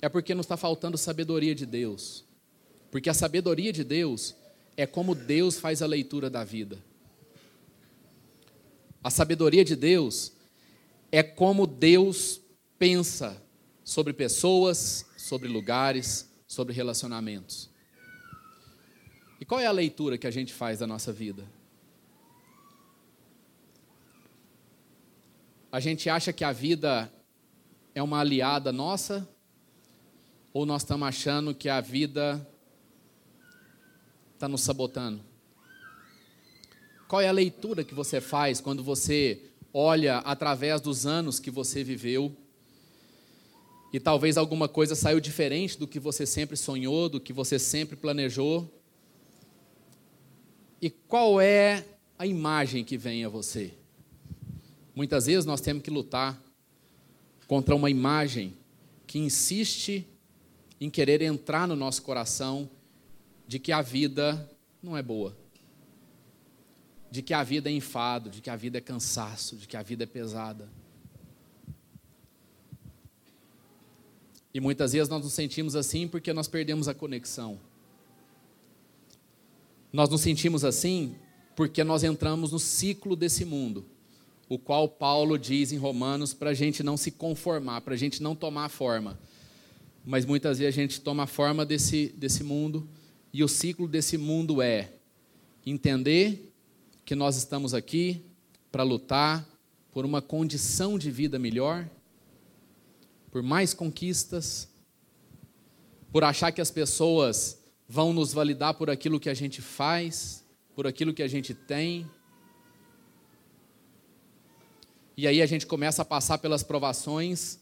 É 0.00 0.08
porque 0.08 0.34
nos 0.34 0.44
está 0.44 0.56
faltando 0.56 0.96
sabedoria 0.96 1.54
de 1.54 1.66
Deus. 1.66 2.24
Porque 2.90 3.10
a 3.10 3.14
sabedoria 3.14 3.72
de 3.72 3.82
Deus 3.82 4.36
é 4.78 4.86
como 4.86 5.12
Deus 5.12 5.58
faz 5.58 5.82
a 5.82 5.86
leitura 5.86 6.30
da 6.30 6.44
vida. 6.44 6.78
A 9.02 9.10
sabedoria 9.10 9.64
de 9.64 9.74
Deus 9.74 10.32
é 11.10 11.20
como 11.20 11.66
Deus 11.66 12.40
pensa 12.78 13.42
sobre 13.82 14.12
pessoas, 14.12 15.04
sobre 15.16 15.48
lugares, 15.48 16.30
sobre 16.46 16.72
relacionamentos. 16.72 17.68
E 19.40 19.44
qual 19.44 19.60
é 19.60 19.66
a 19.66 19.72
leitura 19.72 20.16
que 20.16 20.28
a 20.28 20.30
gente 20.30 20.54
faz 20.54 20.78
da 20.78 20.86
nossa 20.86 21.12
vida? 21.12 21.44
A 25.72 25.80
gente 25.80 26.08
acha 26.08 26.32
que 26.32 26.44
a 26.44 26.52
vida 26.52 27.12
é 27.96 28.02
uma 28.02 28.20
aliada 28.20 28.72
nossa? 28.72 29.28
Ou 30.52 30.64
nós 30.64 30.82
estamos 30.82 31.08
achando 31.08 31.52
que 31.52 31.68
a 31.68 31.80
vida 31.80 32.46
está 34.38 34.46
nos 34.46 34.60
sabotando? 34.60 35.20
Qual 37.08 37.20
é 37.20 37.26
a 37.26 37.32
leitura 37.32 37.82
que 37.82 37.92
você 37.92 38.20
faz 38.20 38.60
quando 38.60 38.84
você 38.84 39.42
olha 39.74 40.18
através 40.18 40.80
dos 40.80 41.06
anos 41.06 41.40
que 41.40 41.50
você 41.50 41.82
viveu 41.82 42.34
e 43.92 43.98
talvez 43.98 44.36
alguma 44.36 44.68
coisa 44.68 44.94
saiu 44.94 45.18
diferente 45.18 45.76
do 45.76 45.88
que 45.88 45.98
você 45.98 46.24
sempre 46.24 46.56
sonhou, 46.56 47.08
do 47.08 47.20
que 47.20 47.32
você 47.32 47.58
sempre 47.58 47.96
planejou. 47.96 48.72
E 50.80 50.88
qual 50.88 51.40
é 51.40 51.84
a 52.16 52.24
imagem 52.24 52.84
que 52.84 52.96
vem 52.96 53.24
a 53.24 53.28
você? 53.28 53.74
Muitas 54.94 55.26
vezes 55.26 55.44
nós 55.44 55.60
temos 55.60 55.82
que 55.82 55.90
lutar 55.90 56.40
contra 57.48 57.74
uma 57.74 57.90
imagem 57.90 58.54
que 59.04 59.18
insiste 59.18 60.06
em 60.80 60.88
querer 60.88 61.22
entrar 61.22 61.66
no 61.66 61.74
nosso 61.74 62.02
coração 62.02 62.70
de 63.48 63.58
que 63.58 63.72
a 63.72 63.80
vida 63.80 64.48
não 64.82 64.94
é 64.94 65.02
boa, 65.02 65.34
de 67.10 67.22
que 67.22 67.32
a 67.32 67.42
vida 67.42 67.70
é 67.70 67.72
enfado, 67.72 68.28
de 68.28 68.42
que 68.42 68.50
a 68.50 68.56
vida 68.56 68.76
é 68.76 68.80
cansaço, 68.82 69.56
de 69.56 69.66
que 69.66 69.74
a 69.74 69.82
vida 69.82 70.04
é 70.04 70.06
pesada. 70.06 70.68
E 74.52 74.60
muitas 74.60 74.92
vezes 74.92 75.08
nós 75.08 75.24
nos 75.24 75.32
sentimos 75.32 75.74
assim 75.74 76.06
porque 76.06 76.30
nós 76.30 76.46
perdemos 76.46 76.88
a 76.88 76.94
conexão. 76.94 77.58
Nós 79.90 80.10
nos 80.10 80.20
sentimos 80.20 80.62
assim 80.62 81.16
porque 81.56 81.82
nós 81.82 82.04
entramos 82.04 82.52
no 82.52 82.58
ciclo 82.58 83.16
desse 83.16 83.46
mundo, 83.46 83.86
o 84.46 84.58
qual 84.58 84.88
Paulo 84.88 85.38
diz 85.38 85.72
em 85.72 85.78
Romanos 85.78 86.34
para 86.34 86.50
a 86.50 86.54
gente 86.54 86.82
não 86.82 86.98
se 86.98 87.10
conformar, 87.10 87.80
para 87.80 87.94
a 87.94 87.96
gente 87.96 88.22
não 88.22 88.36
tomar 88.36 88.68
forma. 88.68 89.18
Mas 90.04 90.26
muitas 90.26 90.58
vezes 90.58 90.74
a 90.74 90.80
gente 90.80 91.00
toma 91.00 91.22
a 91.22 91.26
forma 91.26 91.64
desse, 91.64 92.08
desse 92.16 92.44
mundo, 92.44 92.86
e 93.32 93.44
o 93.44 93.48
ciclo 93.48 93.86
desse 93.86 94.16
mundo 94.16 94.62
é 94.62 94.92
entender 95.64 96.52
que 97.04 97.14
nós 97.14 97.36
estamos 97.36 97.74
aqui 97.74 98.22
para 98.70 98.82
lutar 98.82 99.46
por 99.92 100.04
uma 100.04 100.22
condição 100.22 100.98
de 100.98 101.10
vida 101.10 101.38
melhor 101.38 101.88
por 103.30 103.42
mais 103.42 103.74
conquistas, 103.74 104.68
por 106.10 106.24
achar 106.24 106.50
que 106.52 106.60
as 106.60 106.70
pessoas 106.70 107.58
vão 107.88 108.12
nos 108.12 108.32
validar 108.32 108.74
por 108.74 108.90
aquilo 108.90 109.20
que 109.20 109.28
a 109.28 109.34
gente 109.34 109.60
faz, 109.60 110.44
por 110.74 110.86
aquilo 110.86 111.12
que 111.12 111.22
a 111.22 111.28
gente 111.28 111.54
tem. 111.54 112.08
E 115.16 115.26
aí 115.26 115.42
a 115.42 115.46
gente 115.46 115.66
começa 115.66 116.02
a 116.02 116.04
passar 116.04 116.38
pelas 116.38 116.62
provações, 116.62 117.58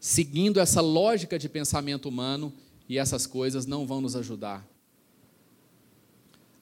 seguindo 0.00 0.60
essa 0.60 0.80
lógica 0.80 1.38
de 1.38 1.48
pensamento 1.48 2.08
humano, 2.08 2.52
e 2.88 2.98
essas 2.98 3.26
coisas 3.26 3.64
não 3.64 3.86
vão 3.86 4.00
nos 4.00 4.16
ajudar. 4.16 4.66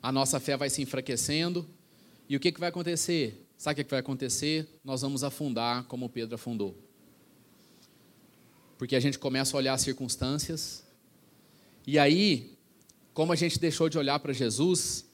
A 0.03 0.11
nossa 0.11 0.41
fé 0.41 0.57
vai 0.57 0.71
se 0.71 0.83
enfraquecendo, 0.83 1.69
e 2.29 2.37
o 2.37 2.41
que, 2.41 2.53
que 2.53 2.61
vai 2.61 2.69
acontecer? 2.69 3.47
Sabe 3.59 3.81
o 3.81 3.85
que 3.85 3.91
vai 3.91 4.01
acontecer? 4.01 4.69
Nós 4.83 5.03
vamos 5.03 5.23
afundar 5.23 5.85
como 5.85 6.09
Pedro 6.09 6.37
afundou. 6.37 6.77
Porque 8.79 8.97
a 8.97 9.01
gente 9.01 9.19
começa 9.19 9.57
a 9.57 9.59
olhar 9.59 9.75
as 9.75 9.83
circunstâncias, 9.83 10.85
e 11.87 11.99
aí, 11.99 12.57
como 13.13 13.33
a 13.33 13.37
gente 13.37 13.59
deixou 13.59 13.89
de 13.89 13.99
olhar 13.99 14.19
para 14.21 14.33
Jesus, 14.33 15.05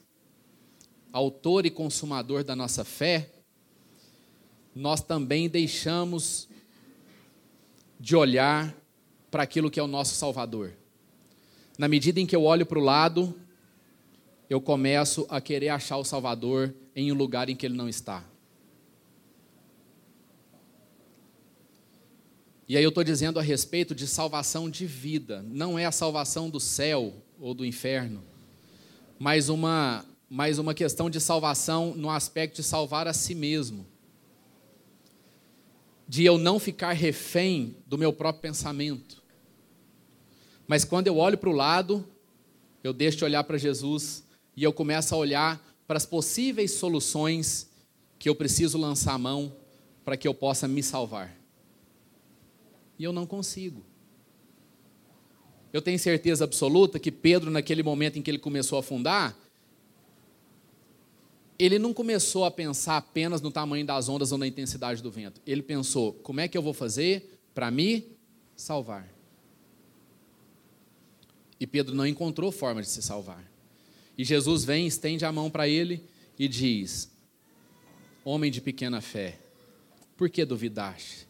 autor 1.12 1.66
e 1.66 1.70
consumador 1.70 2.44
da 2.44 2.55
nossa 2.55 2.85
fé, 2.85 3.31
nós 4.75 5.01
também 5.01 5.49
deixamos 5.49 6.49
de 7.99 8.14
olhar 8.14 8.77
para 9.31 9.42
aquilo 9.42 9.70
que 9.70 9.81
é 9.81 9.83
o 9.83 9.87
nosso 9.87 10.14
Salvador. 10.14 10.72
Na 11.79 11.88
medida 11.88 12.20
em 12.20 12.27
que 12.27 12.37
eu 12.37 12.44
olho 12.44 12.66
para 12.66 12.79
o 12.79 12.83
lado, 12.83 13.35
eu 14.48 14.61
começo 14.61 15.26
a 15.28 15.40
querer 15.40 15.70
achar 15.70 15.96
o 15.96 16.04
Salvador 16.04 16.74
em 16.94 17.11
um 17.11 17.14
lugar 17.14 17.48
em 17.48 17.56
que 17.56 17.66
ele 17.66 17.76
não 17.76 17.88
está. 17.88 18.24
E 22.68 22.76
aí 22.76 22.82
eu 22.82 22.88
estou 22.88 23.04
dizendo 23.04 23.38
a 23.38 23.42
respeito 23.42 23.94
de 23.94 24.06
salvação 24.06 24.68
de 24.68 24.87
vida. 24.87 25.44
Não 25.48 25.78
é 25.78 25.85
a 25.85 25.92
salvação 25.92 26.50
do 26.50 26.59
céu 26.59 27.14
ou 27.38 27.54
do 27.54 27.64
inferno, 27.64 28.22
mas 29.18 29.48
uma, 29.48 30.04
mas 30.28 30.59
uma 30.59 30.74
questão 30.74 31.09
de 31.09 31.20
salvação 31.20 31.94
no 31.94 32.11
aspecto 32.11 32.56
de 32.56 32.62
salvar 32.62 33.06
a 33.06 33.12
si 33.12 33.35
mesmo. 33.35 33.87
De 36.09 36.24
eu 36.24 36.38
não 36.38 36.59
ficar 36.59 36.92
refém 36.92 37.76
do 37.87 37.98
meu 37.98 38.12
próprio 38.12 38.42
pensamento. 38.42 39.22
Mas 40.66 40.85
quando 40.85 41.09
eu 41.09 41.16
olho 41.16 41.38
para 41.38 41.50
o 41.50 41.52
lado, 41.52 42.06
eu 42.82 42.92
deixo 42.92 43.18
de 43.18 43.24
olhar 43.24 43.44
para 43.44 43.59
Jesus 43.59 44.25
e 44.56 44.64
eu 44.64 44.72
começo 44.72 45.14
a 45.14 45.18
olhar 45.18 45.62
para 45.86 45.98
as 45.98 46.06
possíveis 46.06 46.72
soluções 46.72 47.68
que 48.18 48.28
eu 48.28 48.34
preciso 48.34 48.78
lançar 48.78 49.12
a 49.12 49.18
mão 49.18 49.54
para 50.04 50.16
que 50.16 50.26
eu 50.26 50.32
possa 50.32 50.66
me 50.66 50.82
salvar. 50.82 51.36
E 52.98 53.04
eu 53.04 53.12
não 53.12 53.26
consigo. 53.26 53.84
Eu 55.72 55.82
tenho 55.82 55.98
certeza 55.98 56.44
absoluta 56.44 56.98
que 56.98 57.12
Pedro, 57.12 57.50
naquele 57.50 57.82
momento 57.82 58.18
em 58.18 58.22
que 58.22 58.30
ele 58.30 58.38
começou 58.38 58.78
a 58.78 58.80
afundar, 58.80 59.36
ele 61.58 61.78
não 61.78 61.92
começou 61.92 62.44
a 62.44 62.50
pensar 62.50 62.96
apenas 62.96 63.40
no 63.42 63.50
tamanho 63.50 63.84
das 63.84 64.08
ondas 64.08 64.32
ou 64.32 64.38
na 64.38 64.46
intensidade 64.46 65.02
do 65.02 65.10
vento. 65.10 65.40
Ele 65.46 65.62
pensou: 65.62 66.14
como 66.14 66.40
é 66.40 66.48
que 66.48 66.56
eu 66.56 66.62
vou 66.62 66.72
fazer 66.72 67.40
para 67.54 67.70
me 67.70 68.16
salvar? 68.54 69.06
E 71.58 71.66
Pedro 71.66 71.94
não 71.94 72.06
encontrou 72.06 72.50
forma 72.50 72.80
de 72.80 72.88
se 72.88 73.02
salvar. 73.02 73.55
E 74.16 74.24
Jesus 74.24 74.64
vem, 74.64 74.87
estende 74.87 75.24
a 75.24 75.33
mão 75.33 75.50
para 75.50 75.68
ele 75.68 76.02
e 76.38 76.48
diz: 76.48 77.11
Homem 78.24 78.50
de 78.50 78.61
pequena 78.61 79.00
fé, 79.00 79.38
por 80.16 80.31
que 80.31 80.44
duvidaste? 80.44 81.26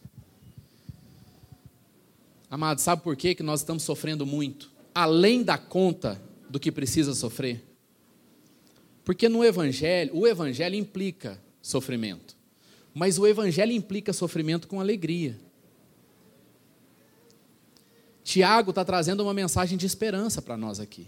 Amado, 2.49 2.79
sabe 2.79 3.03
por 3.03 3.15
que 3.17 3.35
nós 3.43 3.59
estamos 3.59 3.83
sofrendo 3.83 4.25
muito? 4.25 4.71
Além 4.95 5.43
da 5.43 5.57
conta 5.57 6.21
do 6.49 6.59
que 6.59 6.71
precisa 6.71 7.13
sofrer? 7.13 7.63
Porque 9.03 9.27
no 9.27 9.43
Evangelho, 9.43 10.15
o 10.15 10.25
Evangelho 10.25 10.75
implica 10.75 11.41
sofrimento. 11.61 12.35
Mas 12.93 13.19
o 13.19 13.27
Evangelho 13.27 13.71
implica 13.71 14.13
sofrimento 14.13 14.67
com 14.67 14.79
alegria. 14.79 15.37
Tiago 18.23 18.71
está 18.71 18.83
trazendo 18.83 19.23
uma 19.23 19.33
mensagem 19.33 19.77
de 19.77 19.85
esperança 19.85 20.41
para 20.41 20.57
nós 20.57 20.79
aqui. 20.79 21.07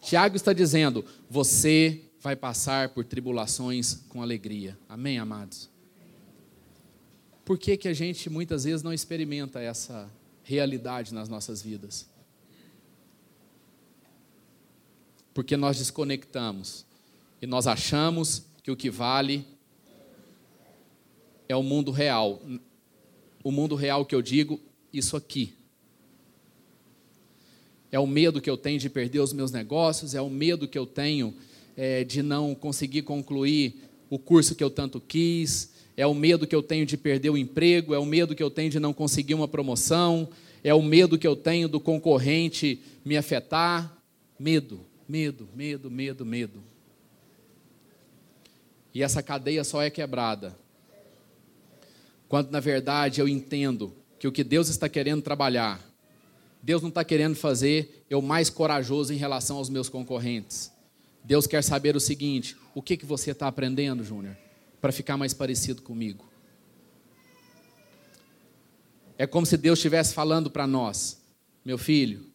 Tiago 0.00 0.36
está 0.36 0.52
dizendo: 0.52 1.04
você 1.28 2.02
vai 2.20 2.36
passar 2.36 2.90
por 2.90 3.04
tribulações 3.04 3.94
com 4.08 4.22
alegria. 4.22 4.78
Amém, 4.88 5.18
amados? 5.18 5.68
Por 7.44 7.58
que, 7.58 7.76
que 7.76 7.88
a 7.88 7.94
gente 7.94 8.28
muitas 8.28 8.64
vezes 8.64 8.82
não 8.82 8.92
experimenta 8.92 9.60
essa 9.60 10.10
realidade 10.42 11.14
nas 11.14 11.28
nossas 11.28 11.62
vidas? 11.62 12.08
Porque 15.32 15.56
nós 15.56 15.78
desconectamos 15.78 16.84
e 17.40 17.46
nós 17.46 17.66
achamos 17.66 18.42
que 18.62 18.70
o 18.70 18.76
que 18.76 18.90
vale 18.90 19.46
é 21.48 21.56
o 21.56 21.62
mundo 21.62 21.90
real. 21.90 22.42
O 23.42 23.50
mundo 23.50 23.74
real 23.74 24.04
que 24.04 24.14
eu 24.14 24.20
digo, 24.20 24.60
isso 24.92 25.16
aqui. 25.16 25.56
É 27.90 27.98
o 27.98 28.06
medo 28.06 28.40
que 28.40 28.50
eu 28.50 28.56
tenho 28.56 28.78
de 28.78 28.90
perder 28.90 29.20
os 29.20 29.32
meus 29.32 29.50
negócios, 29.50 30.14
é 30.14 30.20
o 30.20 30.28
medo 30.28 30.68
que 30.68 30.78
eu 30.78 30.86
tenho 30.86 31.34
é, 31.76 32.04
de 32.04 32.22
não 32.22 32.54
conseguir 32.54 33.02
concluir 33.02 33.74
o 34.10 34.18
curso 34.18 34.54
que 34.54 34.62
eu 34.62 34.70
tanto 34.70 35.00
quis, 35.00 35.72
é 35.96 36.06
o 36.06 36.14
medo 36.14 36.46
que 36.46 36.54
eu 36.54 36.62
tenho 36.62 36.86
de 36.86 36.96
perder 36.96 37.30
o 37.30 37.38
emprego, 37.38 37.94
é 37.94 37.98
o 37.98 38.06
medo 38.06 38.34
que 38.34 38.42
eu 38.42 38.50
tenho 38.50 38.70
de 38.70 38.78
não 38.78 38.92
conseguir 38.92 39.34
uma 39.34 39.48
promoção, 39.48 40.28
é 40.62 40.72
o 40.74 40.82
medo 40.82 41.18
que 41.18 41.26
eu 41.26 41.36
tenho 41.36 41.68
do 41.68 41.80
concorrente 41.80 42.80
me 43.04 43.16
afetar. 43.16 43.96
Medo, 44.38 44.80
medo, 45.08 45.48
medo, 45.54 45.90
medo, 45.90 46.24
medo. 46.24 46.62
E 48.94 49.02
essa 49.02 49.22
cadeia 49.22 49.64
só 49.64 49.82
é 49.82 49.90
quebrada 49.90 50.56
quando, 52.28 52.50
na 52.50 52.60
verdade, 52.60 53.20
eu 53.20 53.28
entendo 53.28 53.94
que 54.18 54.28
o 54.28 54.32
que 54.32 54.44
Deus 54.44 54.68
está 54.68 54.88
querendo 54.88 55.22
trabalhar, 55.22 55.80
Deus 56.68 56.82
não 56.82 56.90
está 56.90 57.02
querendo 57.02 57.34
fazer 57.34 58.04
eu 58.10 58.20
mais 58.20 58.50
corajoso 58.50 59.10
em 59.10 59.16
relação 59.16 59.56
aos 59.56 59.70
meus 59.70 59.88
concorrentes. 59.88 60.70
Deus 61.24 61.46
quer 61.46 61.64
saber 61.64 61.96
o 61.96 62.00
seguinte: 62.00 62.54
o 62.74 62.82
que, 62.82 62.94
que 62.94 63.06
você 63.06 63.30
está 63.30 63.48
aprendendo, 63.48 64.04
Júnior? 64.04 64.36
para 64.78 64.92
ficar 64.92 65.16
mais 65.16 65.32
parecido 65.32 65.80
comigo. 65.80 66.28
É 69.16 69.26
como 69.26 69.46
se 69.46 69.56
Deus 69.56 69.78
estivesse 69.78 70.12
falando 70.12 70.50
para 70.50 70.66
nós: 70.66 71.22
meu 71.64 71.78
filho, 71.78 72.26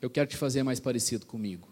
eu 0.00 0.08
quero 0.08 0.26
te 0.26 0.36
fazer 0.38 0.62
mais 0.62 0.80
parecido 0.80 1.26
comigo. 1.26 1.68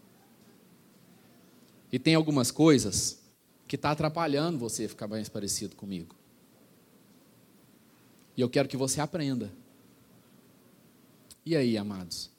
E 1.91 1.97
tem 1.97 2.13
algumas 2.13 2.51
coisas 2.51 3.23
que 3.67 3.75
está 3.75 3.89
atrapalhando 3.89 4.59
você 4.59 4.87
ficar 4.87 5.07
mais 5.07 5.29
parecido 5.29 5.75
comigo. 5.75 6.15
E 8.37 8.41
eu 8.41 8.49
quero 8.51 8.69
que 8.69 8.77
você 8.77 9.01
aprenda. 9.01 9.62
E 11.45 11.55
aí, 11.55 11.77
amados? 11.77 12.29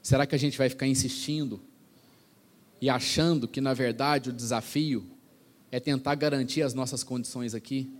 Será 0.00 0.26
que 0.26 0.34
a 0.34 0.38
gente 0.38 0.56
vai 0.56 0.68
ficar 0.68 0.86
insistindo 0.86 1.60
e 2.80 2.88
achando 2.88 3.48
que, 3.48 3.60
na 3.60 3.74
verdade, 3.74 4.30
o 4.30 4.32
desafio 4.32 5.04
é 5.72 5.80
tentar 5.80 6.14
garantir 6.14 6.62
as 6.62 6.72
nossas 6.72 7.02
condições 7.02 7.54
aqui? 7.54 7.90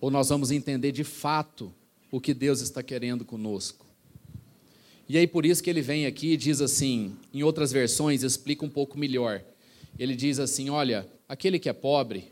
Ou 0.00 0.10
nós 0.10 0.28
vamos 0.28 0.52
entender 0.52 0.92
de 0.92 1.02
fato 1.02 1.74
o 2.12 2.20
que 2.20 2.32
Deus 2.32 2.60
está 2.60 2.82
querendo 2.82 3.24
conosco? 3.24 3.84
E 5.08 5.16
aí 5.16 5.26
por 5.26 5.44
isso 5.44 5.62
que 5.62 5.70
ele 5.70 5.80
vem 5.80 6.06
aqui 6.06 6.34
e 6.34 6.36
diz 6.36 6.60
assim, 6.60 7.16
em 7.32 7.42
outras 7.42 7.72
versões 7.72 8.22
explica 8.22 8.64
um 8.64 8.70
pouco 8.70 8.96
melhor. 8.96 9.42
Ele 9.98 10.14
diz 10.14 10.38
assim: 10.38 10.70
olha, 10.70 11.08
aquele 11.28 11.58
que 11.58 11.68
é 11.68 11.72
pobre, 11.72 12.30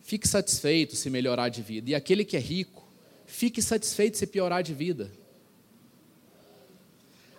fique 0.00 0.26
satisfeito 0.26 0.96
se 0.96 1.08
melhorar 1.10 1.50
de 1.50 1.62
vida, 1.62 1.90
e 1.90 1.94
aquele 1.94 2.24
que 2.24 2.36
é 2.36 2.40
rico, 2.40 2.85
fique 3.26 3.60
satisfeito 3.60 4.16
se 4.16 4.26
piorar 4.26 4.62
de 4.62 4.72
vida. 4.72 5.10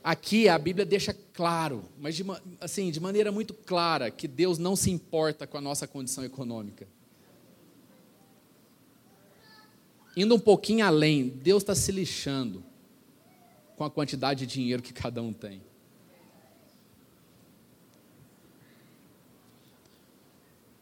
Aqui 0.03 0.47
a 0.47 0.57
Bíblia 0.57 0.85
deixa 0.85 1.13
claro, 1.33 1.83
mas 1.97 2.15
de, 2.15 2.23
assim, 2.61 2.91
de 2.91 2.99
maneira 2.99 3.31
muito 3.31 3.53
clara, 3.53 4.09
que 4.09 4.27
Deus 4.27 4.57
não 4.57 4.75
se 4.75 4.89
importa 4.89 5.45
com 5.45 5.57
a 5.57 5.61
nossa 5.61 5.87
condição 5.87 6.23
econômica. 6.23 6.87
Indo 10.15 10.33
um 10.33 10.39
pouquinho 10.39 10.85
além, 10.85 11.27
Deus 11.29 11.61
está 11.61 11.75
se 11.75 11.91
lixando 11.91 12.63
com 13.75 13.83
a 13.83 13.91
quantidade 13.91 14.45
de 14.45 14.53
dinheiro 14.53 14.81
que 14.81 14.93
cada 14.93 15.21
um 15.21 15.31
tem. 15.31 15.61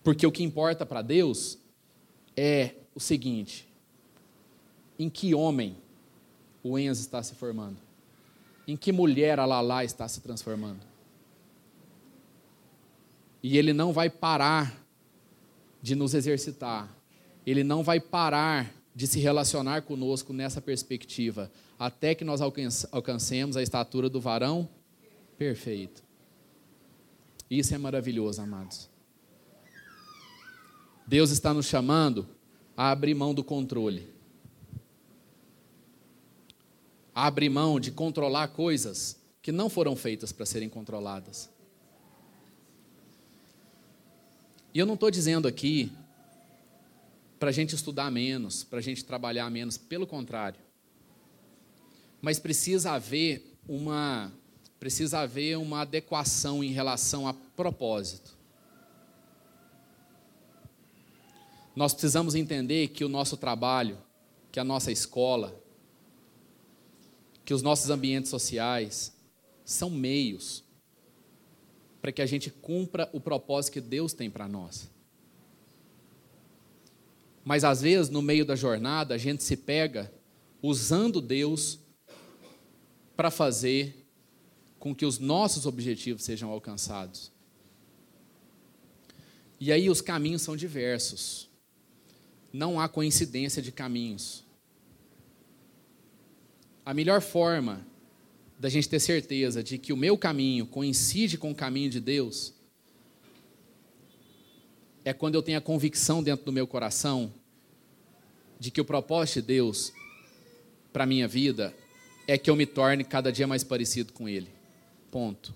Porque 0.04 0.26
o 0.26 0.32
que 0.32 0.44
importa 0.44 0.86
para 0.86 1.02
Deus 1.02 1.58
é 2.38 2.76
o 2.94 3.00
seguinte: 3.00 3.65
em 4.98 5.10
que 5.10 5.36
homem 5.36 5.78
o 6.64 6.78
Enzo 6.78 7.02
está 7.02 7.22
se 7.22 7.36
formando? 7.36 7.86
em 8.68 8.76
que 8.76 8.92
mulher 8.92 9.40
a 9.40 9.46
Lala 9.46 9.84
está 9.84 10.08
se 10.08 10.22
transformando. 10.22 10.82
E 13.42 13.58
ele 13.58 13.74
não 13.74 13.94
vai 13.94 14.10
parar 14.10 14.84
de 15.82 15.94
nos 15.94 16.16
exercitar, 16.16 16.90
ele 17.46 17.64
não 17.64 17.84
vai 17.84 18.00
parar 18.00 18.74
de 18.96 19.06
se 19.06 19.20
relacionar 19.20 19.84
conosco 19.84 20.34
nessa 20.34 20.60
perspectiva, 20.60 21.52
até 21.78 22.16
que 22.16 22.24
nós 22.24 22.42
alcancemos 22.92 23.56
a 23.56 23.62
estatura 23.62 24.10
do 24.10 24.20
varão 24.20 24.68
perfeito. 25.38 26.04
Isso 27.48 27.76
é 27.76 27.78
maravilhoso, 27.78 28.42
amados. 28.42 28.90
Deus 31.06 31.30
está 31.30 31.54
nos 31.54 31.68
chamando 31.68 32.28
a 32.76 32.90
abrir 32.90 33.14
mão 33.14 33.32
do 33.32 33.44
controle. 33.44 34.15
A 37.16 37.26
abrir 37.26 37.50
mão 37.50 37.80
de 37.80 37.90
controlar 37.90 38.50
coisas 38.50 39.18
que 39.42 39.52
não 39.52 39.70
foram 39.70 39.96
feitas 39.96 40.32
para 40.32 40.46
serem 40.46 40.68
controladas. 40.70 41.50
E 44.74 44.80
eu 44.80 44.86
não 44.86 44.96
estou 44.96 45.10
dizendo 45.10 45.48
aqui 45.48 45.90
para 47.40 47.50
a 47.50 47.54
gente 47.54 47.74
estudar 47.74 48.12
menos, 48.12 48.64
para 48.64 48.80
a 48.80 48.82
gente 48.82 49.06
trabalhar 49.06 49.50
menos, 49.50 49.78
pelo 49.78 50.06
contrário. 50.06 50.60
Mas 52.22 52.40
precisa 52.40 52.92
haver 52.92 53.58
uma 53.68 54.32
precisa 54.80 55.20
haver 55.20 55.58
uma 55.58 55.82
adequação 55.82 56.64
em 56.64 56.72
relação 56.72 57.28
a 57.28 57.34
propósito. 57.34 58.36
Nós 61.76 61.94
precisamos 61.94 62.36
entender 62.36 62.90
que 62.90 63.04
o 63.04 63.10
nosso 63.10 63.36
trabalho, 63.36 63.98
que 64.52 64.60
a 64.60 64.64
nossa 64.64 64.92
escola, 64.92 65.60
que 67.46 67.54
os 67.54 67.62
nossos 67.62 67.90
ambientes 67.90 68.30
sociais 68.30 69.16
são 69.64 69.90
meios 69.90 70.64
para 72.02 72.12
que 72.12 72.22
a 72.22 72.26
gente 72.26 72.50
cumpra 72.50 73.10
o 73.14 73.20
propósito 73.20 73.74
que 73.74 73.82
Deus 73.82 74.14
tem 74.14 74.30
para 74.30 74.48
nós. 74.48 74.90
Mas 77.44 77.64
às 77.64 77.82
vezes, 77.82 78.10
no 78.10 78.22
meio 78.22 78.46
da 78.46 78.56
jornada, 78.56 79.14
a 79.14 79.18
gente 79.18 79.44
se 79.44 79.56
pega 79.56 80.12
usando 80.62 81.22
Deus 81.22 81.80
para 83.16 83.30
fazer 83.30 84.08
com 84.80 84.94
que 84.94 85.06
os 85.06 85.20
nossos 85.20 85.66
objetivos 85.66 86.24
sejam 86.24 86.50
alcançados. 86.50 87.32
E 89.60 89.72
aí 89.72 89.90
os 89.90 90.02
caminhos 90.02 90.44
são 90.44 90.56
diversos. 90.56 91.50
Não 92.54 92.80
há 92.80 92.88
coincidência 92.88 93.62
de 93.62 93.72
caminhos. 93.72 94.45
A 96.86 96.94
melhor 96.94 97.20
forma 97.20 97.86
da 98.60 98.70
gente 98.70 98.88
ter 98.88 99.00
certeza 99.00 99.64
de 99.64 99.78
que 99.78 99.92
o 99.92 99.98
meu 99.98 100.18
caminho 100.18 100.68
coincide 100.68 101.38
com 101.38 101.52
o 101.52 101.56
caminho 101.56 101.90
de 101.90 102.00
Deus 102.00 102.54
é 105.04 105.12
quando 105.12 105.36
eu 105.36 105.42
tenho 105.42 105.58
a 105.58 105.62
convicção 105.62 106.22
dentro 106.22 106.46
do 106.46 106.52
meu 106.52 106.68
coração 106.68 107.34
de 108.60 108.72
que 108.72 108.80
o 108.80 108.86
propósito 108.86 109.42
de 109.42 109.48
Deus 109.48 109.92
para 110.94 111.04
a 111.04 111.08
minha 111.08 111.28
vida 111.28 111.76
é 112.28 112.38
que 112.38 112.50
eu 112.50 112.56
me 112.56 112.66
torne 112.66 113.04
cada 113.04 113.32
dia 113.32 113.48
mais 113.48 113.64
parecido 113.64 114.14
com 114.14 114.30
Ele. 114.30 114.50
Ponto. 115.12 115.54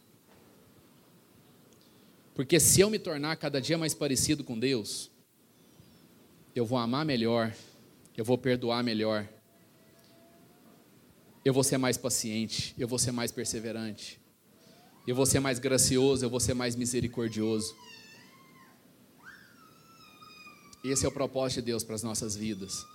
Porque 2.33 2.59
se 2.59 2.81
eu 2.81 2.89
me 2.89 2.99
tornar 2.99 3.35
cada 3.37 3.61
dia 3.61 3.77
mais 3.77 3.93
parecido 3.93 4.43
com 4.43 4.57
Deus, 4.57 5.09
eu 6.55 6.65
vou 6.65 6.77
amar 6.77 7.05
melhor, 7.05 7.53
eu 8.15 8.25
vou 8.25 8.37
perdoar 8.37 8.83
melhor, 8.83 9.27
eu 11.43 11.53
vou 11.53 11.63
ser 11.63 11.77
mais 11.77 11.97
paciente, 11.97 12.75
eu 12.77 12.87
vou 12.87 12.99
ser 12.99 13.11
mais 13.11 13.31
perseverante, 13.31 14.19
eu 15.07 15.15
vou 15.15 15.25
ser 15.25 15.39
mais 15.39 15.59
gracioso, 15.59 16.23
eu 16.25 16.29
vou 16.29 16.39
ser 16.39 16.53
mais 16.53 16.75
misericordioso. 16.75 17.75
Esse 20.83 21.05
é 21.05 21.09
o 21.09 21.11
propósito 21.11 21.61
de 21.61 21.67
Deus 21.67 21.83
para 21.83 21.95
as 21.95 22.03
nossas 22.03 22.35
vidas. 22.35 22.85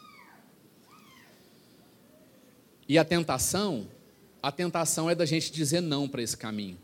E 2.88 2.98
a 2.98 3.04
tentação 3.04 3.88
a 4.44 4.52
tentação 4.52 5.08
é 5.08 5.14
da 5.14 5.24
gente 5.24 5.50
dizer 5.50 5.80
não 5.80 6.06
para 6.06 6.20
esse 6.20 6.36
caminho. 6.36 6.76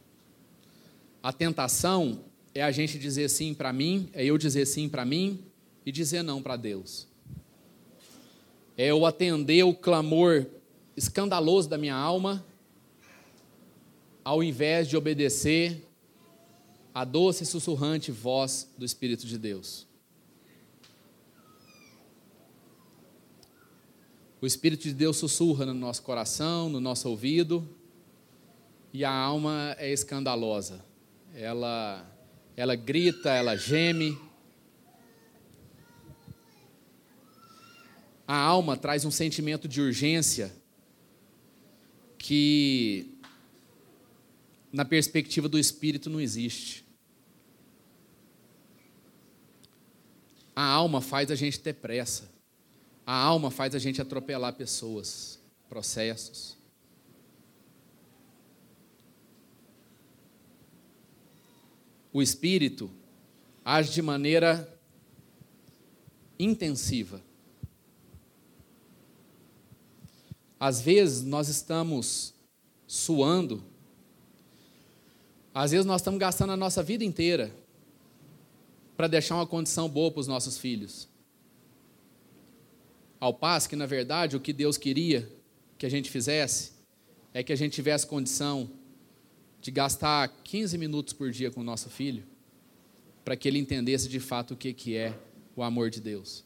A 1.23 1.31
tentação 1.31 2.25
é 2.55 2.63
a 2.63 2.71
gente 2.71 2.99
dizer 2.99 3.29
sim 3.29 3.53
para 3.53 3.71
mim, 3.71 4.09
é 4.15 4.25
eu 4.25 4.39
dizer 4.39 4.65
sim 4.65 4.89
para 4.89 5.05
mim 5.05 5.45
e 5.85 5.93
dizer 5.93 6.23
não 6.23 6.43
para 6.43 6.57
Deus. 6.57 7.07
É 8.79 8.87
eu 8.87 9.05
atender 9.05 9.63
o 9.63 9.75
clamor 9.75 10.47
escandaloso 11.01 11.67
da 11.67 11.79
minha 11.79 11.95
alma, 11.95 12.45
ao 14.23 14.43
invés 14.43 14.87
de 14.87 14.99
obedecer 14.99 15.89
a 16.93 17.07
doce 17.07 17.43
e 17.43 17.47
sussurrante 17.47 18.13
voz 18.13 18.71
do 18.77 18.85
Espírito 18.85 19.27
de 19.27 19.39
Deus. 19.39 19.87
O 24.43 24.47
Espírito 24.47 24.83
de 24.83 24.93
Deus 24.93 25.17
sussurra 25.17 25.65
no 25.65 25.73
nosso 25.73 26.03
coração, 26.03 26.69
no 26.69 26.81
nosso 26.81 27.09
ouvido, 27.09 27.67
e 28.93 29.03
a 29.03 29.11
alma 29.11 29.75
é 29.79 29.91
escandalosa. 29.91 30.85
Ela, 31.35 32.07
ela 32.55 32.75
grita, 32.75 33.31
ela 33.31 33.57
geme. 33.57 34.19
A 38.29 38.37
alma 38.37 38.77
traz 38.77 39.07
um 39.07 39.11
sentimento 39.11 39.67
de 39.67 39.81
urgência 39.81 40.60
que, 42.21 43.19
na 44.71 44.85
perspectiva 44.85 45.49
do 45.49 45.59
espírito, 45.59 46.11
não 46.11 46.21
existe. 46.21 46.85
A 50.55 50.63
alma 50.63 51.01
faz 51.01 51.31
a 51.31 51.35
gente 51.35 51.59
ter 51.59 51.73
pressa. 51.73 52.31
A 53.07 53.15
alma 53.15 53.51
faz 53.51 53.75
a 53.75 53.79
gente 53.79 54.03
atropelar 54.03 54.53
pessoas, 54.53 55.41
processos. 55.67 56.59
O 62.13 62.21
espírito 62.21 62.91
age 63.65 63.93
de 63.93 64.03
maneira 64.03 64.79
intensiva. 66.39 67.23
Às 70.61 70.83
vezes 70.83 71.23
nós 71.23 71.49
estamos 71.49 72.35
suando, 72.87 73.65
às 75.55 75.71
vezes 75.71 75.87
nós 75.87 76.03
estamos 76.03 76.21
gastando 76.21 76.53
a 76.53 76.57
nossa 76.57 76.83
vida 76.83 77.03
inteira 77.03 77.51
para 78.95 79.09
deixar 79.09 79.37
uma 79.37 79.47
condição 79.47 79.89
boa 79.89 80.11
para 80.11 80.21
os 80.21 80.27
nossos 80.27 80.59
filhos. 80.59 81.09
Ao 83.19 83.33
passo 83.33 83.71
que, 83.71 83.77
na 83.77 83.87
verdade, 83.87 84.37
o 84.37 84.41
que 84.41 84.53
Deus 84.53 84.77
queria 84.77 85.27
que 85.79 85.87
a 85.87 85.89
gente 85.89 86.11
fizesse 86.11 86.73
é 87.33 87.43
que 87.43 87.55
a 87.55 87.57
gente 87.57 87.73
tivesse 87.73 88.07
condição 88.07 88.71
de 89.63 89.71
gastar 89.71 90.29
15 90.45 90.77
minutos 90.77 91.15
por 91.15 91.31
dia 91.31 91.51
com 91.51 91.61
o 91.61 91.65
nosso 91.65 91.89
filho, 91.89 92.23
para 93.25 93.35
que 93.35 93.49
ele 93.49 93.59
entendesse 93.59 94.09
de 94.09 94.21
fato 94.21 94.53
o 94.53 94.57
que, 94.57 94.75
que 94.75 94.95
é 94.95 95.19
o 95.57 95.63
amor 95.63 95.89
de 95.89 96.01
Deus. 96.01 96.45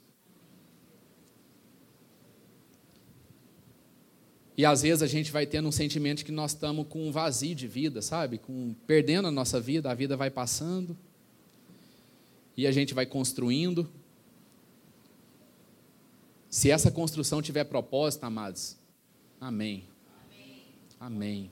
E 4.56 4.64
às 4.64 4.82
vezes 4.82 5.02
a 5.02 5.06
gente 5.06 5.32
vai 5.32 5.46
tendo 5.46 5.68
um 5.68 5.72
sentimento 5.72 6.24
que 6.24 6.30
nós 6.30 6.52
estamos 6.52 6.86
com 6.88 7.08
um 7.08 7.10
vazio 7.10 7.54
de 7.54 7.66
vida, 7.66 8.00
sabe? 8.00 8.38
Com, 8.38 8.74
perdendo 8.86 9.26
a 9.26 9.30
nossa 9.30 9.60
vida, 9.60 9.90
a 9.90 9.94
vida 9.94 10.16
vai 10.16 10.30
passando. 10.30 10.96
E 12.56 12.66
a 12.66 12.70
gente 12.70 12.94
vai 12.94 13.04
construindo, 13.04 13.90
se 16.48 16.70
essa 16.70 16.88
construção 16.88 17.42
tiver 17.42 17.64
propósito, 17.64 18.22
amados, 18.22 18.76
amém. 19.40 19.84
Amém. 21.00 21.50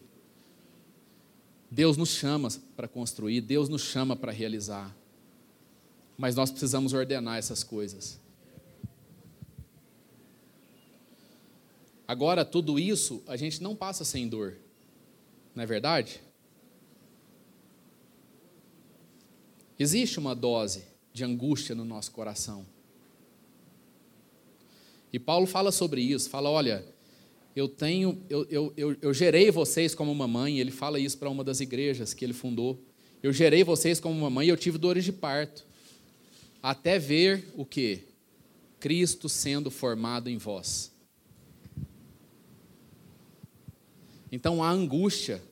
Deus 1.69 1.97
nos 1.97 2.11
chama 2.11 2.49
para 2.77 2.87
construir, 2.87 3.41
Deus 3.41 3.69
nos 3.69 3.83
chama 3.83 4.15
para 4.15 4.31
realizar. 4.31 4.95
Mas 6.17 6.37
nós 6.37 6.53
precisamos 6.53 6.93
ordenar 6.93 7.37
essas 7.37 7.65
coisas. 7.65 8.21
Agora, 12.13 12.45
tudo 12.45 12.79
isso 12.79 13.23
a 13.27 13.39
gente 13.39 13.63
não 13.63 13.75
passa 13.75 14.05
sem 14.05 14.29
dor, 14.29 14.59
não 15.55 15.63
é 15.63 15.67
verdade? 15.67 16.21
Existe 19.79 20.19
uma 20.19 20.35
dose 20.35 20.85
de 21.11 21.25
angústia 21.25 21.75
no 21.75 21.87
nosso 21.87 22.13
coração. 22.13 22.67
E 25.11 25.19
Paulo 25.19 25.47
fala 25.47 25.73
sobre 25.73 26.03
isso, 26.03 26.29
fala, 26.29 26.51
olha, 26.51 26.85
eu 27.57 27.67
tenho, 27.67 28.23
eu, 28.29 28.45
eu, 28.51 28.75
eu, 28.77 28.97
eu 29.01 29.15
gerei 29.15 29.51
vocês 29.51 29.95
como 29.95 30.15
mamãe, 30.15 30.61
ele 30.61 30.71
fala 30.71 31.01
isso 31.01 31.17
para 31.17 31.31
uma 31.31 31.43
das 31.43 31.61
igrejas 31.61 32.13
que 32.13 32.27
ele 32.27 32.35
fundou. 32.35 32.79
Eu 33.23 33.33
gerei 33.33 33.65
vocês 33.65 33.99
como 33.99 34.21
mamãe 34.21 34.49
e 34.49 34.51
eu 34.51 34.57
tive 34.59 34.77
dores 34.77 35.07
de 35.07 35.13
parto. 35.13 35.65
Até 36.63 36.99
ver 36.99 37.51
o 37.57 37.65
que? 37.65 38.01
Cristo 38.79 39.31
sendo 39.31 39.71
formado 39.71 40.29
em 40.29 40.37
vós. 40.37 40.92
Então, 44.33 44.65
a 44.65 44.71
angústia, 44.71 45.43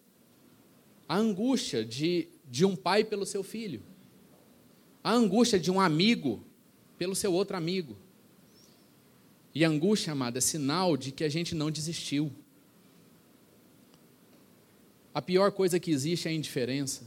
a 1.07 1.15
angústia 1.15 1.85
de, 1.85 2.29
de 2.51 2.65
um 2.65 2.75
pai 2.75 3.05
pelo 3.05 3.27
seu 3.27 3.43
filho, 3.43 3.83
a 5.05 5.13
angústia 5.13 5.61
de 5.61 5.71
um 5.71 5.79
amigo 5.79 6.43
pelo 6.97 7.15
seu 7.15 7.31
outro 7.31 7.59
amigo. 7.59 7.99
E 9.55 9.65
a 9.67 9.69
angústia, 9.69 10.13
amada, 10.13 10.39
é 10.39 10.41
sinal 10.41 10.97
de 10.97 11.13
que 11.13 11.23
a 11.23 11.29
gente 11.29 11.55
não 11.55 11.71
desistiu. 11.71 12.33
A 15.13 15.21
pior 15.21 15.53
coisa 15.53 15.79
que 15.79 15.91
existe 15.91 16.27
é 16.27 16.31
a 16.31 16.35
indiferença. 16.35 17.05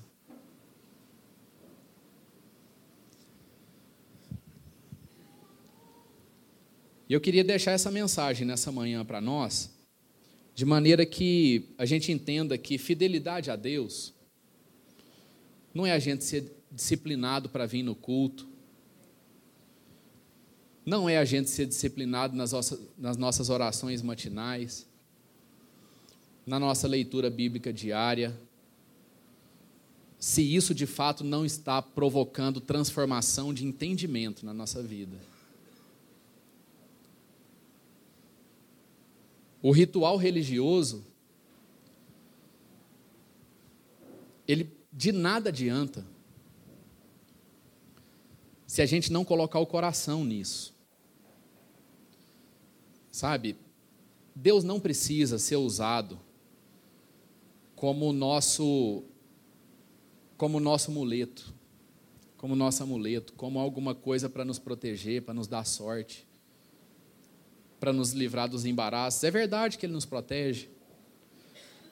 E 7.09 7.13
eu 7.13 7.21
queria 7.21 7.43
deixar 7.43 7.71
essa 7.71 7.89
mensagem 7.89 8.45
nessa 8.45 8.71
manhã 8.71 9.03
para 9.03 9.19
nós, 9.19 9.72
de 10.55 10.65
maneira 10.65 11.05
que 11.05 11.69
a 11.77 11.85
gente 11.85 12.11
entenda 12.11 12.57
que 12.57 12.77
fidelidade 12.77 13.49
a 13.49 13.55
Deus 13.55 14.13
não 15.73 15.85
é 15.85 15.91
a 15.91 15.99
gente 15.99 16.23
ser 16.23 16.51
disciplinado 16.71 17.49
para 17.49 17.65
vir 17.65 17.81
no 17.81 17.95
culto, 17.95 18.47
não 20.85 21.09
é 21.09 21.17
a 21.17 21.25
gente 21.25 21.49
ser 21.49 21.65
disciplinado 21.65 22.35
nas 22.35 22.51
nossas, 23.17 23.49
orações 23.49 24.01
matinais, 24.01 24.85
na 26.45 26.59
nossa 26.59 26.87
leitura 26.87 27.29
bíblica 27.29 27.71
diária, 27.71 28.37
se 30.19 30.41
isso 30.41 30.75
de 30.75 30.85
fato 30.85 31.23
não 31.23 31.45
está 31.45 31.81
provocando 31.81 32.61
transformação 32.61 33.53
de 33.53 33.65
entendimento 33.65 34.45
na 34.45 34.53
nossa 34.53 34.81
vida. 34.81 35.17
O 39.63 39.71
ritual 39.71 40.17
religioso, 40.17 41.05
ele 44.45 44.69
de 44.91 45.13
nada 45.13 45.47
adianta 45.47 46.05
se 48.67 48.81
a 48.81 48.85
gente 48.85 49.09
não 49.09 49.23
colocar 49.23 49.59
o 49.59 49.65
coração 49.65 50.25
nisso. 50.25 50.75
Sabe? 53.09 53.55
Deus 54.35 54.65
não 54.65 54.81
precisa 54.81 55.39
ser 55.39 55.55
usado 55.55 56.19
como 57.73 58.11
nosso 58.11 59.05
como 60.35 60.59
nosso 60.59 60.91
muleto, 60.91 61.53
como 62.35 62.53
nosso 62.53 62.83
amuleto, 62.83 63.31
como 63.33 63.59
alguma 63.59 63.95
coisa 63.95 64.27
para 64.27 64.43
nos 64.43 64.59
proteger, 64.59 65.21
para 65.21 65.33
nos 65.33 65.47
dar 65.47 65.63
sorte 65.63 66.27
para 67.83 67.91
nos 67.91 68.13
livrar 68.13 68.47
dos 68.47 68.63
embaraços. 68.63 69.21
É 69.25 69.29
verdade 69.29 69.77
que 69.77 69.85
Ele 69.85 69.91
nos 69.91 70.05
protege. 70.05 70.69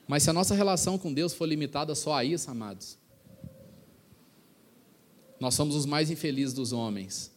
Mas 0.08 0.22
se 0.22 0.30
a 0.30 0.32
nossa 0.32 0.54
relação 0.54 0.96
com 0.96 1.12
Deus 1.12 1.34
for 1.34 1.44
limitada 1.44 1.94
só 1.94 2.14
a 2.14 2.24
isso, 2.24 2.50
amados, 2.50 2.96
nós 5.38 5.54
somos 5.54 5.76
os 5.76 5.84
mais 5.84 6.10
infelizes 6.10 6.54
dos 6.54 6.72
homens. 6.72 7.30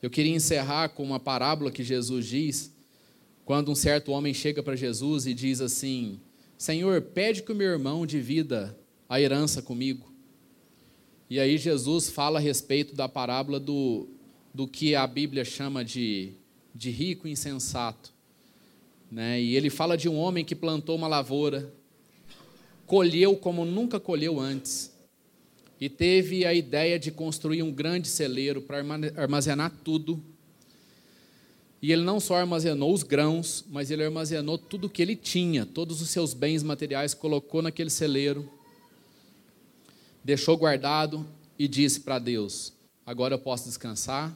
Eu 0.00 0.08
queria 0.08 0.32
encerrar 0.32 0.90
com 0.90 1.02
uma 1.02 1.18
parábola 1.18 1.68
que 1.68 1.82
Jesus 1.82 2.26
diz, 2.26 2.72
quando 3.44 3.72
um 3.72 3.74
certo 3.74 4.12
homem 4.12 4.32
chega 4.32 4.62
para 4.62 4.76
Jesus 4.76 5.26
e 5.26 5.34
diz 5.34 5.60
assim: 5.60 6.20
Senhor, 6.56 7.02
pede 7.02 7.42
que 7.42 7.50
o 7.50 7.56
meu 7.56 7.72
irmão 7.72 8.06
divida 8.06 8.78
a 9.08 9.20
herança 9.20 9.60
comigo. 9.60 10.12
E 11.28 11.40
aí 11.40 11.58
Jesus 11.58 12.08
fala 12.08 12.38
a 12.38 12.42
respeito 12.42 12.94
da 12.94 13.08
parábola 13.08 13.58
do, 13.58 14.06
do 14.54 14.68
que 14.68 14.94
a 14.94 15.08
Bíblia 15.08 15.44
chama 15.44 15.84
de 15.84 16.36
de 16.76 16.90
rico 16.90 17.26
insensato. 17.26 18.12
Né? 19.10 19.40
E 19.40 19.56
ele 19.56 19.70
fala 19.70 19.96
de 19.96 20.08
um 20.08 20.16
homem 20.16 20.44
que 20.44 20.54
plantou 20.54 20.96
uma 20.96 21.08
lavoura, 21.08 21.72
colheu 22.84 23.36
como 23.36 23.64
nunca 23.64 23.98
colheu 23.98 24.38
antes, 24.38 24.92
e 25.80 25.88
teve 25.88 26.44
a 26.44 26.54
ideia 26.54 26.98
de 26.98 27.10
construir 27.10 27.62
um 27.62 27.72
grande 27.72 28.08
celeiro 28.08 28.62
para 28.62 28.78
armazenar 29.16 29.72
tudo. 29.84 30.22
E 31.82 31.92
ele 31.92 32.02
não 32.02 32.18
só 32.18 32.36
armazenou 32.36 32.92
os 32.92 33.02
grãos, 33.02 33.64
mas 33.68 33.90
ele 33.90 34.02
armazenou 34.02 34.56
tudo 34.56 34.88
que 34.88 35.02
ele 35.02 35.14
tinha, 35.14 35.66
todos 35.66 36.00
os 36.00 36.08
seus 36.08 36.32
bens 36.32 36.62
materiais, 36.62 37.12
colocou 37.12 37.60
naquele 37.60 37.90
celeiro, 37.90 38.50
deixou 40.24 40.56
guardado 40.56 41.26
e 41.58 41.68
disse 41.68 42.00
para 42.00 42.18
Deus: 42.18 42.72
Agora 43.04 43.34
eu 43.34 43.38
posso 43.38 43.64
descansar, 43.68 44.34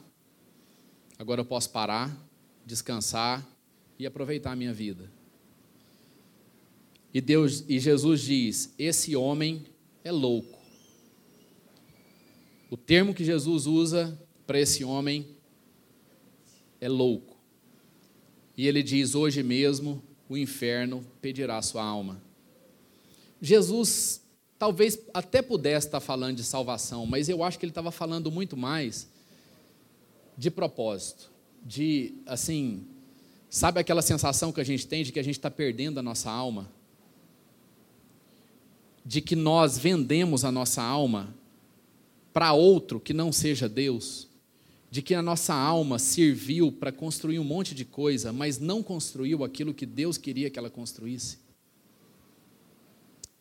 agora 1.17 1.41
eu 1.41 1.45
posso 1.45 1.71
parar, 1.71 2.15
descansar 2.65 3.47
e 3.97 4.05
aproveitar 4.05 4.51
a 4.51 4.55
minha 4.55 4.73
vida. 4.73 5.11
E 7.13 7.19
Deus 7.19 7.63
e 7.67 7.79
Jesus 7.79 8.21
diz: 8.21 8.73
"Esse 8.77 9.15
homem 9.15 9.65
é 10.03 10.11
louco". 10.11 10.59
O 12.69 12.77
termo 12.77 13.13
que 13.13 13.23
Jesus 13.23 13.65
usa 13.67 14.17
para 14.47 14.59
esse 14.59 14.83
homem 14.83 15.27
é 16.79 16.87
louco. 16.87 17.37
E 18.57 18.67
ele 18.67 18.81
diz: 18.81 19.13
"Hoje 19.13 19.43
mesmo 19.43 20.01
o 20.29 20.37
inferno 20.37 21.05
pedirá 21.21 21.61
sua 21.61 21.83
alma". 21.83 22.21
Jesus 23.41 24.21
talvez 24.57 24.99
até 25.13 25.41
pudesse 25.41 25.87
estar 25.87 25.99
falando 25.99 26.37
de 26.37 26.43
salvação, 26.43 27.05
mas 27.05 27.27
eu 27.27 27.43
acho 27.43 27.57
que 27.57 27.65
ele 27.65 27.71
estava 27.71 27.91
falando 27.91 28.31
muito 28.31 28.55
mais 28.55 29.09
de 30.37 30.51
propósito 30.51 31.30
de, 31.63 32.15
assim, 32.25 32.85
sabe 33.49 33.79
aquela 33.79 34.01
sensação 34.01 34.51
que 34.51 34.61
a 34.61 34.63
gente 34.63 34.87
tem 34.87 35.03
de 35.03 35.11
que 35.11 35.19
a 35.19 35.23
gente 35.23 35.37
está 35.37 35.51
perdendo 35.51 35.99
a 35.99 36.03
nossa 36.03 36.29
alma? 36.29 36.69
De 39.05 39.21
que 39.21 39.35
nós 39.35 39.77
vendemos 39.77 40.43
a 40.43 40.51
nossa 40.51 40.81
alma 40.81 41.35
para 42.33 42.53
outro 42.53 42.99
que 42.99 43.13
não 43.13 43.31
seja 43.31 43.69
Deus? 43.69 44.27
De 44.89 45.01
que 45.01 45.13
a 45.13 45.21
nossa 45.21 45.53
alma 45.53 45.97
serviu 45.99 46.71
para 46.71 46.91
construir 46.91 47.39
um 47.39 47.43
monte 47.43 47.73
de 47.73 47.85
coisa, 47.85 48.33
mas 48.33 48.59
não 48.59 48.83
construiu 48.83 49.43
aquilo 49.43 49.73
que 49.73 49.85
Deus 49.85 50.17
queria 50.17 50.49
que 50.49 50.59
ela 50.59 50.69
construísse? 50.69 51.39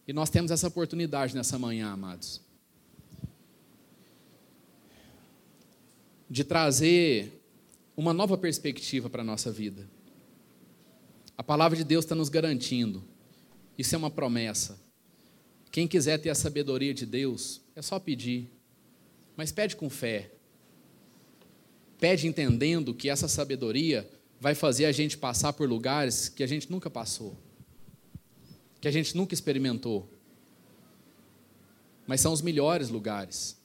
E 0.06 0.12
nós 0.12 0.30
temos 0.30 0.50
essa 0.50 0.68
oportunidade 0.68 1.34
nessa 1.34 1.58
manhã, 1.58 1.90
amados. 1.90 2.40
De 6.28 6.44
trazer 6.44 7.39
uma 8.00 8.14
nova 8.14 8.38
perspectiva 8.38 9.10
para 9.10 9.20
a 9.20 9.24
nossa 9.24 9.52
vida. 9.52 9.86
A 11.36 11.42
palavra 11.42 11.76
de 11.76 11.84
Deus 11.84 12.02
está 12.02 12.14
nos 12.14 12.30
garantindo, 12.30 13.04
isso 13.76 13.94
é 13.94 13.98
uma 13.98 14.10
promessa. 14.10 14.80
Quem 15.70 15.86
quiser 15.86 16.16
ter 16.16 16.30
a 16.30 16.34
sabedoria 16.34 16.94
de 16.94 17.04
Deus, 17.04 17.60
é 17.76 17.82
só 17.82 17.98
pedir, 18.00 18.50
mas 19.36 19.52
pede 19.52 19.76
com 19.76 19.90
fé. 19.90 20.30
Pede 21.98 22.26
entendendo 22.26 22.94
que 22.94 23.10
essa 23.10 23.28
sabedoria 23.28 24.10
vai 24.40 24.54
fazer 24.54 24.86
a 24.86 24.92
gente 24.92 25.18
passar 25.18 25.52
por 25.52 25.68
lugares 25.68 26.30
que 26.30 26.42
a 26.42 26.46
gente 26.46 26.70
nunca 26.70 26.88
passou, 26.88 27.36
que 28.80 28.88
a 28.88 28.90
gente 28.90 29.14
nunca 29.14 29.34
experimentou, 29.34 30.08
mas 32.06 32.22
são 32.22 32.32
os 32.32 32.40
melhores 32.40 32.88
lugares. 32.88 33.59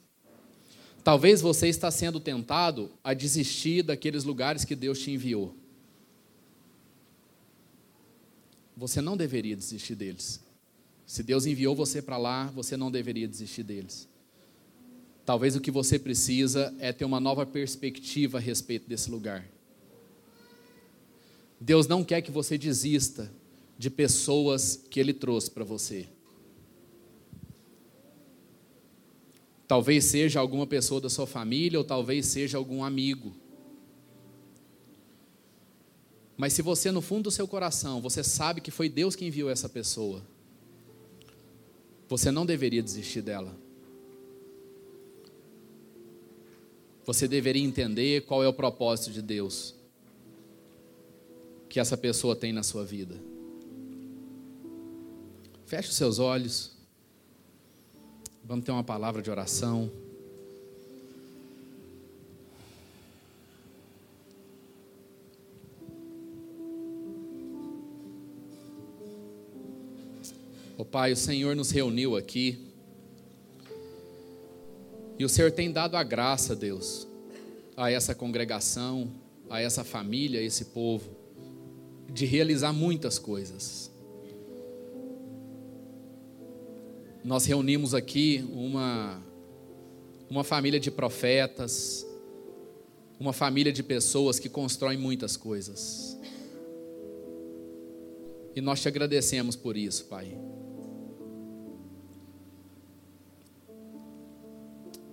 Talvez 1.05 1.39
você 1.39 1.67
está 1.67 1.91
sendo 1.91 2.19
tentado 2.19 2.89
a 3.03 3.13
desistir 3.13 3.83
daqueles 3.83 4.23
lugares 4.23 4.65
que 4.65 4.75
Deus 4.75 4.97
te 4.97 5.11
enviou. 5.11 5.53
Você 8.75 9.01
não 9.01 9.15
deveria 9.15 9.55
desistir 9.55 9.93
deles. 9.93 10.43
Se 11.05 11.21
Deus 11.21 11.45
enviou 11.45 11.75
você 11.75 12.01
para 12.01 12.17
lá, 12.17 12.47
você 12.47 12.75
não 12.75 12.89
deveria 12.89 13.27
desistir 13.27 13.61
deles. 13.61 14.09
Talvez 15.23 15.55
o 15.55 15.61
que 15.61 15.69
você 15.69 15.99
precisa 15.99 16.73
é 16.79 16.91
ter 16.91 17.05
uma 17.05 17.19
nova 17.19 17.45
perspectiva 17.45 18.39
a 18.39 18.41
respeito 18.41 18.89
desse 18.89 19.11
lugar. 19.11 19.47
Deus 21.61 21.85
não 21.85 22.03
quer 22.03 22.23
que 22.23 22.31
você 22.31 22.57
desista 22.57 23.31
de 23.77 23.91
pessoas 23.91 24.75
que 24.89 24.99
Ele 24.99 25.13
trouxe 25.13 25.51
para 25.51 25.63
você. 25.63 26.07
Talvez 29.67 30.05
seja 30.05 30.39
alguma 30.39 30.67
pessoa 30.67 31.01
da 31.01 31.09
sua 31.09 31.25
família, 31.25 31.79
ou 31.79 31.85
talvez 31.85 32.27
seja 32.27 32.57
algum 32.57 32.83
amigo. 32.83 33.35
Mas 36.37 36.53
se 36.53 36.61
você, 36.61 36.91
no 36.91 37.01
fundo 37.01 37.23
do 37.23 37.31
seu 37.31 37.47
coração, 37.47 38.01
você 38.01 38.23
sabe 38.23 38.61
que 38.61 38.69
foi 38.69 38.89
Deus 38.89 39.15
que 39.15 39.25
enviou 39.25 39.49
essa 39.49 39.69
pessoa, 39.69 40.21
você 42.07 42.29
não 42.29 42.45
deveria 42.45 42.83
desistir 42.83 43.21
dela. 43.21 43.55
Você 47.05 47.27
deveria 47.27 47.63
entender 47.63 48.25
qual 48.25 48.43
é 48.43 48.47
o 48.47 48.53
propósito 48.53 49.11
de 49.11 49.21
Deus 49.21 49.75
que 51.69 51.79
essa 51.79 51.97
pessoa 51.97 52.35
tem 52.35 52.53
na 52.53 52.63
sua 52.63 52.85
vida. 52.85 53.15
Feche 55.65 55.89
os 55.89 55.95
seus 55.95 56.19
olhos. 56.19 56.74
Vamos 58.47 58.63
ter 58.63 58.71
uma 58.71 58.83
palavra 58.83 59.23
de 59.23 59.31
oração. 59.31 59.89
O 70.77 70.81
oh, 70.81 70.85
Pai, 70.85 71.11
o 71.11 71.15
Senhor 71.15 71.55
nos 71.55 71.71
reuniu 71.71 72.15
aqui. 72.15 72.59
E 75.17 75.25
o 75.25 75.29
Senhor 75.29 75.51
tem 75.51 75.71
dado 75.71 75.97
a 75.97 76.03
graça, 76.03 76.55
Deus, 76.55 77.07
a 77.75 77.89
essa 77.89 78.13
congregação, 78.13 79.09
a 79.49 79.59
essa 79.59 79.83
família, 79.83 80.39
a 80.39 80.43
esse 80.43 80.65
povo, 80.65 81.09
de 82.13 82.25
realizar 82.25 82.71
muitas 82.71 83.17
coisas. 83.17 83.89
Nós 87.25 87.43
reunimos 87.45 87.95
aqui 87.95 88.47
uma, 88.53 89.19
uma 90.29 90.43
família 90.43 90.79
de 90.79 90.91
profetas, 90.91 92.05
uma 93.19 93.33
família 93.33 93.73
de 93.73 93.81
pessoas 93.81 94.37
que 94.37 94.47
constroem 94.47 94.95
muitas 94.95 95.35
coisas. 95.35 96.15
E 98.55 98.61
nós 98.61 98.79
te 98.79 98.87
agradecemos 98.87 99.55
por 99.55 99.75
isso, 99.75 100.05
Pai. 100.05 100.37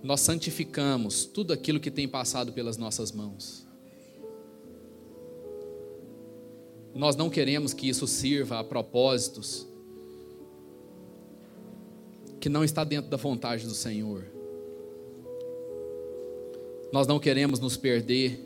Nós 0.03 0.21
santificamos 0.21 1.25
tudo 1.25 1.51
aquilo 1.51 1.79
que 1.79 1.89
tem 1.89 2.07
passado 2.07 2.53
pelas 2.53 2.77
nossas 2.77 3.11
mãos. 3.11 3.65
Nós 6.93 7.15
não 7.15 7.27
queremos 7.27 7.73
que 7.73 7.89
isso 7.89 8.05
sirva 8.05 8.59
a 8.59 8.63
propósitos 8.63 9.72
que 12.43 12.49
não 12.49 12.61
está 12.61 12.83
dentro 12.83 13.09
da 13.09 13.15
vontade 13.15 13.65
do 13.65 13.73
Senhor. 13.73 14.25
Nós 16.91 17.07
não 17.07 17.17
queremos 17.17 17.57
nos 17.57 17.77
perder 17.77 18.37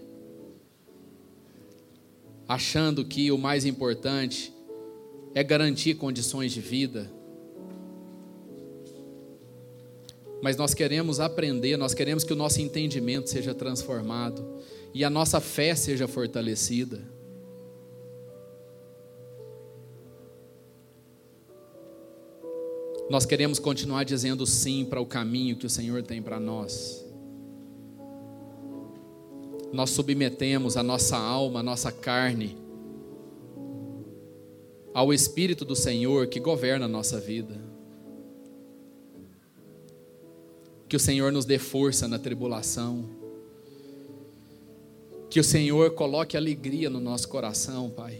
achando 2.47 3.03
que 3.03 3.31
o 3.31 3.39
mais 3.39 3.65
importante 3.65 4.53
é 5.33 5.43
garantir 5.43 5.95
condições 5.95 6.51
de 6.51 6.61
vida. 6.61 7.11
Mas 10.43 10.55
nós 10.55 10.75
queremos 10.75 11.19
aprender, 11.19 11.75
nós 11.75 11.95
queremos 11.95 12.23
que 12.23 12.33
o 12.33 12.35
nosso 12.35 12.61
entendimento 12.61 13.31
seja 13.31 13.55
transformado 13.55 14.59
e 14.93 15.03
a 15.03 15.09
nossa 15.09 15.41
fé 15.41 15.73
seja 15.73 16.07
fortalecida. 16.07 17.01
Nós 23.09 23.25
queremos 23.25 23.59
continuar 23.59 24.03
dizendo 24.03 24.45
sim 24.45 24.85
para 24.85 24.99
o 24.99 25.05
caminho 25.05 25.55
que 25.55 25.65
o 25.65 25.69
Senhor 25.69 26.03
tem 26.03 26.21
para 26.21 26.39
nós 26.39 27.07
nós 29.71 29.89
submetemos 29.89 30.77
a 30.77 30.83
nossa 30.83 31.17
alma, 31.17 31.59
a 31.59 31.63
nossa 31.63 31.91
carne, 31.91 32.57
ao 34.93 35.13
Espírito 35.13 35.63
do 35.63 35.75
Senhor 35.75 36.27
que 36.27 36.39
governa 36.39 36.85
a 36.85 36.89
nossa 36.89 37.19
vida. 37.19 37.55
Que 40.87 40.95
o 40.95 40.99
Senhor 40.99 41.31
nos 41.31 41.45
dê 41.45 41.59
força 41.59 42.07
na 42.07 42.17
tribulação. 42.17 43.05
Que 45.29 45.39
o 45.39 45.43
Senhor 45.43 45.91
coloque 45.91 46.37
alegria 46.37 46.89
no 46.89 47.01
nosso 47.01 47.27
coração, 47.27 47.89
Pai. 47.89 48.19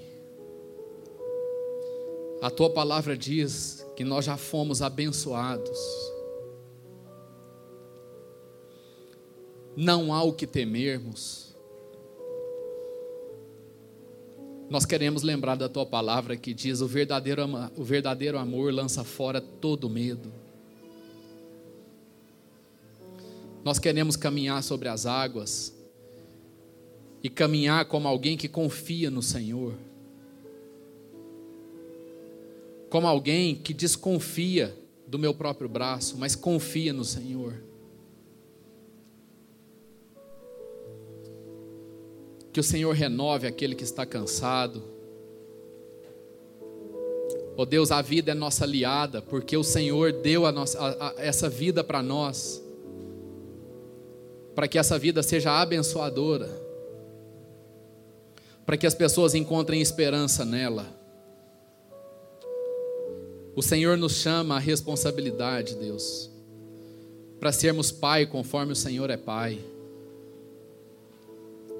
A 2.42 2.50
tua 2.50 2.70
palavra 2.70 3.18
diz 3.18 3.86
que 3.96 4.04
nós 4.04 4.26
já 4.26 4.38
fomos 4.38 4.82
abençoados. 4.82 5.80
não 9.78 10.12
há 10.12 10.24
o 10.24 10.34
que 10.34 10.48
temermos. 10.48 11.56
Nós 14.68 14.86
queremos 14.86 15.22
lembrar 15.22 15.56
da 15.56 15.70
tua 15.70 15.86
palavra 15.86 16.36
que 16.36 16.52
diz: 16.52 16.82
o 16.82 16.88
verdadeiro, 16.88 17.44
o 17.78 17.84
verdadeiro 17.84 18.40
amor 18.40 18.74
lança 18.74 19.04
fora 19.04 19.40
todo 19.40 19.88
medo. 19.88 20.34
Nós 23.64 23.78
queremos 23.78 24.16
caminhar 24.16 24.64
sobre 24.64 24.90
as 24.90 25.06
águas 25.06 25.74
e 27.22 27.30
caminhar 27.30 27.86
como 27.86 28.08
alguém 28.08 28.36
que 28.36 28.48
confia 28.48 29.12
no 29.12 29.22
Senhor, 29.22 29.76
como 32.90 33.08
alguém 33.08 33.56
que 33.56 33.74
desconfia 33.74 34.74
do 35.08 35.18
meu 35.18 35.34
próprio 35.34 35.70
braço, 35.70 36.18
mas 36.18 36.36
confia 36.36 36.94
no 36.94 37.04
Senhor. 37.04 37.62
Que 42.52 42.60
o 42.60 42.64
Senhor 42.64 42.94
renove 42.94 43.46
aquele 43.46 43.76
que 43.76 43.84
está 43.84 44.06
cansado. 44.06 44.84
Oh 47.56 47.66
Deus, 47.66 47.92
a 47.92 48.02
vida 48.02 48.32
é 48.32 48.36
nossa 48.36 48.64
aliada, 48.66 49.22
porque 49.22 49.56
o 49.56 49.64
Senhor 49.64 50.12
deu 50.12 50.46
a 50.46 50.52
nossa, 50.52 50.80
a, 50.80 51.10
a, 51.10 51.14
essa 51.18 51.50
vida 51.50 51.84
para 51.84 52.02
nós, 52.02 52.64
para 54.56 54.68
que 54.68 54.78
essa 54.78 54.98
vida 54.98 55.24
seja 55.24 55.52
abençoadora, 55.52 56.50
para 58.66 58.78
que 58.78 58.88
as 58.88 58.94
pessoas 58.94 59.34
encontrem 59.34 59.82
esperança 59.82 60.44
nela. 60.44 60.97
O 63.58 63.62
Senhor 63.62 63.98
nos 63.98 64.14
chama 64.14 64.56
à 64.56 64.60
responsabilidade, 64.60 65.76
Deus, 65.76 66.30
para 67.42 67.52
sermos 67.52 67.92
pai 67.92 68.26
conforme 68.26 68.72
o 68.72 68.76
Senhor 68.76 69.10
é 69.10 69.18
pai 69.18 69.60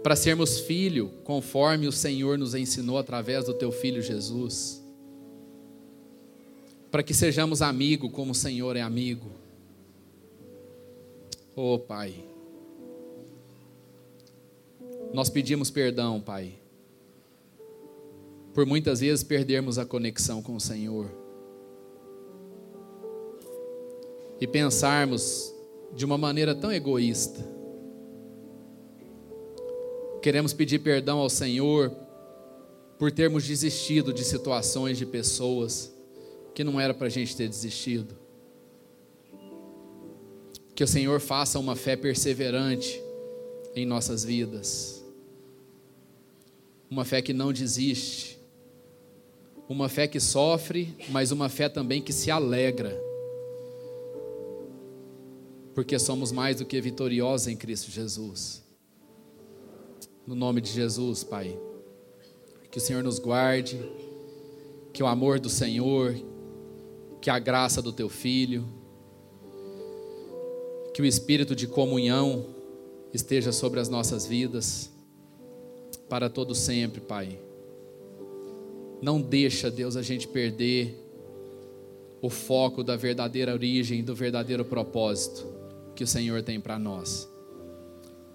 para 0.08 0.16
sermos 0.16 0.62
filho, 0.62 1.12
conforme 1.26 1.86
o 1.86 1.92
Senhor 1.92 2.38
nos 2.38 2.56
ensinou 2.56 2.98
através 2.98 3.44
do 3.44 3.54
teu 3.54 3.74
filho 3.74 4.02
Jesus. 4.02 4.82
Para 6.90 7.04
que 7.04 7.14
sejamos 7.14 7.62
amigo 7.62 8.10
como 8.10 8.32
o 8.32 8.34
Senhor 8.34 8.78
é 8.78 8.82
amigo. 8.82 9.30
Oh, 11.54 11.78
Pai. 11.78 12.24
Nós 15.14 15.30
pedimos 15.30 15.70
perdão, 15.70 16.22
Pai, 16.22 16.54
por 18.54 18.66
muitas 18.66 19.02
vezes 19.02 19.26
perdermos 19.26 19.78
a 19.78 19.86
conexão 19.86 20.42
com 20.42 20.56
o 20.56 20.62
Senhor. 20.62 21.27
E 24.40 24.48
pensarmos 24.48 25.54
de 25.94 26.06
uma 26.06 26.18
maneira 26.18 26.54
tão 26.54 26.72
egoísta. 26.72 27.44
Queremos 30.22 30.54
pedir 30.54 30.80
perdão 30.80 31.20
ao 31.20 31.30
Senhor 31.30 31.92
por 32.98 33.12
termos 33.12 33.46
desistido 33.46 34.12
de 34.12 34.24
situações, 34.24 34.98
de 34.98 35.06
pessoas 35.06 35.94
que 36.54 36.64
não 36.64 36.80
era 36.80 36.94
para 36.94 37.08
a 37.08 37.10
gente 37.10 37.36
ter 37.36 37.48
desistido. 37.48 38.16
Que 40.76 40.84
o 40.84 40.88
Senhor 40.88 41.20
faça 41.20 41.60
uma 41.60 41.76
fé 41.76 41.96
perseverante 41.96 43.02
em 43.76 43.86
nossas 43.86 44.24
vidas, 44.24 45.04
uma 46.90 47.06
fé 47.06 47.22
que 47.22 47.34
não 47.34 47.54
desiste, 47.54 48.40
uma 49.70 49.88
fé 49.90 50.08
que 50.08 50.20
sofre, 50.20 50.96
mas 51.10 51.32
uma 51.32 51.50
fé 51.50 51.70
também 51.70 52.02
que 52.02 52.14
se 52.14 52.32
alegra, 52.32 53.00
porque 55.78 56.00
somos 56.00 56.32
mais 56.32 56.58
do 56.58 56.66
que 56.66 56.82
vitoriosos 56.82 57.48
em 57.48 57.56
Cristo 57.56 57.92
Jesus. 57.92 58.64
No 60.26 60.34
nome 60.34 60.60
de 60.60 60.72
Jesus, 60.72 61.24
Pai. 61.24 61.56
Que 62.72 62.80
o 62.80 62.82
Senhor 62.82 63.04
nos 63.04 63.20
guarde, 63.20 63.80
que 64.92 65.04
o 65.04 65.06
amor 65.06 65.40
do 65.40 65.52
Senhor, 65.52 66.16
que 67.22 67.30
a 67.30 67.38
graça 67.38 67.80
do 67.80 67.94
Teu 67.94 68.10
Filho, 68.10 68.68
que 70.96 71.02
o 71.04 71.06
espírito 71.06 71.56
de 71.56 71.68
comunhão 71.68 72.48
esteja 73.14 73.52
sobre 73.52 73.80
as 73.80 73.88
nossas 73.88 74.26
vidas, 74.26 74.92
para 76.10 76.28
todo 76.28 76.56
sempre, 76.56 77.02
Pai. 77.02 77.40
Não 79.00 79.22
deixa, 79.22 79.70
Deus, 79.70 79.96
a 79.96 80.02
gente 80.02 80.28
perder 80.28 81.00
o 82.20 82.32
foco 82.32 82.84
da 82.84 82.96
verdadeira 82.96 83.54
origem, 83.54 84.04
do 84.04 84.16
verdadeiro 84.16 84.66
propósito 84.66 85.57
que 85.98 86.04
o 86.06 86.08
Senhor 86.08 86.42
tem 86.42 86.62
para 86.62 86.80
nós 86.80 87.28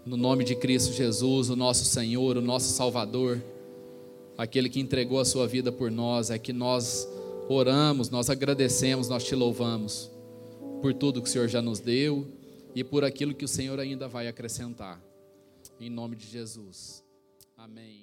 no 0.05 0.17
nome 0.17 0.45
de 0.45 0.55
Cristo 0.57 0.93
Jesus, 0.93 1.49
o 1.49 1.57
nosso 1.57 1.85
Senhor, 1.85 2.37
o 2.37 2.43
nosso 2.43 2.73
Salvador, 2.73 3.43
aquele 4.37 4.69
que 4.69 4.81
entregou 4.81 5.21
a 5.21 5.25
sua 5.25 5.47
vida 5.47 5.71
por 5.71 5.91
nós, 5.91 6.31
é 6.31 6.39
que 6.39 6.53
nós 6.53 7.09
oramos, 7.49 8.11
nós 8.11 8.29
agradecemos, 8.29 9.09
nós 9.09 9.25
te 9.25 9.35
louvamos 9.35 10.11
por 10.81 10.93
tudo 10.93 11.23
que 11.23 11.29
o 11.29 11.33
Senhor 11.33 11.49
já 11.49 11.63
nos 11.63 11.79
deu 11.79 12.27
e 12.75 12.83
por 12.83 13.05
aquilo 13.05 13.35
que 13.35 13.45
o 13.45 13.49
Senhor 13.49 13.79
ainda 13.79 14.09
vai 14.09 14.27
acrescentar. 14.27 15.01
Em 15.79 15.89
nome 15.89 16.17
de 16.17 16.27
Jesus. 16.27 17.05
Amém. 17.57 18.02